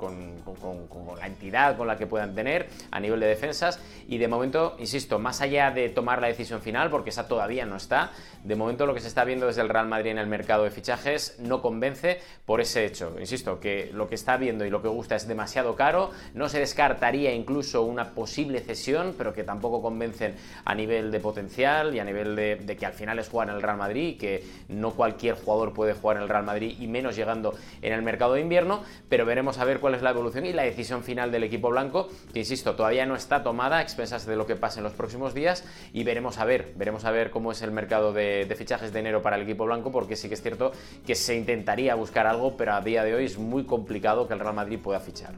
la 1.20 1.28
entidad 1.28 1.78
con 1.78 1.88
la 1.88 1.98
que 1.98 2.08
puedan 2.08 2.36
tener 2.36 2.68
a 2.92 3.00
nivel 3.00 3.20
de 3.20 3.28
defensas 3.28 3.80
y 4.08 4.18
de 4.18 4.28
momento, 4.28 4.76
insisto, 4.80 5.20
más 5.20 5.42
allá 5.42 5.72
de 5.72 5.90
tomar 5.90 6.22
la 6.22 6.28
decisión 6.28 6.62
final, 6.62 6.90
porque 6.90 7.10
esa 7.10 7.28
todavía 7.28 7.66
no 7.66 7.76
está, 7.76 8.12
de 8.44 8.56
momento 8.56 8.86
lo 8.86 8.94
que 8.94 9.02
se 9.02 9.08
está 9.08 9.26
viendo 9.26 9.48
desde 9.48 9.62
el 9.62 9.70
Real 9.70 9.88
Madrid 9.88 10.12
en 10.12 10.18
el 10.18 10.28
mercado 10.28 10.64
de 10.64 10.72
fichajes 10.72 11.38
no 11.40 11.62
convence 11.62 12.20
por 12.46 12.62
ese 12.62 12.86
hecho. 12.86 13.16
Insisto, 13.20 13.60
que 13.60 13.90
lo 13.94 14.08
que 14.08 14.16
está 14.16 14.38
viendo 14.38 14.66
y 14.66 14.70
lo 14.70 14.82
que 14.82 14.88
gusta 14.88 15.16
es 15.16 15.28
demasiado 15.28 15.76
caro, 15.76 16.12
no 16.34 16.48
se 16.48 16.60
descartaría 16.60 17.34
incluso 17.34 17.84
una 17.84 18.14
posible 18.14 18.62
cesión, 18.62 19.16
pero 19.18 19.34
que 19.34 19.44
tampoco 19.44 19.82
convencen 19.82 20.36
a 20.64 20.74
nivel 20.74 21.12
de 21.12 21.20
potencial 21.20 21.94
y 21.94 22.00
a 22.00 22.06
nivel 22.06 22.36
de, 22.36 22.56
de 22.56 22.78
que 22.78 22.86
al 22.86 22.94
final 22.94 23.20
es 23.20 23.28
jugar 23.28 23.50
en 23.50 23.56
el 23.56 23.62
Real 23.62 23.78
Madrid 23.78 24.10
y 24.10 24.18
que 24.18 24.44
no 24.70 24.92
cualquier 24.92 25.36
jugador 25.36 25.74
puede 25.74 25.94
jugar 25.94 26.07
en 26.12 26.20
el 26.20 26.30
Real 26.30 26.44
Madrid 26.44 26.76
y 26.80 26.88
menos 26.88 27.16
llegando 27.16 27.54
en 27.82 27.94
el 27.94 28.02
mercado 28.02 28.34
de 28.34 28.42
invierno, 28.42 28.84
pero 29.10 29.26
veremos 29.26 29.58
a 29.58 29.66
ver 29.66 29.80
cuál 29.80 29.96
es 29.96 30.02
la 30.02 30.12
evolución 30.12 30.46
y 30.46 30.54
la 30.54 30.64
decisión 30.64 31.04
final 31.04 31.32
del 31.32 31.44
equipo 31.44 31.70
blanco, 31.70 32.08
que 32.34 32.40
insisto, 32.40 32.76
todavía 32.76 33.06
no 33.06 33.16
está 33.16 33.44
tomada 33.44 33.78
a 33.78 33.82
expensas 33.82 34.26
de 34.26 34.36
lo 34.36 34.46
que 34.46 34.56
pase 34.56 34.80
en 34.80 34.84
los 34.84 34.94
próximos 34.94 35.34
días 35.34 35.66
y 35.94 36.04
veremos 36.04 36.38
a 36.38 36.46
ver, 36.46 36.74
veremos 36.76 37.06
a 37.06 37.12
ver 37.12 37.32
cómo 37.32 37.52
es 37.52 37.62
el 37.62 37.72
mercado 37.72 38.14
de, 38.14 38.54
fichajes 38.58 38.92
de 38.94 39.00
enero 39.00 39.22
para 39.22 39.36
el 39.36 39.44
equipo 39.44 39.66
blanco, 39.66 39.92
porque 39.92 40.16
sí 40.16 40.28
que 40.28 40.34
es 40.34 40.42
cierto 40.42 40.72
que 41.06 41.16
se 41.16 41.36
intentaría 41.36 41.96
buscar 41.96 42.28
algo, 42.28 42.58
pero 42.58 42.74
a 42.74 42.82
día 42.82 43.04
de 43.04 43.16
hoy 43.16 43.26
es 43.26 43.38
muy 43.38 43.66
complicado 43.66 44.28
que 44.28 44.34
el 44.34 44.40
Real 44.40 44.56
Madrid 44.56 44.80
pueda 44.82 45.00
fichar. 45.00 45.34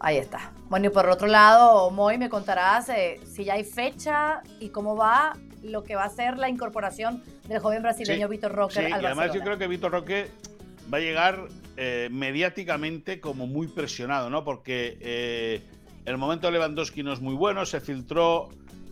Ahí 0.00 0.18
está. 0.18 0.52
Bueno, 0.68 0.86
y 0.86 0.90
por 0.90 1.08
otro 1.08 1.26
lado, 1.26 1.90
Moy, 1.90 2.18
me 2.18 2.28
contarás 2.28 2.88
eh, 2.90 3.18
si 3.24 3.44
ya 3.44 3.54
hay 3.54 3.64
fecha 3.64 4.42
y 4.60 4.68
cómo 4.68 4.96
va 4.96 5.36
lo 5.62 5.84
que 5.84 5.96
va 5.96 6.04
a 6.04 6.10
ser 6.10 6.38
la 6.38 6.48
incorporación 6.48 7.22
del 7.48 7.58
joven 7.58 7.82
brasileño 7.82 8.28
Vitor 8.28 8.52
Roque 8.52 8.74
sí, 8.74 8.92
al 8.92 9.02
y 9.02 9.06
además 9.06 9.32
yo 9.32 9.40
creo 9.40 9.58
que 9.58 9.66
Vitor 9.66 9.92
Roque 9.92 10.28
va 10.92 10.98
a 10.98 11.00
llegar 11.00 11.48
eh, 11.76 12.08
mediáticamente 12.10 13.20
como 13.20 13.46
muy 13.46 13.68
presionado, 13.68 14.30
¿no? 14.30 14.44
Porque 14.44 14.96
eh, 15.00 15.62
el 16.04 16.16
momento 16.16 16.46
de 16.46 16.54
Lewandowski 16.54 17.02
no 17.02 17.12
es 17.12 17.20
muy 17.20 17.34
bueno, 17.34 17.66
se 17.66 17.80
filtró 17.80 18.48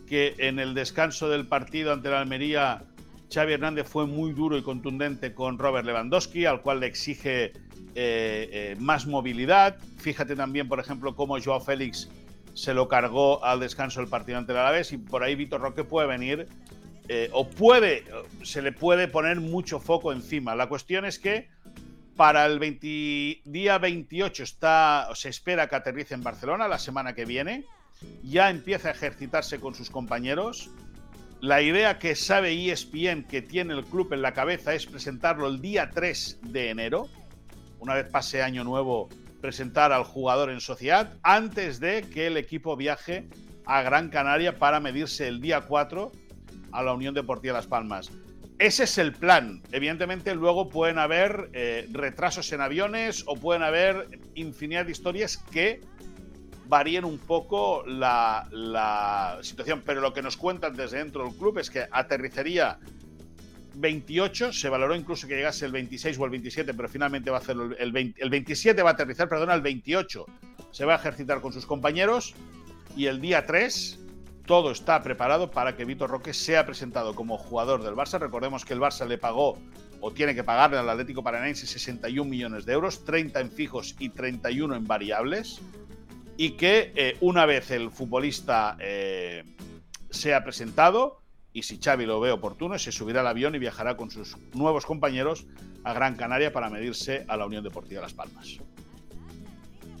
que 0.07 0.35
en 0.37 0.59
el 0.59 0.73
descanso 0.73 1.29
del 1.29 1.47
partido 1.47 1.93
ante 1.93 2.09
la 2.09 2.21
Almería 2.21 2.83
Xavi 3.33 3.53
Hernández 3.53 3.87
fue 3.87 4.05
muy 4.05 4.33
duro 4.33 4.57
y 4.57 4.61
contundente 4.61 5.33
con 5.33 5.57
Robert 5.57 5.85
Lewandowski, 5.85 6.45
al 6.45 6.61
cual 6.61 6.81
le 6.81 6.87
exige 6.87 7.53
eh, 7.95 8.75
más 8.79 9.07
movilidad. 9.07 9.77
Fíjate 9.97 10.35
también, 10.35 10.67
por 10.67 10.79
ejemplo, 10.79 11.15
cómo 11.15 11.41
Joao 11.41 11.59
Félix 11.59 12.09
se 12.55 12.73
lo 12.73 12.87
cargó 12.87 13.43
al 13.43 13.59
descanso 13.59 13.99
del 13.99 14.09
partido 14.09 14.37
ante 14.37 14.53
el 14.53 14.57
Alavés 14.57 14.93
y 14.93 14.97
por 14.97 15.23
ahí 15.23 15.35
Vitor 15.35 15.61
Roque 15.61 15.83
puede 15.83 16.07
venir 16.07 16.47
eh, 17.07 17.29
o 17.33 17.47
puede, 17.47 18.05
se 18.43 18.61
le 18.61 18.71
puede 18.71 19.07
poner 19.07 19.39
mucho 19.39 19.79
foco 19.79 20.11
encima. 20.11 20.55
La 20.55 20.67
cuestión 20.67 21.05
es 21.05 21.19
que 21.19 21.49
para 22.15 22.45
el 22.45 22.59
día 23.43 23.77
28 23.77 24.43
está, 24.43 25.09
se 25.13 25.29
espera 25.29 25.67
que 25.67 25.75
aterrice 25.75 26.13
en 26.13 26.23
Barcelona 26.23 26.67
la 26.67 26.79
semana 26.79 27.13
que 27.13 27.25
viene, 27.25 27.65
ya 28.23 28.49
empieza 28.49 28.87
a 28.87 28.91
ejercitarse 28.91 29.59
con 29.59 29.75
sus 29.75 29.89
compañeros. 29.89 30.69
La 31.41 31.61
idea 31.61 31.99
que 31.99 32.15
sabe 32.15 32.71
ESPN 32.71 33.25
que 33.29 33.41
tiene 33.41 33.73
el 33.73 33.83
club 33.83 34.13
en 34.13 34.21
la 34.21 34.33
cabeza 34.33 34.73
es 34.73 34.85
presentarlo 34.85 35.47
el 35.47 35.61
día 35.61 35.91
3 35.93 36.39
de 36.41 36.69
enero, 36.69 37.09
una 37.79 37.93
vez 37.95 38.07
pase 38.07 38.41
año 38.41 38.63
nuevo 38.63 39.09
presentar 39.45 39.91
al 39.91 40.03
jugador 40.03 40.49
en 40.49 40.59
sociedad 40.59 41.13
antes 41.21 41.79
de 41.79 42.01
que 42.01 42.25
el 42.25 42.35
equipo 42.35 42.75
viaje 42.75 43.27
a 43.67 43.83
Gran 43.83 44.09
Canaria 44.09 44.57
para 44.57 44.79
medirse 44.79 45.27
el 45.27 45.39
día 45.39 45.61
4 45.61 46.11
a 46.71 46.81
la 46.81 46.93
Unión 46.95 47.13
Deportiva 47.13 47.53
Las 47.53 47.67
Palmas. 47.67 48.09
Ese 48.57 48.85
es 48.85 48.97
el 48.97 49.13
plan. 49.13 49.61
Evidentemente 49.71 50.33
luego 50.33 50.67
pueden 50.67 50.97
haber 50.97 51.51
eh, 51.53 51.87
retrasos 51.91 52.51
en 52.53 52.61
aviones 52.61 53.23
o 53.27 53.35
pueden 53.35 53.61
haber 53.61 54.19
infinidad 54.33 54.85
de 54.85 54.93
historias 54.93 55.37
que 55.37 55.79
varíen 56.67 57.05
un 57.05 57.19
poco 57.19 57.83
la, 57.85 58.47
la 58.49 59.37
situación. 59.43 59.83
Pero 59.85 60.01
lo 60.01 60.11
que 60.11 60.23
nos 60.23 60.37
cuentan 60.37 60.75
desde 60.75 60.97
dentro 60.97 61.23
del 61.23 61.35
club 61.35 61.59
es 61.59 61.69
que 61.69 61.85
aterrizaría 61.91 62.79
28, 63.75 64.53
se 64.53 64.69
valoró 64.69 64.95
incluso 64.95 65.27
que 65.27 65.35
llegase 65.35 65.65
el 65.65 65.71
26 65.71 66.17
o 66.19 66.25
el 66.25 66.31
27, 66.31 66.73
pero 66.73 66.89
finalmente 66.89 67.29
va 67.29 67.37
a 67.37 67.39
hacerlo 67.39 67.75
el, 67.77 67.91
20, 67.91 68.21
el 68.21 68.29
27, 68.29 68.81
va 68.81 68.91
a 68.91 68.93
aterrizar, 68.93 69.29
perdona, 69.29 69.53
el 69.53 69.61
28. 69.61 70.25
Se 70.71 70.85
va 70.85 70.93
a 70.93 70.97
ejercitar 70.97 71.41
con 71.41 71.53
sus 71.53 71.65
compañeros 71.65 72.33
y 72.95 73.07
el 73.07 73.21
día 73.21 73.45
3 73.45 73.99
todo 74.45 74.71
está 74.71 75.01
preparado 75.01 75.49
para 75.49 75.75
que 75.75 75.85
Vitor 75.85 76.09
Roque 76.09 76.33
sea 76.33 76.65
presentado 76.65 77.15
como 77.15 77.37
jugador 77.37 77.83
del 77.83 77.95
Barça. 77.95 78.19
Recordemos 78.19 78.63
que 78.63 78.73
el 78.73 78.79
Barça 78.79 79.07
le 79.07 79.17
pagó 79.17 79.57
o 80.01 80.11
tiene 80.11 80.35
que 80.35 80.43
pagarle 80.43 80.77
al 80.77 80.89
Atlético 80.89 81.23
Paranaense 81.23 81.65
61 81.65 82.29
millones 82.29 82.65
de 82.65 82.73
euros, 82.73 83.03
30 83.05 83.39
en 83.39 83.51
fijos 83.51 83.95
y 83.99 84.09
31 84.09 84.75
en 84.75 84.85
variables. 84.85 85.61
Y 86.37 86.51
que 86.51 86.91
eh, 86.95 87.17
una 87.21 87.45
vez 87.45 87.71
el 87.71 87.89
futbolista 87.89 88.77
eh, 88.79 89.43
sea 90.11 90.43
presentado, 90.43 91.21
y 91.55 91.63
si 91.63 91.79
Xavi 91.81 92.05
lo 92.05 92.19
ve 92.19 92.31
oportuno, 92.31 92.77
se 92.77 92.91
subirá 92.91 93.21
al 93.21 93.27
avión 93.27 93.55
y 93.55 93.59
viajará 93.59 93.95
con 93.95 94.11
sus 94.11 94.37
nuevos 94.53 94.85
compañeros 94.85 95.47
a 95.85 95.93
Gran 95.93 96.17
Canaria 96.17 96.51
para 96.51 96.69
medirse 96.69 97.23
a 97.29 97.37
la 97.37 97.45
Unión 97.45 97.63
Deportiva 97.63 98.01
Las 98.01 98.13
Palmas. 98.13 98.59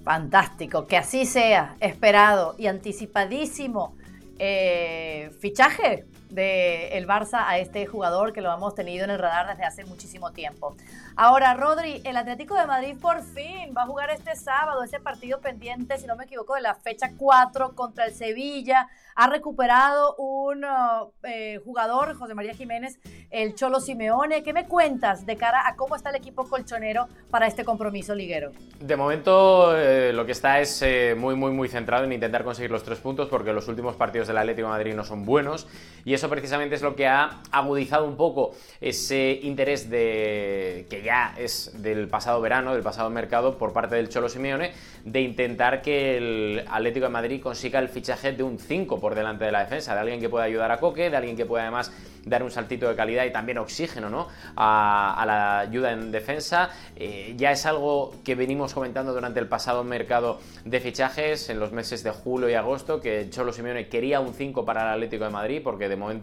Fantástico, 0.03 0.85
que 0.85 0.97
así 0.97 1.25
sea, 1.25 1.77
esperado 1.79 2.55
y 2.57 2.67
anticipadísimo. 2.67 3.95
Eh, 4.37 5.31
fichaje 5.39 6.03
del 6.35 7.07
Barça 7.07 7.45
a 7.47 7.57
este 7.57 7.85
jugador 7.85 8.33
que 8.33 8.41
lo 8.41 8.53
hemos 8.53 8.75
tenido 8.75 9.05
en 9.05 9.11
el 9.11 9.19
radar 9.19 9.47
desde 9.47 9.63
hace 9.63 9.85
muchísimo 9.85 10.31
tiempo. 10.31 10.75
Ahora, 11.15 11.53
Rodri, 11.53 12.01
el 12.03 12.17
Atlético 12.17 12.55
de 12.55 12.67
Madrid 12.67 12.95
por 13.01 13.23
fin 13.23 13.73
va 13.75 13.83
a 13.83 13.87
jugar 13.87 14.09
este 14.09 14.35
sábado 14.35 14.83
ese 14.83 14.99
partido 14.99 15.39
pendiente, 15.39 15.97
si 15.97 16.05
no 16.05 16.15
me 16.15 16.25
equivoco, 16.25 16.55
de 16.55 16.61
la 16.61 16.75
fecha 16.75 17.11
4 17.17 17.73
contra 17.73 18.05
el 18.05 18.13
Sevilla. 18.13 18.87
Ha 19.17 19.27
recuperado 19.29 20.15
un 20.17 20.65
uh, 20.65 21.11
eh, 21.23 21.61
jugador, 21.63 22.15
José 22.17 22.33
María 22.33 22.53
Jiménez, 22.53 22.99
el 23.31 23.55
Cholo 23.55 23.79
Simeone. 23.79 24.43
¿Qué 24.43 24.51
me 24.51 24.65
cuentas 24.65 25.25
de 25.25 25.37
cara 25.37 25.65
a 25.65 25.77
cómo 25.77 25.95
está 25.95 26.09
el 26.09 26.17
equipo 26.17 26.49
colchonero 26.49 27.07
para 27.29 27.47
este 27.47 27.63
compromiso 27.63 28.13
liguero? 28.13 28.51
De 28.81 28.97
momento, 28.97 29.73
eh, 29.77 30.11
lo 30.11 30.25
que 30.25 30.33
está 30.33 30.59
es 30.59 30.81
eh, 30.81 31.15
muy, 31.17 31.35
muy, 31.35 31.51
muy 31.51 31.69
centrado 31.69 32.03
en 32.03 32.11
intentar 32.11 32.43
conseguir 32.43 32.71
los 32.71 32.83
tres 32.83 32.99
puntos 32.99 33.29
porque 33.29 33.53
los 33.53 33.69
últimos 33.69 33.95
partidos 33.95 34.27
del 34.27 34.37
Atlético 34.37 34.67
de 34.67 34.73
Madrid 34.73 34.93
no 34.93 35.05
son 35.05 35.25
buenos 35.25 35.65
y 36.03 36.13
eso 36.13 36.24
precisamente 36.29 36.75
es 36.75 36.81
lo 36.81 36.95
que 36.95 37.07
ha 37.07 37.41
agudizado 37.51 38.05
un 38.05 38.17
poco 38.17 38.53
ese 38.81 39.39
interés 39.43 39.89
de 39.89 40.87
que 40.89 41.01
ya 41.03 41.33
es 41.37 41.81
del 41.81 42.07
pasado 42.07 42.41
verano, 42.41 42.73
del 42.73 42.83
pasado 42.83 43.09
mercado 43.09 43.57
por 43.57 43.73
parte 43.73 43.95
del 43.95 44.09
Cholo 44.09 44.29
Simeone 44.29 44.71
de 45.05 45.21
intentar 45.21 45.83
que 45.83 46.17
el 46.17 46.65
Atlético 46.67 47.05
de 47.05 47.11
Madrid 47.11 47.41
consiga 47.41 47.79
el 47.79 47.89
fichaje 47.89 48.31
de 48.33 48.41
un 48.41 48.57
5 48.57 48.99
por 48.99 49.13
delante 49.13 49.45
de 49.45 49.51
la 49.51 49.59
defensa, 49.59 49.93
de 49.93 49.99
alguien 49.99 50.19
que 50.19 50.29
pueda 50.29 50.45
ayudar 50.45 50.71
a 50.71 50.79
Coque, 50.79 51.11
de 51.11 51.15
alguien 51.17 51.37
que 51.37 51.45
pueda 51.45 51.63
además 51.63 51.91
dar 52.25 52.41
un 52.41 52.49
saltito 52.49 52.89
de 52.89 52.95
calidad 52.95 53.23
y 53.25 53.31
también 53.31 53.59
oxígeno 53.59 54.09
¿no? 54.09 54.27
a, 54.55 55.23
la 55.27 55.59
ayuda 55.59 55.91
en 55.91 56.11
defensa. 56.11 56.71
Eh, 56.95 57.35
ya 57.37 57.51
es 57.51 57.67
algo 57.67 58.15
que 58.23 58.33
venimos 58.33 58.73
comentando 58.73 59.13
durante 59.13 59.39
el 59.39 59.47
pasado 59.47 59.83
mercado 59.83 60.39
de 60.63 60.79
fichajes 60.79 61.49
en 61.49 61.59
los 61.59 61.71
meses 61.71 62.03
de 62.03 62.09
julio 62.09 62.49
y 62.49 62.55
agosto, 62.55 62.99
que 62.99 63.29
Cholo 63.29 63.53
Simeone 63.53 63.87
quería 63.87 64.19
un 64.19 64.33
5 64.33 64.65
para 64.65 64.81
el 64.81 64.87
Atlético 64.95 65.25
de 65.25 65.29
Madrid, 65.29 65.61
porque 65.63 65.87
de 65.87 65.95
momento 65.95 66.14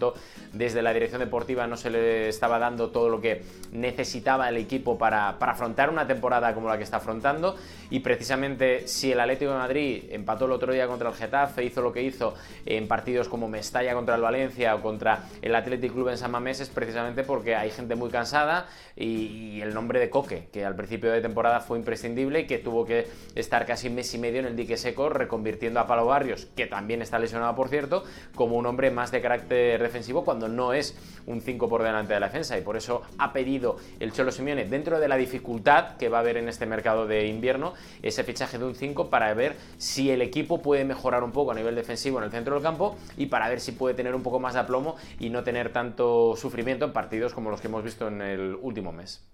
desde 0.52 0.82
la 0.82 0.92
dirección 0.92 1.20
deportiva 1.20 1.66
no 1.66 1.76
se 1.76 1.90
le 1.90 2.28
estaba 2.28 2.58
dando 2.58 2.90
todo 2.90 3.08
lo 3.08 3.20
que 3.20 3.42
necesitaba 3.72 4.48
el 4.48 4.56
equipo 4.56 4.98
para, 4.98 5.38
para 5.38 5.52
afrontar 5.52 5.90
una 5.90 6.06
temporada 6.06 6.54
como 6.54 6.68
la 6.68 6.76
que 6.76 6.84
está 6.84 6.98
afrontando. 6.98 7.56
Y 7.90 8.00
precisamente 8.00 8.88
si 8.88 9.12
el 9.12 9.20
Atlético 9.20 9.52
de 9.52 9.58
Madrid 9.58 10.04
empató 10.10 10.46
el 10.46 10.52
otro 10.52 10.72
día 10.72 10.86
contra 10.86 11.08
el 11.08 11.14
Getafe, 11.14 11.64
hizo 11.64 11.82
lo 11.82 11.92
que 11.92 12.02
hizo 12.02 12.34
en 12.66 12.88
partidos 12.88 13.28
como 13.28 13.48
Mestalla 13.48 13.94
contra 13.94 14.14
el 14.14 14.22
Valencia 14.22 14.74
o 14.74 14.82
contra 14.82 15.24
el 15.42 15.54
Atlético 15.54 15.94
Club 15.94 16.08
en 16.08 16.18
San 16.18 16.30
Mamés, 16.30 16.60
es 16.60 16.68
precisamente 16.68 17.22
porque 17.22 17.54
hay 17.54 17.70
gente 17.70 17.94
muy 17.94 18.10
cansada 18.10 18.66
y, 18.96 19.60
el 19.60 19.74
nombre 19.74 20.00
de 20.00 20.10
Coque, 20.10 20.48
que 20.52 20.64
al 20.64 20.74
principio 20.74 21.10
de 21.10 21.20
temporada 21.20 21.60
fue 21.60 21.78
imprescindible 21.78 22.40
y 22.40 22.46
que 22.46 22.58
tuvo 22.58 22.84
que 22.84 23.06
estar 23.34 23.66
casi 23.66 23.90
mes 23.90 24.12
y 24.14 24.18
medio 24.18 24.40
en 24.40 24.46
el 24.46 24.56
dique 24.56 24.76
seco, 24.76 25.08
reconvirtiendo 25.08 25.80
a 25.80 25.86
Palo 25.86 26.06
Barrios, 26.06 26.46
que 26.56 26.66
también 26.66 27.02
está 27.02 27.18
lesionado 27.18 27.54
por 27.54 27.68
cierto, 27.68 28.04
como 28.34 28.56
un 28.56 28.66
hombre 28.66 28.90
más 28.90 29.10
de 29.10 29.20
carácter 29.20 29.71
defensivo 29.80 30.24
cuando 30.24 30.48
no 30.48 30.72
es 30.72 30.96
un 31.26 31.40
5 31.40 31.68
por 31.68 31.82
delante 31.82 32.14
de 32.14 32.20
la 32.20 32.26
defensa. 32.26 32.58
Y 32.58 32.62
por 32.62 32.76
eso 32.76 33.02
ha 33.18 33.32
pedido 33.32 33.76
el 34.00 34.12
Cholo 34.12 34.32
Simeone, 34.32 34.64
dentro 34.64 34.98
de 34.98 35.08
la 35.08 35.16
dificultad 35.16 35.96
que 35.96 36.08
va 36.08 36.18
a 36.18 36.20
haber 36.20 36.36
en 36.36 36.48
este 36.48 36.66
mercado 36.66 37.06
de 37.06 37.26
invierno, 37.26 37.74
ese 38.02 38.24
fichaje 38.24 38.58
de 38.58 38.64
un 38.64 38.74
5 38.74 39.08
para 39.08 39.32
ver 39.34 39.56
si 39.78 40.10
el 40.10 40.20
equipo 40.20 40.60
puede 40.60 40.84
mejorar 40.84 41.22
un 41.22 41.32
poco 41.32 41.52
a 41.52 41.54
nivel 41.54 41.74
defensivo 41.74 42.18
en 42.18 42.24
el 42.24 42.30
centro 42.30 42.54
del 42.54 42.62
campo 42.62 42.96
y 43.16 43.26
para 43.26 43.48
ver 43.48 43.60
si 43.60 43.72
puede 43.72 43.94
tener 43.94 44.14
un 44.14 44.22
poco 44.22 44.40
más 44.40 44.54
de 44.54 44.60
aplomo 44.60 44.96
y 45.18 45.30
no 45.30 45.44
tener 45.44 45.72
tanto 45.72 46.34
sufrimiento 46.36 46.84
en 46.84 46.92
partidos 46.92 47.32
como 47.34 47.50
los 47.50 47.60
que 47.60 47.68
hemos 47.68 47.84
visto 47.84 48.08
en 48.08 48.20
el 48.20 48.56
último 48.60 48.92
mes. 48.92 49.24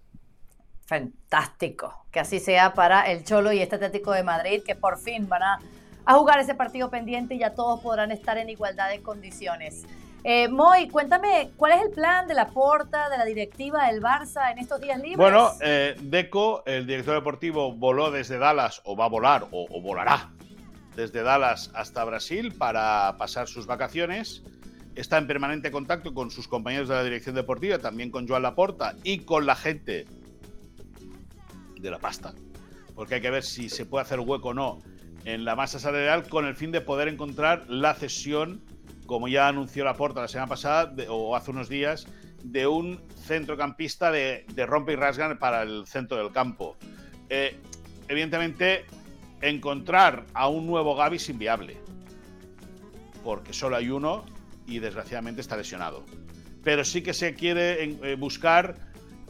Fantástico, 0.89 2.07
que 2.11 2.21
así 2.21 2.41
sea 2.41 2.73
para 2.73 3.11
el 3.11 3.23
Cholo 3.23 3.53
y 3.53 3.61
este 3.61 3.77
Atlético 3.77 4.13
de 4.13 4.23
Madrid, 4.23 4.63
que 4.65 4.75
por 4.75 4.99
fin 4.99 5.29
van 5.29 5.43
a, 5.43 5.59
jugar 6.15 6.41
ese 6.41 6.55
partido 6.55 6.89
pendiente 6.89 7.35
y 7.35 7.41
ya 7.41 7.55
todos 7.55 7.81
podrán 7.81 8.11
estar 8.11 8.39
en 8.39 8.49
igualdad 8.49 8.89
de 8.89 9.03
condiciones. 9.03 9.85
Eh, 10.31 10.47
cuéntame, 10.93 11.53
¿cuál 11.57 11.73
es 11.73 11.81
el 11.87 11.91
plan 11.91 12.29
de 12.29 12.35
la 12.35 12.49
porta, 12.49 13.09
de 13.09 13.17
la 13.17 13.25
directiva 13.25 13.87
del 13.87 14.03
Barça 14.03 14.53
en 14.53 14.59
estos 14.59 14.79
días 14.79 14.99
libres? 14.99 15.17
Bueno, 15.17 15.53
eh, 15.63 15.97
Deco, 16.03 16.63
el 16.67 16.87
director 16.87 17.15
deportivo, 17.15 17.73
voló 17.73 18.11
desde 18.11 18.37
Dallas, 18.37 18.83
o 18.85 18.95
va 18.95 19.07
a 19.07 19.09
volar, 19.09 19.45
o, 19.53 19.67
o 19.71 19.81
volará 19.81 20.29
desde 20.95 21.23
Dallas 21.23 21.71
hasta 21.73 22.05
Brasil 22.05 22.53
para 22.53 23.17
pasar 23.17 23.49
sus 23.49 23.65
vacaciones. 23.65 24.43
Está 24.97 25.17
en 25.17 25.27
permanente 25.27 25.71
contacto 25.71 26.13
con 26.13 26.31
sus 26.31 26.47
compañeros 26.47 26.91
de 26.91 26.97
la 26.97 27.05
dirección 27.05 27.35
deportiva, 27.35 27.79
también 27.79 28.11
con 28.11 28.29
Joan 28.29 28.43
Laporta 28.43 28.97
y 29.05 29.21
con 29.21 29.47
la 29.47 29.57
gente 29.57 30.05
de 31.81 31.91
la 31.91 32.01
pasta, 32.01 32.35
porque 32.95 33.15
hay 33.15 33.21
que 33.23 33.31
ver 33.31 33.45
si 33.45 33.71
se 33.71 33.87
puede 33.87 34.03
hacer 34.03 34.21
hueco 34.21 34.51
o 34.51 34.55
no 34.55 34.83
en 35.25 35.47
la 35.47 35.57
masa 35.57 35.79
salarial 35.79 36.29
con 36.29 36.45
el 36.45 36.55
fin 36.55 36.71
de 36.71 36.83
poder 36.83 37.09
encontrar 37.09 37.65
la 37.69 37.95
cesión, 37.95 38.63
como 39.09 39.27
ya 39.27 39.49
anunció 39.49 39.85
Laporta 39.85 40.21
la 40.21 40.29
semana 40.29 40.49
pasada 40.49 40.93
o 41.09 41.35
hace 41.35 41.51
unos 41.51 41.71
días, 41.71 42.07
de 42.45 42.67
un 42.67 43.01
centrocampista 43.17 44.13
de, 44.13 44.45
rompe 44.67 44.93
y 44.93 44.97
rasgan 44.97 45.39
para 45.39 45.63
el 45.63 45.87
centro 45.87 46.19
del 46.19 46.31
campo. 46.31 46.77
Eh, 47.31 47.57
evidentemente, 48.07 48.85
encontrar 49.41 50.27
a 50.35 50.49
un 50.49 50.67
nuevo 50.67 50.95
Gaby 50.95 51.17
es 51.17 51.29
inviable, 51.31 51.79
porque 53.25 53.55
solo 53.55 53.77
hay 53.77 53.89
uno 53.89 54.27
y 54.67 54.79
desgraciadamente 54.79 55.41
está 55.41 55.57
lesionado. 55.57 56.05
Pero 56.63 56.85
sí 56.85 57.03
que 57.03 57.15
se 57.15 57.35
quiere 57.35 57.83
eh, 57.83 58.15
buscar 58.15 58.75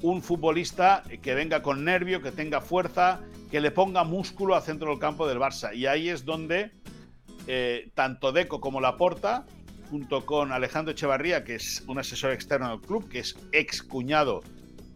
un 0.02 0.22
futbolista 0.22 1.04
que 1.22 1.34
venga 1.34 1.62
con 1.62 1.84
nervio, 1.84 2.20
que 2.20 2.32
tenga 2.32 2.60
fuerza, 2.60 3.20
que 3.48 3.60
le 3.60 3.70
ponga 3.70 4.02
músculo 4.02 4.56
al 4.56 4.62
centro 4.62 4.90
del 4.90 4.98
campo 4.98 5.28
del 5.28 5.38
Barça. 5.38 5.72
Y 5.72 5.86
ahí 5.86 6.08
es 6.08 6.24
donde 6.24 6.72
eh, 7.46 7.90
tanto 7.94 8.32
Deco 8.32 8.60
como 8.60 8.80
Laporta, 8.80 9.46
junto 9.90 10.26
con 10.26 10.52
Alejandro 10.52 10.92
Echevarría, 10.92 11.44
que 11.44 11.56
es 11.56 11.84
un 11.86 11.98
asesor 11.98 12.32
externo 12.32 12.70
del 12.70 12.80
club, 12.80 13.08
que 13.08 13.20
es 13.20 13.36
ex 13.52 13.82
cuñado 13.82 14.42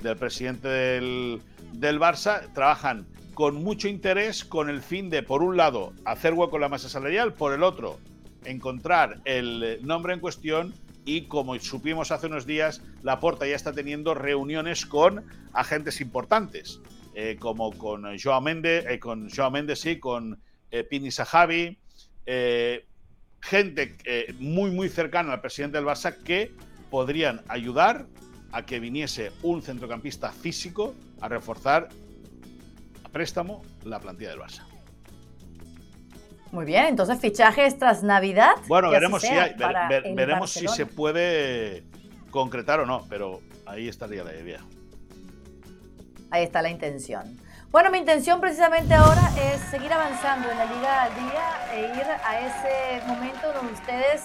del 0.01 0.17
presidente 0.17 0.69
del, 0.69 1.41
del 1.73 1.99
Barça, 1.99 2.53
trabajan 2.53 3.07
con 3.35 3.63
mucho 3.63 3.89
interés 3.89 4.45
con 4.45 4.69
el 4.69 4.83
fin 4.83 5.09
de, 5.09 5.23
por 5.23 5.43
un 5.43 5.57
lado, 5.57 5.93
hacer 6.05 6.35
hueco 6.35 6.57
en 6.57 6.63
la 6.63 6.69
masa 6.69 6.89
salarial, 6.89 7.33
por 7.35 7.55
el 7.55 7.63
otro, 7.63 7.99
encontrar 8.45 9.21
el 9.25 9.79
nombre 9.83 10.13
en 10.13 10.21
cuestión 10.21 10.75
y 11.05 11.23
como 11.23 11.59
supimos 11.59 12.13
hace 12.13 12.27
unos 12.27 12.47
días, 12.47 12.83
la 13.03 13.19
Porta 13.19 13.47
ya 13.47 13.57
está 13.57 13.73
teniendo 13.73 14.15
reuniones 14.15 14.87
con 14.87 15.25
agentes 15.53 16.01
importantes, 16.01 16.81
eh, 17.15 17.37
como 17.39 17.73
con 17.73 18.05
Joao 18.19 18.41
Méndez, 18.41 18.85
eh, 18.89 18.99
con 18.99 19.29
Joao 19.31 19.51
Méndez 19.51 19.85
y 19.87 19.99
con 19.99 20.41
eh, 20.71 20.85
Pini 20.85 21.11
Sahabi, 21.11 21.79
gente 23.43 23.97
muy 24.39 24.71
muy 24.71 24.89
cercana 24.89 25.35
al 25.35 25.41
presidente 25.41 25.77
del 25.77 25.87
Barça 25.87 26.17
que 26.23 26.53
podrían 26.91 27.43
ayudar 27.49 28.07
a 28.53 28.65
que 28.65 28.81
viniese 28.81 29.33
un 29.43 29.63
centrocampista 29.63 30.31
físico 30.31 30.95
a 31.21 31.29
reforzar 31.29 31.89
a 33.05 33.09
préstamo 33.09 33.63
la 33.85 33.99
plantilla 33.99 34.31
del 34.31 34.41
Barça. 34.41 34.65
Muy 36.53 36.67
bien, 36.67 36.85
entonces 36.85 37.19
fichajes 37.19 37.79
tras 37.79 38.03
Navidad. 38.03 38.53
Bueno, 38.69 38.91
veremos, 38.91 39.23
si, 39.23 39.31
veremos 40.15 40.51
si 40.53 40.69
se 40.69 40.85
puede 40.85 41.83
concretar 42.31 42.81
o 42.81 42.87
no, 42.87 43.07
pero 43.09 43.41
ahí 43.65 43.89
estaría 43.89 44.23
la 44.23 44.35
idea. 44.35 44.61
Ahí 46.31 46.45
está 46.45 46.61
la 46.61 46.71
intención. 46.71 47.39
Bueno, 47.73 47.91
mi 47.91 47.97
intención 47.97 48.39
precisamente 48.39 48.93
ahora 48.93 49.31
es 49.35 49.59
seguir 49.71 49.91
avanzando 49.91 50.51
en 50.51 50.59
la 50.59 50.67
Liga 50.67 51.05
al 51.05 51.15
Día 51.15 51.73
e 51.73 51.81
ir 51.99 52.07
a 52.23 52.39
ese 52.39 53.07
momento 53.07 53.51
donde 53.55 53.73
ustedes 53.73 54.25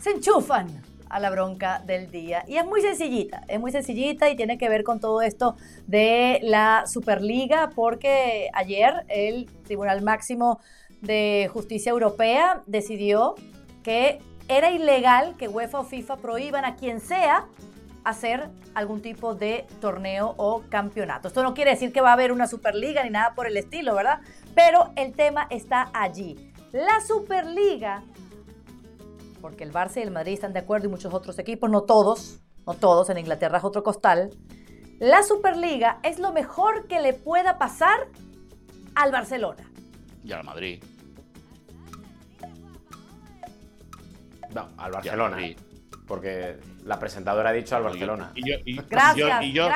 se 0.00 0.10
enchufan 0.10 0.82
a 1.08 1.20
la 1.20 1.30
bronca 1.30 1.80
del 1.86 2.10
día. 2.10 2.44
Y 2.48 2.56
es 2.56 2.66
muy 2.66 2.80
sencillita, 2.80 3.44
es 3.46 3.60
muy 3.60 3.70
sencillita 3.70 4.28
y 4.28 4.34
tiene 4.34 4.58
que 4.58 4.68
ver 4.68 4.82
con 4.82 4.98
todo 4.98 5.22
esto 5.22 5.54
de 5.86 6.40
la 6.42 6.82
Superliga, 6.88 7.70
porque 7.76 8.50
ayer 8.52 9.04
el 9.06 9.46
Tribunal 9.62 10.02
Máximo 10.02 10.58
de 11.00 11.48
Justicia 11.52 11.90
Europea 11.90 12.64
decidió 12.66 13.36
que 13.84 14.18
era 14.48 14.72
ilegal 14.72 15.36
que 15.36 15.46
UEFA 15.46 15.78
o 15.78 15.84
FIFA 15.84 16.16
prohíban 16.16 16.64
a 16.64 16.74
quien 16.74 16.98
sea 16.98 17.46
hacer 18.04 18.50
algún 18.74 19.00
tipo 19.00 19.34
de 19.34 19.66
torneo 19.80 20.34
o 20.36 20.62
campeonato. 20.68 21.28
Esto 21.28 21.42
no 21.42 21.54
quiere 21.54 21.70
decir 21.70 21.92
que 21.92 22.00
va 22.00 22.10
a 22.10 22.12
haber 22.12 22.32
una 22.32 22.46
Superliga 22.46 23.02
ni 23.02 23.10
nada 23.10 23.34
por 23.34 23.46
el 23.46 23.56
estilo, 23.56 23.94
¿verdad? 23.94 24.20
Pero 24.54 24.92
el 24.96 25.12
tema 25.12 25.46
está 25.50 25.90
allí. 25.92 26.52
La 26.72 27.00
Superliga, 27.00 28.02
porque 29.40 29.64
el 29.64 29.72
Barça 29.72 29.98
y 29.98 30.02
el 30.02 30.10
Madrid 30.10 30.34
están 30.34 30.52
de 30.52 30.60
acuerdo 30.60 30.86
y 30.86 30.90
muchos 30.90 31.12
otros 31.14 31.38
equipos, 31.38 31.70
no 31.70 31.82
todos, 31.82 32.40
no 32.66 32.74
todos, 32.74 33.10
en 33.10 33.18
Inglaterra 33.18 33.58
es 33.58 33.64
otro 33.64 33.82
costal. 33.82 34.30
La 34.98 35.22
Superliga 35.22 35.98
es 36.02 36.18
lo 36.18 36.32
mejor 36.32 36.86
que 36.86 37.00
le 37.00 37.14
pueda 37.14 37.58
pasar 37.58 38.08
al 38.94 39.12
Barcelona. 39.12 39.70
Y 40.22 40.32
al 40.32 40.44
Madrid. 40.44 40.82
No, 44.54 44.68
al 44.76 44.92
Barcelona. 44.92 45.36
Porque 46.06 46.56
la 46.84 46.98
presentadora 46.98 47.50
ha 47.50 47.52
dicho 47.52 47.76
al 47.76 47.82
Barcelona. 47.82 48.32
Y 48.34 48.50
yo, 48.50 48.82
gracias, 48.88 49.42
y 49.42 49.52
yo, 49.52 49.68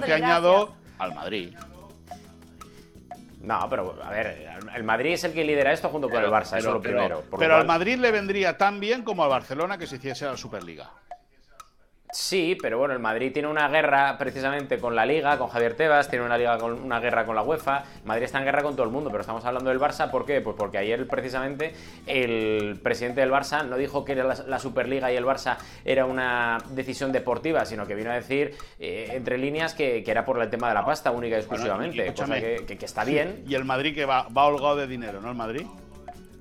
te 0.00 0.12
añado 0.12 0.74
al 0.98 1.14
Madrid. 1.14 1.56
No, 3.40 3.66
pero 3.68 4.00
a 4.02 4.10
ver, 4.10 4.48
el 4.74 4.84
Madrid 4.84 5.14
es 5.14 5.24
el 5.24 5.32
que 5.32 5.44
lidera 5.44 5.72
esto 5.72 5.88
junto 5.88 6.08
con 6.08 6.22
el 6.22 6.30
Barça, 6.30 6.58
eso 6.58 6.68
es 6.68 6.74
lo 6.74 6.80
primero. 6.80 7.24
Pero 7.38 7.56
al 7.56 7.66
Madrid 7.66 7.96
le 7.98 8.10
vendría 8.10 8.56
tan 8.56 8.78
bien 8.78 9.02
como 9.02 9.24
al 9.24 9.30
Barcelona 9.30 9.78
que 9.78 9.86
se 9.86 9.96
hiciese 9.96 10.26
la 10.26 10.36
Superliga. 10.36 10.90
Sí, 12.12 12.58
pero 12.60 12.76
bueno, 12.76 12.92
el 12.92 13.00
Madrid 13.00 13.32
tiene 13.32 13.48
una 13.48 13.66
guerra 13.68 14.18
precisamente 14.18 14.78
con 14.78 14.94
la 14.94 15.06
Liga, 15.06 15.38
con 15.38 15.48
Javier 15.48 15.74
Tebas, 15.74 16.10
tiene 16.10 16.26
una 16.26 16.36
liga 16.36 16.58
con 16.58 16.74
una 16.74 17.00
guerra 17.00 17.24
con 17.24 17.34
la 17.34 17.42
UEFA. 17.42 17.84
Madrid 18.04 18.24
está 18.24 18.36
en 18.36 18.44
guerra 18.44 18.62
con 18.62 18.74
todo 18.76 18.84
el 18.84 18.92
mundo, 18.92 19.08
pero 19.08 19.22
estamos 19.22 19.42
hablando 19.46 19.70
del 19.70 19.80
Barça, 19.80 20.10
¿por 20.10 20.26
qué? 20.26 20.42
Pues 20.42 20.54
porque 20.54 20.76
ayer 20.76 21.08
precisamente 21.08 21.72
el 22.06 22.78
presidente 22.82 23.22
del 23.22 23.30
Barça 23.30 23.66
no 23.66 23.78
dijo 23.78 24.04
que 24.04 24.14
la, 24.14 24.58
Superliga 24.58 25.10
y 25.10 25.16
el 25.16 25.24
Barça 25.24 25.56
era 25.86 26.04
una 26.04 26.58
decisión 26.72 27.12
deportiva, 27.12 27.64
sino 27.64 27.86
que 27.86 27.94
vino 27.94 28.10
a 28.10 28.14
decir 28.14 28.56
eh, 28.78 29.12
entre 29.14 29.38
líneas 29.38 29.72
que, 29.72 30.04
era 30.06 30.26
por 30.26 30.38
el 30.42 30.50
tema 30.50 30.68
de 30.68 30.74
la 30.74 30.84
pasta 30.84 31.10
única 31.12 31.36
y 31.36 31.38
exclusivamente, 31.38 32.12
cosa 32.12 32.34
que, 32.34 32.78
está 32.82 33.04
bien. 33.04 33.42
Y 33.48 33.54
el 33.54 33.64
Madrid 33.64 33.94
que 33.94 34.04
va, 34.04 34.28
va 34.28 34.44
holgado 34.44 34.76
de 34.76 34.86
dinero, 34.86 35.22
¿no? 35.22 35.30
El 35.30 35.36
Madrid. 35.36 35.66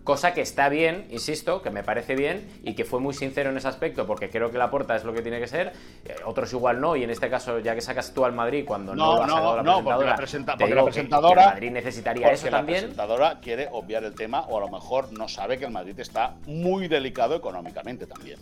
Cosa 0.04 0.34
que 0.34 0.42
está 0.42 0.68
bien, 0.70 1.06
insisto, 1.12 1.62
que 1.62 1.70
me 1.70 1.84
parece 1.84 2.16
bien 2.16 2.48
y 2.64 2.74
que 2.74 2.86
fue 2.86 3.00
muy 3.00 3.14
sincero 3.14 3.52
en 3.52 3.58
ese 3.58 3.68
aspecto, 3.68 4.08
porque 4.08 4.30
creo 4.30 4.52
que 4.52 4.58
la 4.58 4.72
puerta 4.72 4.96
es 4.96 5.04
lo 5.04 5.14
que 5.14 5.22
tiene 5.22 5.40
que 5.40 5.48
ser. 5.48 5.74
Eh, 6.06 6.16
otros 6.26 6.52
igual 6.54 6.82
no, 6.82 6.96
y 6.96 7.04
en 7.04 7.12
este 7.12 7.30
caso, 7.30 7.60
ya 7.60 7.76
que 7.76 7.82
sacas 7.82 8.14
tú 8.14 8.26
al 8.26 8.34
Madrid 8.34 8.64
cuando 8.66 8.96
no, 8.96 9.16
lo 9.16 9.22
has 9.24 9.28
no, 9.28 9.56
la 9.58 9.64
no, 9.64 9.76
presentadora, 10.16 10.76
la, 10.76 10.84
presentadora. 10.86 11.46
Madrid 11.48 11.72
necesitaría 11.72 12.32
eso 12.32 12.50
también. 12.50 12.78
La 12.78 12.88
presentadora 12.88 13.40
quiere 13.40 13.70
obviar 13.72 14.04
el 14.04 14.16
tema, 14.16 14.42
o 14.42 14.58
a 14.58 14.62
lo 14.62 14.70
mejor 14.70 15.12
no 15.14 15.28
sabe 15.28 15.60
que 15.60 15.66
el 15.66 15.72
Madrid 15.72 16.00
está 16.00 16.36
muy 16.48 16.88
delicado 16.88 17.36
económicamente 17.36 18.08
también. 18.08 18.40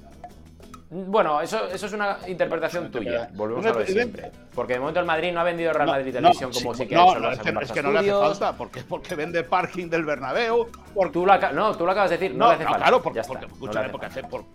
Bueno, 0.92 1.40
eso, 1.40 1.68
eso 1.68 1.86
es 1.86 1.94
una 1.94 2.18
interpretación 2.28 2.90
tuya. 2.90 3.30
Volvemos 3.34 3.64
a 3.66 3.70
lo 3.70 3.80
de 3.80 3.86
siempre. 3.86 4.32
Porque 4.56 4.74
de 4.74 4.80
momento 4.80 5.00
el 5.00 5.06
Madrid 5.06 5.32
no 5.32 5.42
ha 5.42 5.44
vendido 5.44 5.72
Real 5.72 5.88
Madrid 5.88 6.12
Televisión 6.12 6.52
como 6.52 6.74
sí 6.74 6.88
que 6.88 6.96
ha 6.96 7.04
hecho 7.04 7.20
no, 7.20 7.32
es 7.32 7.40
que, 7.40 7.50
es 7.62 7.72
que 7.72 7.84
no 7.84 7.92
le 7.92 8.00
hace 8.00 8.12
falta. 8.12 8.54
Porque, 8.58 8.82
porque 8.82 9.14
vende 9.14 9.44
parking 9.44 9.88
del 9.88 10.04
Bernabéu. 10.04 10.68
Tú 11.14 11.26
lo 11.26 11.38
no, 11.54 11.76
tú 11.78 11.86
lo 11.86 11.92
acabas 11.92 12.10
de 12.10 12.18
decir. 12.18 12.36
No, 12.36 12.48
le 12.48 12.56
hace 12.56 12.64
falta. 12.64 12.80
Claro, 12.80 13.02
porque, 13.04 13.22
porque, 13.28 13.46
escúchame, 13.46 13.90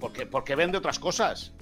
porque, 0.01 0.27
porque 0.27 0.57
vende 0.57 0.79
otras 0.79 0.99
cosas. 0.99 1.53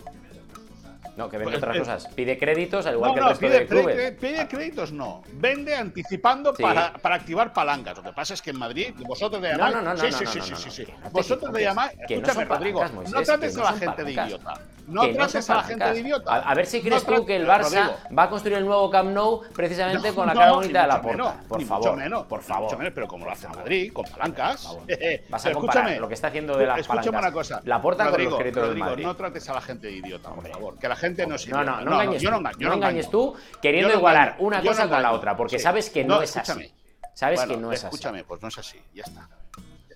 No, 1.16 1.28
que 1.28 1.36
vende 1.36 1.52
pues, 1.52 1.62
otras 1.62 1.78
cosas. 1.78 2.06
Pide 2.14 2.38
créditos, 2.38 2.86
al 2.86 2.94
igual 2.94 3.14
que 3.14 3.20
el 3.20 3.26
resto 3.26 3.40
pide, 3.40 3.58
de 3.60 3.66
clubes. 3.66 4.12
Pide, 4.12 4.48
créditos, 4.48 4.92
no. 4.92 5.22
Vende 5.32 5.74
anticipando 5.74 6.54
para, 6.54 6.94
para, 6.94 7.16
activar 7.16 7.52
palancas. 7.52 7.98
Lo 7.98 8.02
que 8.02 8.12
pasa 8.12 8.34
es 8.34 8.40
que 8.40 8.50
en 8.50 8.58
Madrid, 8.58 8.94
vosotros 9.06 9.42
le 9.42 9.50
llamáis. 9.50 9.74
No, 9.74 9.82
no, 9.82 9.94
no, 9.94 10.00
sí, 10.00 10.10
sí, 10.10 10.26
sí, 10.26 10.54
sí, 10.56 10.70
sí, 10.70 10.86
Vosotros 11.10 11.52
le 11.52 11.62
llamáis. 11.62 11.92
Escúchame, 12.08 12.44
Rodrigo. 12.44 12.84
No 13.10 13.22
trates 13.22 13.56
a 13.58 13.62
la 13.62 13.72
gente 13.72 14.04
de 14.04 14.12
idiota. 14.12 14.54
No 14.86 15.08
trates 15.10 15.50
a 15.50 15.54
la 15.56 15.62
gente 15.62 15.84
de 15.84 16.00
idiota. 16.00 16.34
A, 16.34 16.54
ver 16.54 16.66
si 16.66 16.80
crees 16.80 17.04
tú 17.04 17.24
que 17.26 17.36
el 17.36 17.46
Barça 17.46 17.96
va 18.16 18.24
a 18.24 18.30
construir 18.30 18.58
el 18.58 18.64
nuevo 18.64 18.90
Camp 18.90 19.10
Nou 19.10 19.42
precisamente 19.54 20.12
con 20.12 20.26
la 20.26 20.34
cara 20.34 20.52
bonita 20.52 20.82
de 20.82 20.88
la 20.88 21.02
puerta. 21.02 21.36
Por 21.48 21.62
favor. 21.62 22.26
por 22.26 22.42
favor. 22.42 22.92
pero 22.94 23.06
como 23.06 23.26
lo 23.26 23.32
hace 23.32 23.48
Madrid, 23.48 23.92
con 23.92 24.04
palancas. 24.06 24.76
Vas 25.28 25.46
a 25.46 25.52
comparar 25.52 25.98
lo 25.98 26.08
que 26.08 26.14
está 26.14 26.28
haciendo 26.28 26.56
de 26.56 26.66
las 26.66 26.86
palancas. 26.86 27.06
Escúchame 27.06 27.18
una 27.18 27.32
cosa. 27.32 27.60
La 27.64 27.80
puerta 27.80 28.10
con 28.10 28.24
los 28.24 28.36
créditos 28.36 28.68
del 28.68 28.78
Madrid. 28.78 29.04
No 29.04 29.14
trates 29.14 29.48
a 29.48 29.54
la 29.54 29.60
gente 29.60 29.88
de 29.88 29.92
idiota, 29.94 30.30
por 30.30 30.48
favor. 30.48 30.78
Que 30.78 30.88
la 30.88 30.96
gente 31.02 31.26
no 31.26 31.36
No, 31.48 31.64
no, 31.64 31.80
no 31.80 32.02
engañes, 32.02 32.22
no, 32.58 32.74
engañes 32.74 33.10
tú 33.10 33.34
queriendo 33.60 33.92
igualar 33.92 34.36
una 34.38 34.62
cosa 34.62 34.88
con 34.88 35.02
la 35.02 35.12
otra, 35.12 35.36
porque 35.36 35.58
sabes 35.58 35.90
que 35.90 36.04
no, 36.04 36.22
es 36.22 36.36
así. 36.36 36.72
Sabes 37.14 37.42
que 37.42 37.56
no 37.56 37.72
es 37.72 37.84
así. 37.84 37.94
Escúchame, 37.94 38.24
pues 38.24 38.40
no 38.40 38.48
es 38.48 38.58
así, 38.58 38.80
ya 38.94 39.02
está. 39.02 39.28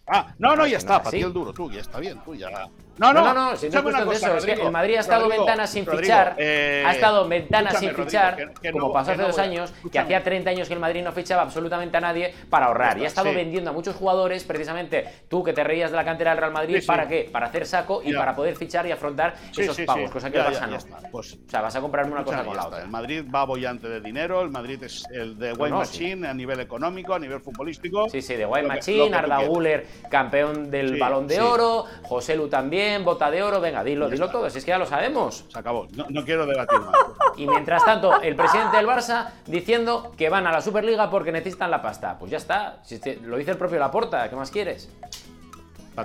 Ah, 0.09 0.35
no, 0.39 0.55
no, 0.55 0.67
ya 0.67 0.79
está, 0.79 0.99
para 0.99 1.11
ti 1.11 1.23
el 1.23 1.33
duro, 1.33 1.53
tú, 1.53 1.71
ya 1.71 1.81
está 1.81 1.99
bien, 1.99 2.21
tú 2.25 2.35
ya. 2.35 2.69
No, 2.99 3.13
no, 3.13 3.23
no, 3.23 3.35
no, 3.35 3.57
si 3.57 3.69
no 3.69 4.13
es 4.13 4.23
eso, 4.23 4.37
es 4.37 4.45
que 4.47 4.53
el 4.53 4.71
Madrid 4.71 4.97
ha 4.97 5.01
estado 5.01 5.29
ventanas 5.29 5.71
sin 5.71 5.87
fichar, 5.87 6.35
eh, 6.39 6.83
ha 6.87 6.93
estado 6.93 7.29
ventanas 7.29 7.79
sin 7.79 7.95
fichar, 7.95 8.53
como 8.73 8.93
pasó 8.93 9.13
hace 9.13 9.23
dos 9.23 9.39
años, 9.39 9.75
que 9.91 9.99
hacía 9.99 10.23
30 10.23 10.51
años 10.51 10.69
que 10.69 10.75
el 10.75 10.81
Madrid 10.81 11.03
no 11.03 11.13
fichaba 11.13 11.43
absolutamente 11.43 11.97
a 11.97 12.01
nadie 12.01 12.35
para 12.49 12.67
ahorrar. 12.67 12.99
Y 12.99 13.05
ha 13.05 13.09
estado 13.09 13.35
vendiendo 13.35 13.71
a 13.71 13.73
muchos 13.73 13.97
jugadores, 13.97 14.45
precisamente 14.45 15.07
tú 15.29 15.43
que 15.43 15.53
te 15.53 15.63
reías 15.63 15.91
de 15.91 15.97
la 15.97 16.05
cantera 16.05 16.31
del 16.31 16.41
Real 16.41 16.53
Madrid, 16.53 16.83
¿para 16.87 17.07
qué? 17.07 17.29
Para 17.31 17.47
hacer 17.47 17.67
saco 17.67 18.01
y 18.03 18.15
para 18.15 18.35
poder 18.35 18.57
fichar 18.57 18.87
y 18.87 18.93
afrontar 18.93 19.35
esos 19.57 19.79
pagos, 19.81 20.11
cosa 20.11 20.31
que 20.31 20.39
el 20.39 20.45
Barça 20.45 20.69
no. 20.69 21.11
Pues, 21.11 21.35
o 21.35 21.51
sea, 21.51 21.61
vas 21.61 21.77
a 21.77 21.81
comprarme 21.81 22.13
una 22.13 22.25
cosa 22.25 22.45
con 22.45 22.57
la 22.57 22.67
otra. 22.67 22.83
El 22.83 22.89
Madrid 22.89 23.25
va 23.35 23.45
bollante 23.45 23.89
de 23.89 24.01
dinero, 24.01 24.41
el 24.41 24.51
Madrid 24.51 24.83
es 24.83 25.05
el 25.13 25.39
de 25.39 25.53
White 25.53 25.75
Machine 25.75 26.27
a 26.29 26.33
nivel 26.33 26.61
económico, 26.61 27.15
a 27.15 27.19
nivel 27.19 27.41
futbolístico. 27.41 28.09
Sí, 28.09 28.23
sí, 28.23 28.37
de 28.37 28.47
White 28.47 28.67
Machine, 28.67 29.15
Arda 29.15 29.45
Guller, 29.45 29.87
campeón 30.11 30.71
del 30.71 30.99
Balón 30.99 31.27
de 31.27 31.41
Oro, 31.41 31.85
José 32.03 32.37
Lu 32.37 32.49
también, 32.49 33.05
bota 33.05 33.31
de 33.31 33.43
oro, 33.43 33.61
venga, 33.61 33.83
dilo, 33.83 34.09
dilo 34.09 34.31
todo, 34.31 34.49
si 34.51 34.59
es 34.59 34.65
que 34.65 34.71
ya 34.71 34.79
lo 34.79 34.87
sabemos. 34.87 35.45
Se 35.49 35.59
acabó, 35.59 35.87
no, 35.93 36.25
quiero 36.25 36.47
debatir 36.47 36.79
más. 36.81 36.95
Y 37.37 37.47
mientras 37.47 37.85
tanto, 37.85 38.21
el 38.21 38.37
presidente 38.37 38.77
del 38.77 38.87
Barça 38.87 39.31
diciendo 39.47 40.13
que 40.17 40.29
van 40.29 40.47
a 40.47 40.53
la 40.53 40.61
Superliga 40.61 41.11
porque 41.11 41.33
necesitan 41.33 41.71
la 41.71 41.83
pasta. 41.83 42.19
Pues 42.19 42.31
ya 42.31 42.39
está, 42.39 42.81
si 42.83 42.99
lo 43.23 43.37
dice 43.37 43.51
el 43.51 43.59
propio 43.59 43.79
Laporta, 43.79 44.29
¿qué 44.29 44.37
más 44.37 44.51
quieres? 44.51 44.91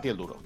Ti 0.01 0.09
el 0.09 0.17
duro. 0.17 0.37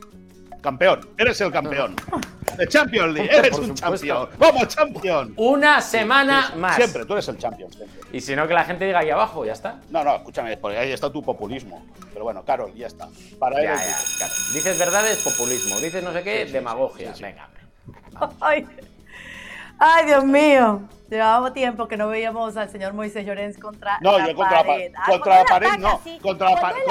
Campeón, 0.66 1.08
eres 1.16 1.40
el 1.42 1.52
campeón. 1.52 1.96
De 2.58 2.68
Champions 2.68 3.14
League, 3.14 3.30
eres 3.32 3.60
un 3.60 3.76
campeón. 3.76 4.30
¡Vamos, 4.40 4.68
champion! 4.70 5.34
Una 5.38 5.80
semana 5.80 6.54
más. 6.58 6.76
Siempre, 6.76 7.06
tú 7.06 7.14
eres 7.14 7.28
el 7.28 7.38
champion. 7.38 7.70
Y 8.12 8.20
si 8.20 8.36
no, 8.36 8.48
que 8.48 8.56
la 8.56 8.64
gente 8.64 8.86
diga 8.86 9.00
ahí 9.00 9.12
abajo, 9.12 9.46
ya 9.46 9.54
está. 9.54 9.80
No, 9.92 10.04
no, 10.04 10.16
escúchame, 10.16 10.58
porque 10.58 10.80
ahí 10.80 10.92
está 10.92 11.12
tu 11.12 11.22
populismo. 11.22 11.86
Pero 12.12 12.26
bueno, 12.26 12.44
Carol, 12.44 12.74
ya 12.74 12.88
está. 12.88 13.08
Para 13.38 13.62
ya, 13.62 13.76
ya, 13.76 14.28
Dices 14.56 14.80
verdades, 14.80 15.20
populismo. 15.20 15.80
Dices 15.80 16.04
no 16.04 16.12
sé 16.14 16.24
qué, 16.24 16.46
demagogia. 16.46 17.14
Venga, 17.22 17.48
Ay. 18.42 18.66
Ay, 19.80 20.06
Dios 20.06 20.24
mío. 20.24 20.88
Llevábamos 21.10 21.54
tiempo 21.54 21.88
que 21.88 21.98
no 21.98 22.08
veíamos 22.08 22.58
al 22.58 22.70
señor 22.70 22.94
Moisés 22.94 23.26
Llorens 23.26 23.60
contra 23.60 24.00
no, 24.02 24.18
la 24.18 24.28
yo 24.28 24.36
contra 24.36 24.64
pared. 24.64 24.92
La, 24.92 25.06
contra 25.06 25.36
la 25.36 25.46
pared 25.46 25.70
no. 25.78 26.02
Contra 26.22 26.50
la, 26.50 26.62
pared, 26.62 26.82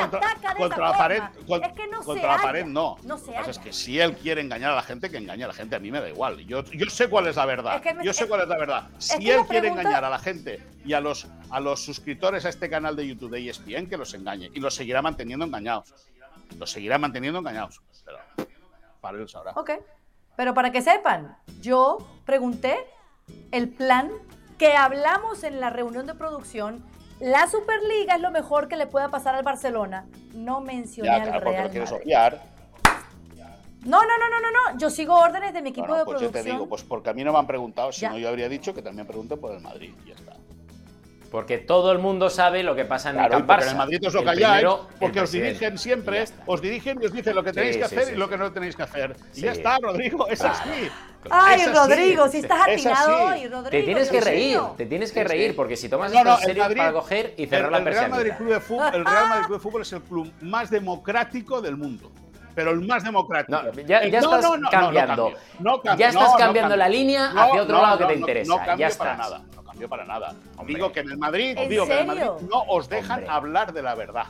contra, 0.57 0.91
la 0.91 0.97
pared. 0.97 1.23
es 1.63 1.73
que 1.73 1.87
no 1.89 2.01
contra 2.01 2.37
la 2.37 2.43
pared 2.43 2.65
no. 2.65 2.97
no 3.03 3.19
se 3.19 3.35
es 3.35 3.59
que 3.59 3.73
si 3.73 3.99
él 3.99 4.15
quiere 4.17 4.41
engañar 4.41 4.71
a 4.71 4.77
la 4.77 4.83
gente, 4.83 5.11
que 5.11 5.17
engañe 5.17 5.43
a 5.45 5.49
la 5.49 5.53
gente. 5.53 5.75
A 5.75 5.81
mí 5.81 5.91
me 5.91 6.01
da 6.01 6.09
igual. 6.09 6.39
Yo, 6.47 6.63
yo 6.65 6.89
sé 6.91 7.09
cuál 7.09 7.27
es 7.27 7.37
la 7.37 7.45
verdad. 7.45 7.83
yo 8.05 8.13
sé 8.13 8.29
cuál 8.29 8.43
es 8.43 8.49
la 8.49 8.57
verdad. 8.57 8.89
Si 8.99 9.29
él 9.29 9.45
quiere 9.49 9.69
engañar 9.69 10.05
a 10.05 10.11
la 10.11 10.19
gente 10.19 10.63
y 10.85 10.93
a 10.93 11.01
los, 11.01 11.27
a 11.51 11.59
los 11.59 11.85
suscriptores 11.85 12.45
a 12.45 12.51
este 12.51 12.71
canal 12.71 12.95
de 12.95 13.09
YouTube 13.09 13.33
de 13.33 13.49
ESPN, 13.49 13.89
que 13.89 13.97
los 13.97 14.15
engañe. 14.15 14.51
Y 14.55 14.61
los 14.61 14.75
seguirá 14.75 15.03
manteniendo 15.03 15.45
engañados. 15.45 15.93
Los 16.59 16.71
seguirá 16.71 16.99
manteniendo 16.99 17.41
engañados. 17.41 17.83
Pero 18.05 18.19
para 19.01 19.19
él 19.19 19.29
sabrá. 19.29 19.53
Ok. 19.57 19.71
Pero 20.37 20.55
para 20.55 20.73
que 20.73 20.83
sepan, 20.83 21.37
yo 21.61 21.99
pregunté 22.25 22.87
el 23.53 23.69
plan 23.69 24.11
que 24.59 24.75
hablamos 24.75 25.45
en 25.45 25.61
la 25.61 25.71
reunión 25.71 26.07
de 26.07 26.15
producción. 26.15 26.85
La 27.21 27.47
Superliga 27.47 28.17
es 28.17 28.21
lo 28.21 28.31
mejor 28.31 28.69
que 28.69 28.77
le 28.77 28.87
pueda 28.87 29.11
pasar 29.11 29.35
al 29.35 29.45
Barcelona. 29.45 30.07
No 30.33 30.61
mencioné 30.61 31.11
al 31.11 31.41
Real 31.41 31.69
Madrid. 31.69 31.83
No, 33.85 34.01
no, 34.01 34.19
no, 34.19 34.31
no, 34.31 34.41
no, 34.41 34.51
no. 34.51 34.79
Yo 34.79 34.89
sigo 34.89 35.15
órdenes 35.15 35.53
de 35.53 35.61
mi 35.61 35.71
equipo 35.71 35.95
de 35.95 36.05
pues 36.05 36.17
producción. 36.17 36.33
Yo 36.33 36.43
te 36.43 36.51
digo, 36.51 36.69
pues 36.69 36.83
porque 36.83 37.11
a 37.11 37.13
mí 37.13 37.23
no 37.23 37.33
me 37.33 37.39
han 37.39 37.47
preguntado, 37.47 37.93
si 37.93 38.07
no 38.07 38.19
yo 38.19 38.29
habría 38.29 38.49
dicho 38.49 38.75
que 38.75 38.83
también 38.83 39.07
pregunto 39.07 39.39
por 39.39 39.53
el 39.53 39.61
Madrid. 39.61 39.95
Ya 40.07 40.15
está. 40.15 40.33
Porque 41.35 41.59
todo 41.59 41.91
el 41.91 41.99
mundo 41.99 42.31
sabe 42.31 42.63
lo 42.63 42.77
que 42.77 42.85
pasa 42.85 43.11
en 43.11 43.19
el 43.19 43.29
Camp 43.29 43.51
Barça. 43.51 43.63
en 43.65 43.69
el 43.71 43.77
Madrid 43.77 44.07
os 44.07 44.15
lo 44.15 44.23
calláis, 44.23 44.69
porque 45.01 45.21
os 45.21 45.33
dirigen 45.33 45.79
siempre, 45.79 46.27
os 46.47 46.63
dirigen 46.63 47.03
y 47.03 47.07
os 47.07 47.13
dicen 47.13 47.35
lo 47.35 47.43
que 47.43 47.53
tenéis 47.53 47.77
que 47.77 47.83
hacer 47.83 48.15
y 48.15 48.17
lo 48.17 48.29
que 48.29 48.37
no 48.37 48.53
tenéis 48.53 48.77
que 48.77 48.85
hacer. 48.85 49.17
Y 49.35 49.41
ya 49.41 49.51
está, 49.51 49.79
Rodrigo, 49.81 50.29
es 50.29 50.41
así. 50.43 50.89
Ay, 51.29 51.67
Rodrigo, 51.75 52.29
si 52.29 52.39
estás 52.39 52.69
atinado 52.69 53.25
hoy, 53.25 53.49
Rodrigo. 53.49 53.69
Te 53.69 53.83
tienes 53.83 54.11
que 54.11 54.21
reír, 54.21 54.61
te 54.77 54.87
tienes 54.87 55.11
que 55.11 55.25
reír, 55.25 55.57
porque 55.57 55.77
si 55.77 55.89
tomas 55.89 56.13
esto 56.13 56.39
en 56.39 56.39
serio 56.39 56.69
para 56.69 56.93
coger 56.93 57.35
y 57.37 57.47
cerrar 57.47 57.73
la 57.73 57.79
el 57.79 57.85
Real 57.85 58.11
Madrid 58.11 58.33
Club 58.39 58.51
de 58.51 58.61
Fútbol, 58.61 58.95
El 58.95 59.05
Real 59.05 59.29
Madrid 59.29 59.47
Club 59.47 59.59
de 59.59 59.63
Fútbol 59.63 59.83
es 59.83 59.93
el 59.93 60.03
club 60.03 60.33
más 60.41 60.71
democrático 60.71 61.61
del 61.61 61.77
mundo 61.77 62.13
pero 62.55 62.71
el 62.71 62.83
más 62.83 63.03
democrático. 63.03 63.59
ya, 63.85 63.99
estás 63.99 64.47
cambiando. 64.71 65.33
ya 65.99 66.09
estás 66.11 66.37
cambiando 66.39 66.77
la 66.77 66.89
línea 66.89 67.33
hacia 67.35 67.63
otro 67.63 67.83
lado 67.83 67.99
que 67.99 68.05
te 68.05 68.15
interesa. 68.15 68.77
ya 68.77 68.89
para 68.91 69.17
nada 69.17 69.43
para 69.89 70.05
nada. 70.05 70.35
Digo 70.67 70.93
que 70.93 71.01
en 71.01 71.11
el 71.11 71.19
Madrid, 71.19 71.59
digo 71.69 71.87
que 71.87 72.01
en 72.01 72.07
Madrid 72.07 72.27
no 72.49 72.63
os 72.69 72.89
dejan 72.89 73.29
hablar 73.29 73.73
de 73.73 73.83
la 73.83 73.95
verdad. 73.95 74.27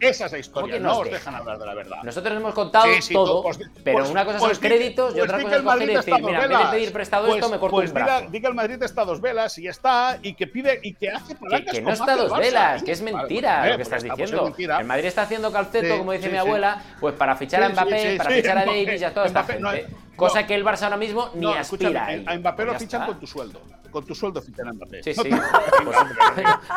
Esa 0.00 0.26
es 0.26 0.32
la 0.32 0.38
historia, 0.38 0.78
no 0.78 0.98
os 0.98 1.10
dejan 1.10 1.34
hablar 1.34 1.58
de 1.58 1.66
la 1.66 1.74
verdad. 1.74 2.02
Nosotros 2.04 2.36
hemos 2.36 2.54
contado 2.54 2.86
todo, 3.12 3.42
pues, 3.42 3.58
pero 3.82 3.98
pues, 3.98 4.10
una 4.10 4.24
cosa 4.24 4.38
son 4.38 4.48
los 4.50 4.58
pues 4.58 4.72
créditos 4.72 5.16
y 5.16 5.20
otra 5.20 5.42
cosa 5.42 5.56
es 5.56 5.62
coger 5.62 5.90
y 5.90 5.94
decir, 5.94 6.14
mira, 6.22 6.44
en 6.44 6.50
vez 6.50 6.58
de 6.58 6.64
pedir 6.70 6.92
prestado 6.92 7.34
esto, 7.34 7.48
me 7.48 7.58
corto 7.58 7.82
el 7.82 7.92
brazo. 7.92 8.26
Diga, 8.30 8.40
que 8.40 8.46
el 8.46 8.54
Madrid 8.54 8.82
está 8.82 9.02
a 9.02 9.04
dos 9.04 9.20
velas 9.20 9.58
y 9.58 9.62
ya 9.64 9.70
está, 9.70 10.18
y 10.22 10.34
que 10.34 10.46
pide, 10.46 10.80
y 10.82 10.94
que 10.94 11.10
hace 11.10 11.36
Que, 11.36 11.64
que 11.64 11.80
no 11.80 11.90
está 11.90 12.12
a 12.12 12.16
dos 12.16 12.38
velas, 12.38 12.82
que 12.82 12.92
es 12.92 13.02
mentira 13.02 13.68
lo 13.68 13.76
que 13.76 13.82
estás 13.82 14.02
diciendo. 14.02 14.54
El 14.56 14.84
Madrid 14.84 15.06
está 15.06 15.22
haciendo 15.22 15.50
calceto, 15.50 15.98
como 15.98 16.12
dice 16.12 16.28
mi 16.28 16.38
abuela, 16.38 16.82
pues 17.00 17.14
para 17.14 17.34
fichar 17.36 17.62
a 17.62 17.68
Mbappé, 17.70 18.16
para 18.18 18.30
fichar 18.30 18.58
a 18.58 18.64
Davis 18.64 19.00
y 19.00 19.04
a 19.04 19.12
toda 19.12 19.26
esta 19.26 19.44
gente. 19.44 19.86
Cosa 20.16 20.46
que 20.46 20.54
el 20.56 20.64
Barça 20.64 20.82
ahora 20.82 20.96
mismo 20.96 21.30
ni 21.34 21.52
aspira 21.52 22.08
a 22.26 22.36
Mbappé 22.36 22.64
lo 22.64 22.74
fichan 22.78 23.06
con 23.06 23.20
tu 23.20 23.26
sueldo 23.26 23.60
con 23.90 24.04
tu 24.04 24.14
sueldo 24.14 24.40
fichan 24.42 24.68
a 24.68 24.72
Mbappé. 24.72 25.02
Sí, 25.02 25.14
sí. 25.14 25.30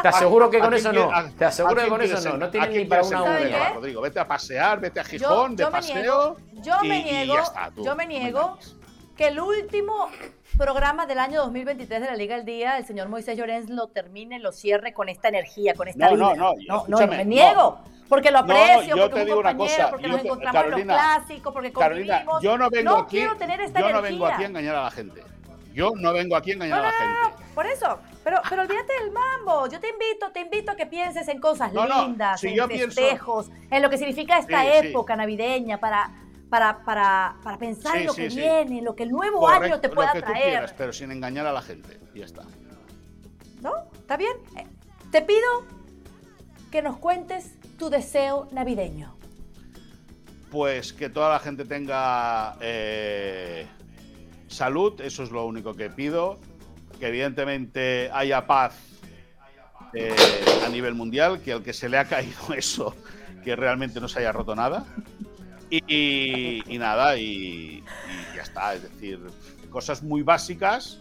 te 0.02 0.08
aseguro 0.08 0.50
que 0.50 0.60
con 0.60 0.74
eso 0.74 0.92
no. 0.92 1.10
Te 1.38 1.46
aseguro 1.46 1.76
que 1.84 1.88
con 1.88 2.02
eso 2.02 2.30
no. 2.30 2.38
No 2.38 2.50
tiene 2.50 2.68
ni 2.70 2.86
para 2.86 3.04
una 3.04 3.24
V. 3.24 3.74
Rodrigo, 3.76 4.02
vete 4.02 4.20
a 4.20 4.28
pasear, 4.28 4.80
vete 4.80 5.00
a 5.00 5.04
Gijón, 5.04 5.56
de 5.56 5.68
paseo. 5.68 6.38
yo 6.54 6.76
me 6.84 7.04
niego, 7.04 7.36
yo 7.78 7.96
me 7.96 8.06
niego 8.06 8.58
que 9.16 9.28
el 9.28 9.40
último 9.40 10.10
programa 10.58 11.06
del 11.06 11.20
año 11.20 11.42
2023 11.42 12.02
de 12.02 12.08
la 12.08 12.16
Liga 12.16 12.36
del 12.36 12.46
Día, 12.46 12.78
el 12.78 12.86
señor 12.86 13.10
Moisés 13.10 13.38
Llorens 13.38 13.70
lo 13.70 13.88
termine, 13.88 14.40
lo 14.40 14.52
cierre 14.52 14.94
con 14.94 15.10
esta 15.10 15.28
energía, 15.28 15.74
con 15.74 15.88
esta 15.88 16.10
no, 16.10 16.16
vida. 16.16 16.36
No, 16.36 16.54
no, 16.68 16.86
no, 16.88 17.08
me 17.08 17.26
niego. 17.26 17.80
Porque 18.08 18.30
lo 18.30 18.40
aprecio, 18.40 18.98
porque 18.98 19.22
es 19.22 19.30
un 19.30 19.42
compañero, 19.42 19.88
porque 19.90 20.08
nos 20.08 20.26
encontramos 20.26 20.64
en 20.66 20.72
los 20.72 20.82
clásicos, 20.82 21.54
porque 21.54 21.72
convivimos. 21.72 22.42
yo 22.42 22.58
no 22.58 22.70
vengo 22.70 22.98
aquí, 22.98 23.18
quiero 23.18 23.38
tener 23.38 23.62
esta 23.62 23.80
yo 23.80 23.90
no 23.90 24.02
vengo 24.02 24.26
aquí 24.26 24.44
a 24.44 24.48
engañar 24.48 24.76
a 24.76 24.84
la 24.84 24.92
gente. 24.92 25.24
Yo 25.74 25.92
no 25.96 26.12
vengo 26.14 26.36
aquí 26.36 26.52
a 26.52 26.54
engañar 26.56 26.78
No, 26.82 26.84
a 26.84 26.88
la 26.88 26.98
gente. 26.98 27.16
no, 27.48 27.54
por 27.56 27.66
eso. 27.66 28.00
Pero, 28.24 28.42
pero 28.50 28.62
olvídate 28.64 28.94
del 29.02 29.12
mambo. 29.12 29.68
Yo 29.68 29.80
te 29.80 29.90
invito, 29.90 30.32
te 30.32 30.42
invito 30.42 30.72
a 30.72 30.76
que 30.76 30.86
pienses 30.86 31.28
en 31.28 31.40
cosas 31.40 31.72
No, 31.74 31.86
lindas, 32.08 32.40
si 32.42 32.50
en 32.50 32.56
yo 32.56 32.68
pienso- 32.68 32.86
festejos, 33.02 33.50
en 33.70 33.82
lo 33.82 33.90
que 33.90 33.98
significa 33.98 34.38
esta 34.38 34.62
Sí, 34.64 34.68
sí. 34.82 34.88
época 34.88 35.16
navideña 35.16 35.80
para, 35.80 36.12
para, 36.50 36.84
para, 36.84 37.36
para 37.44 37.58
pensar 37.58 37.96
en 37.96 38.02
Sí, 38.02 38.08
lo 38.08 38.14
que 38.14 38.28
viene, 38.28 38.80
en 38.80 38.86
lo 38.86 38.96
que 38.96 39.04
el 39.04 39.10
nuevo 39.12 39.40
Correcto, 39.40 39.66
año 39.66 39.80
te 39.80 39.88
lo 39.88 39.96
pueda 39.96 40.12
que 40.12 40.20
tú 40.22 40.26
traer. 40.28 40.44
quieras, 40.50 40.74
pero 40.78 40.94
sin 40.94 41.12
engañar 41.12 41.46
a 41.48 41.54
la 41.54 41.62
gente. 41.62 42.00
Y 42.14 42.20
ya 42.20 42.26
está. 42.26 42.44
¿No? 43.62 43.74
¿Está 43.94 44.18
bien? 44.18 44.34
Eh, 44.58 44.66
Te 45.12 45.22
pido 45.22 45.40
que 46.72 46.82
nos 46.82 46.98
cuentes 46.98 47.56
tu 47.78 47.90
deseo 47.90 48.48
navideño. 48.52 49.16
Pues 50.52 50.92
que 50.94 51.10
toda 51.10 51.30
la 51.30 51.40
gente 51.40 51.64
tenga 51.66 52.56
eh, 52.60 53.66
salud, 54.52 55.00
eso 55.02 55.24
es 55.24 55.32
lo 55.32 55.46
único 55.46 55.76
que 55.76 55.90
pido. 55.90 56.40
Que 57.00 57.08
evidentemente 57.08 58.10
haya 58.14 58.46
paz 58.46 58.76
eh, 59.94 60.16
a 60.66 60.70
nivel 60.70 60.94
mundial, 60.94 61.42
que 61.42 61.54
al 61.54 61.64
que 61.64 61.74
se 61.74 61.90
le 61.90 61.98
ha 61.98 62.06
caído 62.06 62.54
eso, 62.56 62.96
que 63.44 63.56
realmente 63.56 64.00
no 64.00 64.08
se 64.08 64.20
haya 64.20 64.32
roto 64.32 64.56
nada. 64.56 64.86
Y, 65.70 66.62
nada, 66.78 67.18
y, 67.18 67.24
y 67.24 68.36
ya 68.36 68.42
está. 68.42 68.74
Es 68.74 68.84
decir, 68.84 69.20
cosas 69.70 70.04
muy 70.04 70.22
básicas, 70.22 71.00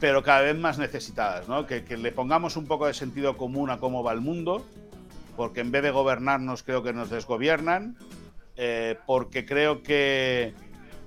pero 0.00 0.22
cada 0.24 0.40
vez 0.40 0.58
más 0.58 0.78
necesitadas, 0.78 1.48
¿no? 1.48 1.64
Que, 1.64 1.84
que 1.84 1.96
le 1.96 2.10
pongamos 2.10 2.56
un 2.56 2.66
poco 2.66 2.88
de 2.88 2.94
sentido 2.94 3.36
común 3.36 3.70
a 3.70 3.78
cómo 3.78 4.02
va 4.02 4.12
el 4.12 4.20
mundo, 4.20 4.66
porque 5.36 5.60
en 5.60 5.70
vez 5.70 5.84
de 5.84 5.92
gobernarnos 5.92 6.64
creo 6.64 6.82
que 6.82 6.92
nos 6.92 7.08
desgobiernan, 7.08 7.96
eh, 8.56 8.98
porque 9.06 9.46
creo 9.46 9.82
que, 9.82 10.54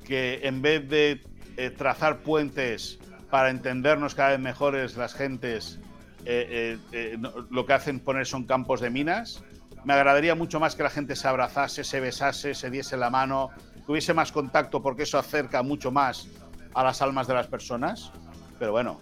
que 0.05 0.41
en 0.43 0.61
vez 0.61 0.87
de 0.87 1.21
eh, 1.57 1.69
trazar 1.71 2.19
puentes 2.19 2.99
para 3.29 3.49
entendernos 3.49 4.15
cada 4.15 4.29
vez 4.29 4.39
mejores 4.39 4.95
las 4.95 5.13
gentes, 5.13 5.79
eh, 6.25 6.77
eh, 6.91 7.17
lo 7.49 7.65
que 7.65 7.73
hacen 7.73 7.99
poner 7.99 8.25
son 8.25 8.45
campos 8.45 8.81
de 8.81 8.89
minas. 8.89 9.43
Me 9.83 9.93
agradaría 9.93 10.33
mucho 10.35 10.59
más 10.59 10.75
que 10.75 10.83
la 10.83 10.89
gente 10.89 11.15
se 11.15 11.27
abrazase, 11.27 11.83
se 11.83 11.99
besase, 11.99 12.53
se 12.55 12.69
diese 12.69 12.97
la 12.97 13.09
mano, 13.09 13.51
que 13.85 13.91
hubiese 13.91 14.13
más 14.13 14.31
contacto 14.31 14.81
porque 14.81 15.03
eso 15.03 15.19
acerca 15.19 15.61
mucho 15.61 15.91
más 15.91 16.27
a 16.73 16.83
las 16.83 17.01
almas 17.01 17.27
de 17.27 17.33
las 17.33 17.47
personas. 17.47 18.11
Pero 18.57 18.71
bueno, 18.71 18.99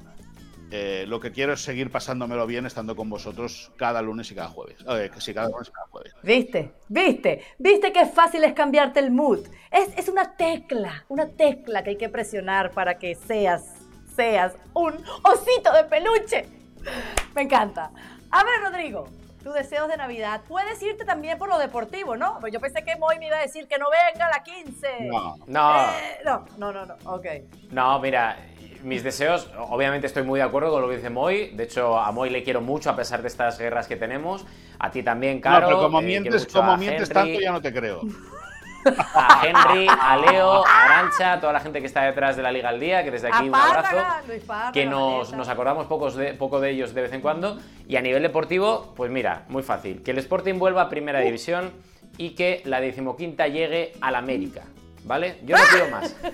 eh, 0.76 1.06
lo 1.08 1.20
que 1.20 1.32
quiero 1.32 1.54
es 1.54 1.62
seguir 1.62 1.92
pasándomelo 1.92 2.48
bien 2.48 2.66
estando 2.66 2.96
con 2.96 3.08
vosotros 3.08 3.72
cada 3.78 4.02
lunes 4.02 4.32
y 4.32 4.36
cada 4.36 4.48
jueves. 4.48 4.78
Eh, 4.90 5.12
que 5.14 5.22
sí, 5.22 5.32
cada 5.32 5.48
lunes 5.50 5.68
y 5.68 5.72
cada 5.72 5.86
jueves. 5.88 6.16
¿Viste? 6.24 6.72
¿Viste? 6.90 7.44
¿Viste 7.60 7.94
qué 7.94 8.08
fácil 8.08 8.44
es 8.44 8.54
cambiarte 8.54 9.00
el 9.00 9.12
mood? 9.12 9.46
Es, 9.70 9.96
es 9.96 10.10
una 10.10 10.36
tecla, 10.36 11.06
una 11.10 11.28
tecla 11.30 11.84
que 11.84 11.92
hay 11.92 11.98
que 11.98 12.10
presionar 12.10 12.72
para 12.72 12.98
que 12.98 13.14
seas, 13.14 13.76
seas 14.16 14.54
un 14.74 14.94
osito 15.24 15.72
de 15.74 15.84
peluche. 15.84 16.46
Me 17.36 17.44
encanta. 17.44 17.92
A 18.32 18.44
ver, 18.44 18.62
Rodrigo, 18.64 19.08
tus 19.44 19.54
deseos 19.54 19.88
de 19.90 19.98
Navidad. 19.98 20.42
Puedes 20.48 20.82
irte 20.82 21.06
también 21.06 21.38
por 21.38 21.50
lo 21.50 21.60
deportivo, 21.60 22.16
¿no? 22.18 22.40
Pues 22.40 22.52
yo 22.52 22.60
pensé 22.60 22.84
que 22.84 22.96
Moy 22.96 23.20
me 23.20 23.28
iba 23.28 23.38
a 23.38 23.42
decir 23.42 23.68
que 23.68 23.78
no 23.78 23.86
venga 24.12 24.26
a 24.26 24.30
la 24.32 24.44
15. 24.44 24.88
No. 25.02 25.36
No, 25.46 25.82
Eh, 25.92 26.20
no, 26.26 26.46
no, 26.58 26.74
no, 26.74 26.86
no. 26.88 26.96
Ok. 27.06 27.26
no, 27.70 28.00
mira, 28.00 28.38
mis 28.84 29.04
deseos, 29.04 29.50
obviamente 29.70 30.08
estoy 30.08 30.24
muy 30.24 30.40
de 30.40 30.44
acuerdo 30.46 30.72
con 30.72 30.82
lo 30.82 30.90
que 30.90 30.98
dice 30.98 31.10
Moy. 31.10 31.52
De 31.56 31.64
hecho, 31.64 31.98
a 31.98 32.12
Moy 32.12 32.30
le 32.30 32.44
quiero 32.44 32.62
mucho 32.62 32.90
a 32.90 32.96
pesar 32.96 33.22
de 33.22 33.28
estas 33.28 33.58
guerras 33.58 33.88
que 33.88 33.96
tenemos. 33.96 34.46
A 34.80 34.92
ti 34.92 35.02
también, 35.04 35.40
Caro. 35.42 35.62
no, 35.62 35.68
pero 35.68 35.80
como 35.82 36.00
eh, 36.02 36.04
mientes, 36.04 36.46
como 36.46 36.78
mientes 36.78 37.10
Henry, 37.10 37.14
tanto 37.14 37.40
ya 37.40 37.52
no 37.52 37.62
te 37.62 37.74
creo. 37.74 38.02
A 39.16 39.42
Henry, 39.46 39.88
a 39.88 40.18
Leo, 40.18 40.66
a 40.68 40.84
Arancha, 40.84 41.34
a 41.34 41.40
toda 41.40 41.54
la 41.54 41.62
gente 41.62 41.80
que 41.80 41.88
está 41.88 42.04
detrás 42.04 42.36
de 42.36 42.44
la 42.44 42.52
Liga 42.52 42.68
al 42.68 42.80
Día, 42.82 43.02
que 43.04 43.12
desde 43.12 43.30
aquí 43.30 43.38
A 43.38 43.50
un 43.50 43.56
abrazo. 43.56 43.96
Párraga, 43.96 44.24
Luis 44.28 44.44
Párraga, 44.44 44.72
que 44.74 44.86
nos, 44.86 45.32
nos 45.34 45.48
acordamos 45.48 45.86
pocos 45.88 46.16
de, 46.16 46.34
poco 46.34 46.60
de 46.60 46.72
ellos 46.72 46.94
de 46.94 47.02
vez 47.04 47.14
en 47.14 47.22
cuando. 47.22 47.58
Y 47.88 47.96
a 47.96 48.02
nivel 48.02 48.22
deportivo, 48.24 48.94
pues 48.96 49.10
mira, 49.10 49.46
muy 49.48 49.64
fácil. 49.64 50.04
Que 50.04 50.12
el 50.12 50.18
Sporting 50.18 50.56
vuelva 50.60 50.82
a 50.82 50.90
Primera 50.90 51.22
Uh. 51.22 51.24
División 51.24 51.72
y 52.18 52.32
que 52.32 52.62
la 52.66 52.82
decimoquinta 52.82 53.48
llegue 53.48 53.94
al 54.02 54.16
América. 54.16 54.64
¿Vale? 55.06 55.38
Yo 55.44 55.56
no 55.56 55.64
quiero 55.70 55.90
más. 55.90 56.16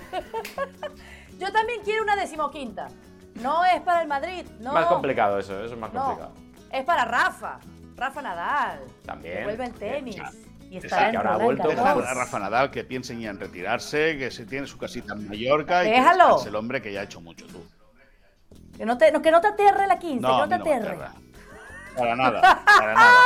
Yo 1.40 1.50
también 1.52 1.80
quiero 1.82 2.02
una 2.04 2.14
decimoquinta. 2.16 2.88
No 3.36 3.64
es 3.64 3.80
para 3.80 4.02
el 4.02 4.08
Madrid, 4.08 4.44
no. 4.60 4.72
Más 4.72 4.86
complicado 4.86 5.38
eso, 5.38 5.54
eso 5.64 5.74
es 5.74 5.80
más 5.80 5.92
No, 5.92 6.04
complicado. 6.04 6.34
es 6.70 6.84
para 6.84 7.04
Rafa. 7.04 7.58
Rafa 7.96 8.22
Nadal. 8.22 8.80
También. 9.04 9.38
Que 9.38 9.44
vuelve 9.44 9.64
el 9.64 9.72
tenis. 9.74 10.16
ya. 10.16 10.30
Y 10.70 10.76
Esa 10.76 10.86
estará 10.86 11.10
que 11.10 11.16
ahora 11.16 11.34
ha 11.34 11.36
vuelto. 11.38 11.68
A 11.70 12.14
Rafa 12.14 12.38
Nadal 12.38 12.70
que 12.70 12.84
piensen 12.84 13.18
ya 13.20 13.30
en 13.30 13.40
retirarse, 13.40 14.16
que 14.18 14.30
se 14.30 14.46
tiene 14.46 14.66
su 14.66 14.78
casita 14.78 15.14
en 15.14 15.28
Mallorca 15.28 15.82
y 15.84 15.88
que 15.88 15.94
Déjalo. 15.94 16.24
descanse 16.26 16.48
el 16.50 16.54
hombre 16.56 16.80
que 16.82 16.92
ya 16.92 17.00
ha 17.00 17.02
hecho 17.04 17.20
mucho 17.20 17.46
tú. 17.46 17.66
Que 18.76 18.84
no 18.86 18.96
te, 18.96 19.10
no, 19.10 19.20
que 19.20 19.30
no 19.30 19.40
te 19.40 19.48
aterre 19.48 19.86
la 19.86 19.98
15, 19.98 20.20
No, 20.20 20.28
que 20.28 20.40
no 20.42 20.48
te 20.48 20.56
no 20.58 20.62
aterre. 20.62 20.88
aterra. 20.94 21.12
Para 21.96 22.14
nada, 22.16 22.40
para 22.78 22.94
nada. 22.94 23.16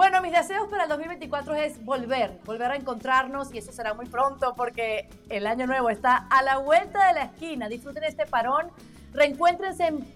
Bueno, 0.00 0.22
mis 0.22 0.32
deseos 0.32 0.66
para 0.70 0.84
el 0.84 0.88
2024 0.88 1.54
es 1.56 1.84
volver, 1.84 2.40
volver 2.46 2.70
a 2.70 2.76
encontrarnos 2.76 3.52
y 3.52 3.58
eso 3.58 3.70
será 3.70 3.92
muy 3.92 4.06
pronto 4.06 4.54
porque 4.56 5.10
el 5.28 5.46
año 5.46 5.66
nuevo 5.66 5.90
está 5.90 6.26
a 6.30 6.42
la 6.42 6.56
vuelta 6.56 7.08
de 7.08 7.12
la 7.12 7.24
esquina. 7.24 7.68
Disfruten 7.68 8.04
este 8.04 8.24
parón, 8.24 8.70
reencuéntrense 9.12 9.88
en 9.88 10.06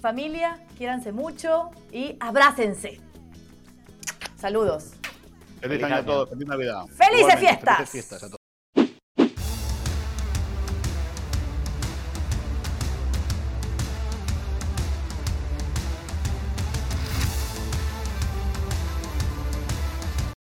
familia, 0.00 0.64
quiéranse 0.78 1.10
mucho 1.10 1.72
y 1.90 2.16
abrácense. 2.20 3.00
Saludos. 4.36 4.92
Feliz 5.60 5.82
año 5.82 5.96
a 5.96 6.04
todos, 6.04 6.30
feliz 6.30 6.46
Navidad. 6.46 6.86
¡Felices 6.86 7.18
Igualmente, 7.18 7.36
fiestas! 7.38 7.76
Felices 7.78 7.90
fiestas 7.90 8.22
a 8.22 8.26
todos. 8.26 8.35